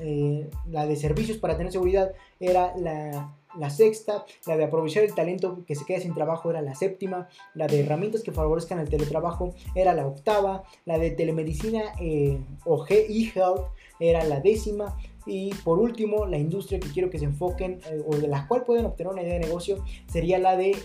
eh, 0.00 0.48
la 0.70 0.86
de 0.86 0.96
servicios 0.96 1.38
para 1.38 1.56
tener 1.56 1.72
seguridad 1.72 2.12
era 2.40 2.74
la, 2.76 3.70
sexta, 3.70 4.24
la 4.46 4.56
de 4.56 4.64
aprovechar 4.64 5.02
el 5.02 5.14
talento 5.14 5.64
que 5.66 5.74
se 5.74 5.84
queda 5.84 6.00
sin 6.00 6.14
trabajo 6.14 6.50
era 6.50 6.60
la 6.60 6.74
séptima, 6.74 7.28
la 7.54 7.66
de 7.66 7.80
herramientas 7.80 8.22
que 8.22 8.32
favorezcan 8.32 8.78
el 8.78 8.88
teletrabajo 8.88 9.54
era 9.74 9.94
la 9.94 10.06
octava, 10.06 10.64
la 10.84 10.98
de 10.98 11.10
telemedicina 11.10 11.82
eh, 12.00 12.38
o 12.64 12.84
e-health 12.88 13.68
era 13.98 14.24
la 14.24 14.40
décima. 14.40 14.96
Y 15.28 15.52
por 15.64 15.80
último, 15.80 16.26
la 16.26 16.38
industria 16.38 16.78
que 16.78 16.88
quiero 16.88 17.10
que 17.10 17.18
se 17.18 17.24
enfoquen 17.24 17.80
eh, 17.90 18.00
o 18.06 18.16
de 18.16 18.28
la 18.28 18.46
cual 18.46 18.62
pueden 18.62 18.86
obtener 18.86 19.12
una 19.12 19.22
idea 19.22 19.34
de 19.34 19.40
negocio 19.40 19.82
sería 20.06 20.38
la 20.38 20.56
de 20.56 20.76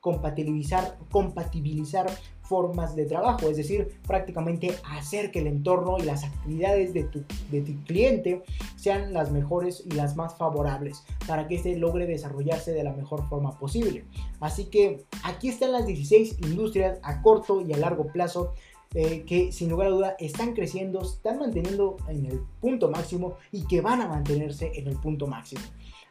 compatibilizar, 0.00 0.96
compatibilizar 1.10 2.06
formas 2.50 2.96
de 2.96 3.06
trabajo, 3.06 3.48
es 3.48 3.56
decir, 3.56 3.92
prácticamente 4.08 4.74
hacer 4.90 5.30
que 5.30 5.38
el 5.38 5.46
entorno 5.46 5.98
y 5.98 6.02
las 6.02 6.24
actividades 6.24 6.92
de 6.92 7.04
tu, 7.04 7.22
de 7.52 7.60
tu 7.60 7.72
cliente 7.84 8.42
sean 8.74 9.12
las 9.12 9.30
mejores 9.30 9.84
y 9.86 9.92
las 9.92 10.16
más 10.16 10.36
favorables 10.36 11.04
para 11.28 11.46
que 11.46 11.54
éste 11.54 11.76
logre 11.76 12.06
desarrollarse 12.06 12.72
de 12.72 12.82
la 12.82 12.92
mejor 12.92 13.28
forma 13.28 13.56
posible. 13.56 14.04
Así 14.40 14.64
que 14.64 15.04
aquí 15.22 15.48
están 15.48 15.70
las 15.70 15.86
16 15.86 16.38
industrias 16.40 16.98
a 17.04 17.22
corto 17.22 17.60
y 17.60 17.72
a 17.72 17.76
largo 17.76 18.08
plazo 18.08 18.54
eh, 18.94 19.22
que 19.24 19.52
sin 19.52 19.70
lugar 19.70 19.86
a 19.86 19.90
duda 19.90 20.16
están 20.18 20.52
creciendo, 20.52 21.02
están 21.02 21.38
manteniendo 21.38 21.98
en 22.08 22.26
el 22.26 22.40
punto 22.60 22.90
máximo 22.90 23.36
y 23.52 23.64
que 23.68 23.80
van 23.80 24.00
a 24.00 24.08
mantenerse 24.08 24.72
en 24.74 24.88
el 24.88 24.96
punto 24.96 25.28
máximo. 25.28 25.62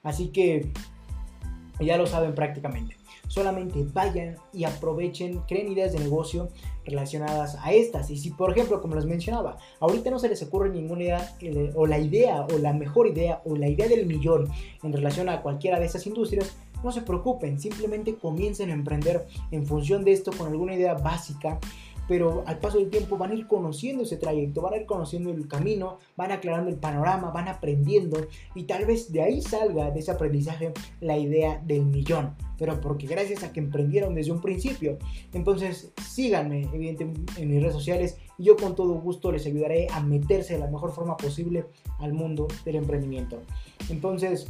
Así 0.04 0.30
que 0.30 0.72
ya 1.82 1.98
lo 1.98 2.08
saben 2.08 2.34
prácticamente 2.34 2.99
solamente 3.30 3.86
vayan 3.94 4.36
y 4.52 4.66
aprovechen, 4.66 5.40
creen 5.48 5.72
ideas 5.72 5.94
de 5.94 6.00
negocio 6.00 6.50
relacionadas 6.84 7.56
a 7.62 7.72
estas. 7.72 8.10
Y 8.10 8.18
si, 8.18 8.32
por 8.32 8.52
ejemplo, 8.52 8.82
como 8.82 8.96
les 8.96 9.06
mencionaba, 9.06 9.58
ahorita 9.80 10.10
no 10.10 10.20
se 10.20 10.28
les 10.28 10.42
ocurre 10.44 10.70
ninguna 10.70 11.04
idea, 11.04 11.36
eh, 11.40 11.72
o 11.76 11.88
la 11.88 12.00
idea, 12.00 12.46
o 12.54 12.58
la 12.58 12.74
mejor 12.74 13.08
idea, 13.08 13.42
o 13.46 13.56
la 13.56 13.70
idea 13.70 13.88
del 13.88 14.06
millón 14.06 14.50
en 14.84 14.92
relación 14.92 15.30
a 15.30 15.42
cualquiera 15.42 15.80
de 15.80 15.86
esas 15.86 16.06
industrias, 16.08 16.58
no 16.84 16.92
se 16.92 17.02
preocupen, 17.02 17.60
simplemente 17.60 18.16
comiencen 18.16 18.70
a 18.70 18.74
emprender 18.74 19.28
en 19.52 19.66
función 19.66 20.04
de 20.04 20.14
esto 20.14 20.32
con 20.32 20.48
alguna 20.48 20.76
idea 20.76 20.94
básica 20.94 21.60
pero 22.10 22.44
al 22.48 22.58
paso 22.58 22.80
del 22.80 22.90
tiempo 22.90 23.20
van 23.20 23.30
a 23.30 23.36
ir 23.36 23.46
conociendo 23.46 24.02
ese 24.02 24.18
trayecto, 24.18 24.62
van 24.62 24.74
a 24.74 24.78
ir 24.78 24.88
conociendo 24.88 25.30
el 25.30 25.48
camino, 25.48 26.00
van 26.18 26.32
aclarando 26.32 26.72
el 26.72 26.78
panorama, 26.78 27.30
van 27.30 27.48
aprendiendo 27.48 28.26
y 28.56 28.64
tal 28.64 28.88
vez 28.88 29.12
de 29.12 29.22
ahí 29.22 29.44
salga 29.44 29.92
de 29.92 30.00
ese 30.00 30.10
aprendizaje 30.10 30.74
la 31.02 31.20
idea 31.20 31.62
del 31.64 31.86
millón, 31.86 32.34
pero 32.58 32.82
porque 32.82 33.06
gracias 33.06 33.44
a 33.44 33.54
que 33.54 33.60
emprendieron 33.60 34.16
desde 34.16 34.32
un 34.32 34.42
principio. 34.42 34.98
Entonces 35.34 35.94
síganme 36.04 36.64
evidentemente 36.74 37.40
en 37.40 37.48
mis 37.48 37.62
redes 37.62 37.76
sociales 37.76 38.18
y 38.40 38.46
yo 38.46 38.58
con 38.58 38.74
todo 38.74 38.96
gusto 38.96 39.32
les 39.32 39.46
ayudaré 39.46 39.86
a 39.92 40.00
meterse 40.00 40.54
de 40.54 40.60
la 40.62 40.68
mejor 40.68 40.92
forma 40.92 41.16
posible 41.16 41.68
al 42.00 42.14
mundo 42.14 42.48
del 42.66 42.78
emprendimiento. 42.78 43.40
Entonces 43.88 44.48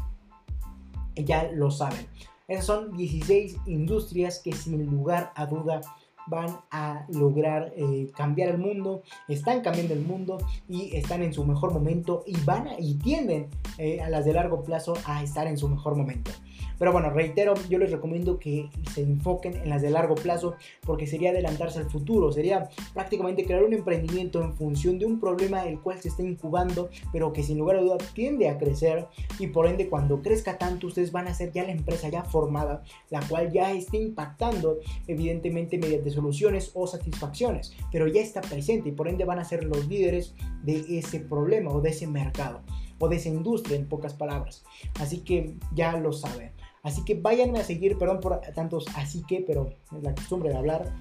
ya 1.13 1.51
lo 1.51 1.71
saben. 1.71 2.07
Esas 2.47 2.65
son 2.65 2.95
16 2.95 3.57
industrias 3.65 4.39
que 4.39 4.53
sin 4.53 4.85
lugar 4.85 5.33
a 5.35 5.45
duda 5.45 5.81
van 6.29 6.59
a 6.71 7.05
lograr 7.09 7.73
eh, 7.75 8.11
cambiar 8.15 8.49
el 8.49 8.57
mundo, 8.57 9.03
están 9.27 9.61
cambiando 9.61 9.93
el 9.93 10.01
mundo 10.01 10.37
y 10.67 10.95
están 10.95 11.23
en 11.23 11.33
su 11.33 11.43
mejor 11.43 11.73
momento 11.73 12.23
y 12.25 12.39
van 12.41 12.67
y 12.77 12.95
tienden 12.95 13.47
eh, 13.77 14.01
a 14.01 14.09
las 14.09 14.25
de 14.25 14.33
largo 14.33 14.63
plazo 14.63 14.93
a 15.05 15.23
estar 15.23 15.47
en 15.47 15.57
su 15.57 15.67
mejor 15.67 15.95
momento. 15.95 16.31
Pero 16.79 16.93
bueno, 16.93 17.09
reitero, 17.09 17.53
yo 17.69 17.77
les 17.77 17.91
recomiendo 17.91 18.39
que 18.39 18.69
se 18.93 19.01
enfoquen 19.01 19.55
en 19.55 19.69
las 19.69 19.81
de 19.81 19.89
largo 19.89 20.15
plazo 20.15 20.55
porque 20.81 21.05
sería 21.05 21.31
adelantarse 21.31 21.79
al 21.79 21.89
futuro, 21.89 22.31
sería 22.31 22.69
prácticamente 22.93 23.43
crear 23.45 23.63
un 23.63 23.73
emprendimiento 23.73 24.41
en 24.41 24.53
función 24.53 24.97
de 24.97 25.05
un 25.05 25.19
problema 25.19 25.65
el 25.65 25.79
cual 25.81 25.99
se 25.99 26.07
está 26.07 26.23
incubando, 26.23 26.89
pero 27.11 27.33
que 27.33 27.43
sin 27.43 27.57
lugar 27.57 27.75
a 27.75 27.81
duda 27.81 27.97
tiende 28.13 28.49
a 28.49 28.57
crecer 28.57 29.07
y 29.37 29.47
por 29.47 29.67
ende 29.67 29.89
cuando 29.89 30.21
crezca 30.21 30.57
tanto 30.57 30.87
ustedes 30.87 31.11
van 31.11 31.27
a 31.27 31.33
ser 31.33 31.51
ya 31.51 31.63
la 31.63 31.71
empresa 31.71 32.07
ya 32.07 32.23
formada, 32.23 32.83
la 33.09 33.19
cual 33.27 33.51
ya 33.51 33.71
esté 33.73 33.97
impactando 33.97 34.79
evidentemente 35.07 35.77
mediante 35.77 36.11
soluciones 36.11 36.71
o 36.73 36.87
satisfacciones, 36.87 37.75
pero 37.91 38.07
ya 38.07 38.21
está 38.21 38.39
presente 38.39 38.89
y 38.89 38.93
por 38.93 39.09
ende 39.09 39.25
van 39.25 39.39
a 39.39 39.45
ser 39.45 39.65
los 39.65 39.87
líderes 39.87 40.33
de 40.63 40.85
ese 40.97 41.19
problema 41.19 41.71
o 41.71 41.81
de 41.81 41.89
ese 41.89 42.07
mercado 42.07 42.61
o 42.99 43.07
de 43.07 43.15
esa 43.15 43.29
industria 43.29 43.77
en 43.77 43.87
pocas 43.87 44.13
palabras. 44.13 44.63
Así 44.99 45.19
que 45.19 45.55
ya 45.73 45.97
lo 45.97 46.11
saben. 46.11 46.51
Así 46.83 47.03
que 47.03 47.15
váyanme 47.15 47.59
a 47.59 47.63
seguir, 47.63 47.97
perdón 47.97 48.19
por 48.19 48.39
tantos 48.55 48.85
así 48.95 49.23
que, 49.27 49.43
pero 49.45 49.69
es 49.95 50.03
la 50.03 50.15
costumbre 50.15 50.49
de 50.49 50.57
hablar. 50.57 50.91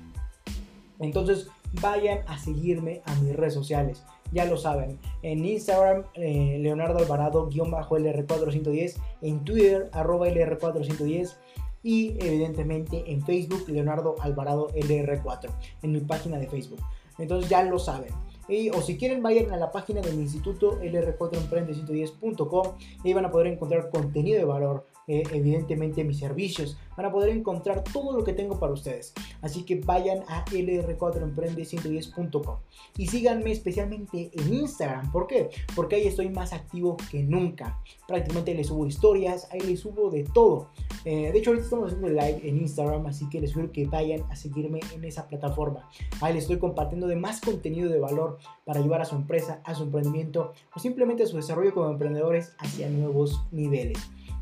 Entonces 0.98 1.48
vayan 1.80 2.20
a 2.26 2.38
seguirme 2.38 3.02
a 3.04 3.14
mis 3.16 3.36
redes 3.36 3.54
sociales. 3.54 4.04
Ya 4.32 4.44
lo 4.44 4.56
saben. 4.56 4.98
En 5.22 5.44
Instagram, 5.44 6.04
eh, 6.14 6.58
Leonardo 6.60 6.98
Alvarado-LR410. 6.98 8.96
En 9.22 9.44
Twitter, 9.44 9.88
arroba 9.92 10.28
LR410. 10.28 11.36
Y 11.82 12.16
evidentemente 12.20 13.04
en 13.06 13.22
Facebook, 13.24 13.68
Leonardo 13.68 14.16
Alvarado 14.20 14.68
LR4. 14.70 15.50
En 15.82 15.92
mi 15.92 16.00
página 16.00 16.38
de 16.38 16.48
Facebook. 16.48 16.80
Entonces 17.18 17.48
ya 17.48 17.62
lo 17.62 17.78
saben. 17.78 18.10
Y, 18.48 18.70
o 18.70 18.80
si 18.80 18.96
quieren, 18.96 19.22
vayan 19.22 19.52
a 19.52 19.56
la 19.56 19.70
página 19.70 20.00
del 20.00 20.14
instituto 20.14 20.80
lr4emprende110.com 20.80 22.66
y 23.04 23.12
van 23.12 23.26
a 23.26 23.30
poder 23.30 23.46
encontrar 23.48 23.90
contenido 23.90 24.38
de 24.38 24.44
valor, 24.44 24.86
eh, 25.08 25.24
evidentemente 25.32 26.04
mis 26.04 26.18
servicios, 26.18 26.78
van 26.96 27.06
a 27.06 27.12
poder 27.12 27.30
encontrar 27.30 27.82
todo 27.82 28.16
lo 28.16 28.22
que 28.24 28.34
tengo 28.34 28.60
para 28.60 28.72
ustedes. 28.72 29.12
Así 29.40 29.64
que 29.64 29.80
vayan 29.80 30.22
a 30.28 30.44
lr4emprende110.com 30.44 32.56
y 32.96 33.06
síganme 33.06 33.52
especialmente 33.52 34.30
en 34.32 34.54
Instagram. 34.54 35.10
¿Por 35.10 35.26
qué? 35.26 35.48
Porque 35.74 35.96
ahí 35.96 36.06
estoy 36.06 36.28
más 36.28 36.52
activo 36.52 36.98
que 37.10 37.22
nunca. 37.22 37.80
Prácticamente 38.06 38.54
les 38.54 38.66
subo 38.68 38.86
historias, 38.86 39.48
ahí 39.50 39.60
les 39.60 39.80
subo 39.80 40.10
de 40.10 40.24
todo. 40.24 40.68
Eh, 41.04 41.32
de 41.32 41.38
hecho, 41.38 41.50
ahorita 41.50 41.64
estamos 41.64 41.86
haciendo 41.86 42.08
live 42.08 42.40
en 42.42 42.58
Instagram, 42.58 43.06
así 43.06 43.28
que 43.28 43.40
les 43.40 43.52
pido 43.52 43.72
que 43.72 43.86
vayan 43.86 44.22
a 44.30 44.36
seguirme 44.36 44.80
en 44.94 45.04
esa 45.04 45.26
plataforma. 45.26 45.88
Ahí 46.20 46.34
les 46.34 46.42
estoy 46.42 46.58
compartiendo 46.58 47.06
de 47.06 47.16
más 47.16 47.40
contenido 47.40 47.88
de 47.88 47.98
valor 47.98 48.38
para 48.64 48.80
ayudar 48.80 49.00
a 49.00 49.06
su 49.06 49.16
empresa, 49.16 49.62
a 49.64 49.74
su 49.74 49.84
emprendimiento 49.84 50.52
o 50.74 50.78
simplemente 50.78 51.22
a 51.22 51.26
su 51.26 51.36
desarrollo 51.36 51.72
como 51.72 51.90
emprendedores 51.90 52.52
hacia 52.58 52.90
nuevos 52.90 53.40
niveles. 53.50 53.98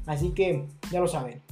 Así 0.07 0.31
que 0.31 0.67
ya 0.91 1.01
lo 1.01 1.09
saben. 1.09 1.43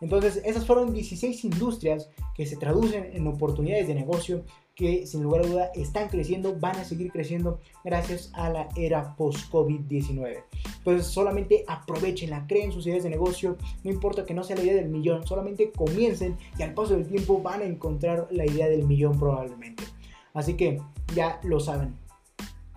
Entonces, 0.00 0.42
esas 0.44 0.66
fueron 0.66 0.92
16 0.92 1.44
industrias 1.44 2.10
que 2.34 2.46
se 2.46 2.56
traducen 2.56 3.10
en 3.12 3.26
oportunidades 3.26 3.88
de 3.88 3.94
negocio 3.94 4.44
que 4.74 5.06
sin 5.06 5.22
lugar 5.22 5.42
a 5.42 5.46
duda 5.46 5.70
están 5.74 6.08
creciendo, 6.08 6.58
van 6.58 6.76
a 6.76 6.84
seguir 6.84 7.12
creciendo 7.12 7.60
gracias 7.84 8.30
a 8.34 8.50
la 8.50 8.68
era 8.76 9.14
post-COVID-19. 9.16 10.42
Pues 10.82 11.06
solamente 11.06 11.64
aprovechenla, 11.68 12.46
creen 12.48 12.72
sus 12.72 12.86
ideas 12.86 13.04
de 13.04 13.10
negocio, 13.10 13.56
no 13.84 13.90
importa 13.90 14.24
que 14.24 14.34
no 14.34 14.42
sea 14.42 14.56
la 14.56 14.64
idea 14.64 14.74
del 14.74 14.88
millón, 14.88 15.26
solamente 15.26 15.70
comiencen 15.70 16.36
y 16.58 16.62
al 16.62 16.74
paso 16.74 16.94
del 16.94 17.06
tiempo 17.06 17.40
van 17.40 17.60
a 17.60 17.64
encontrar 17.64 18.26
la 18.30 18.44
idea 18.44 18.68
del 18.68 18.84
millón 18.84 19.18
probablemente. 19.18 19.84
Así 20.32 20.54
que 20.54 20.80
ya 21.14 21.40
lo 21.44 21.60
saben. 21.60 21.94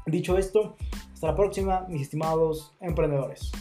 Dicho 0.05 0.37
esto, 0.37 0.75
hasta 1.11 1.27
la 1.27 1.35
próxima, 1.35 1.85
mis 1.89 2.03
estimados 2.03 2.73
emprendedores. 2.79 3.51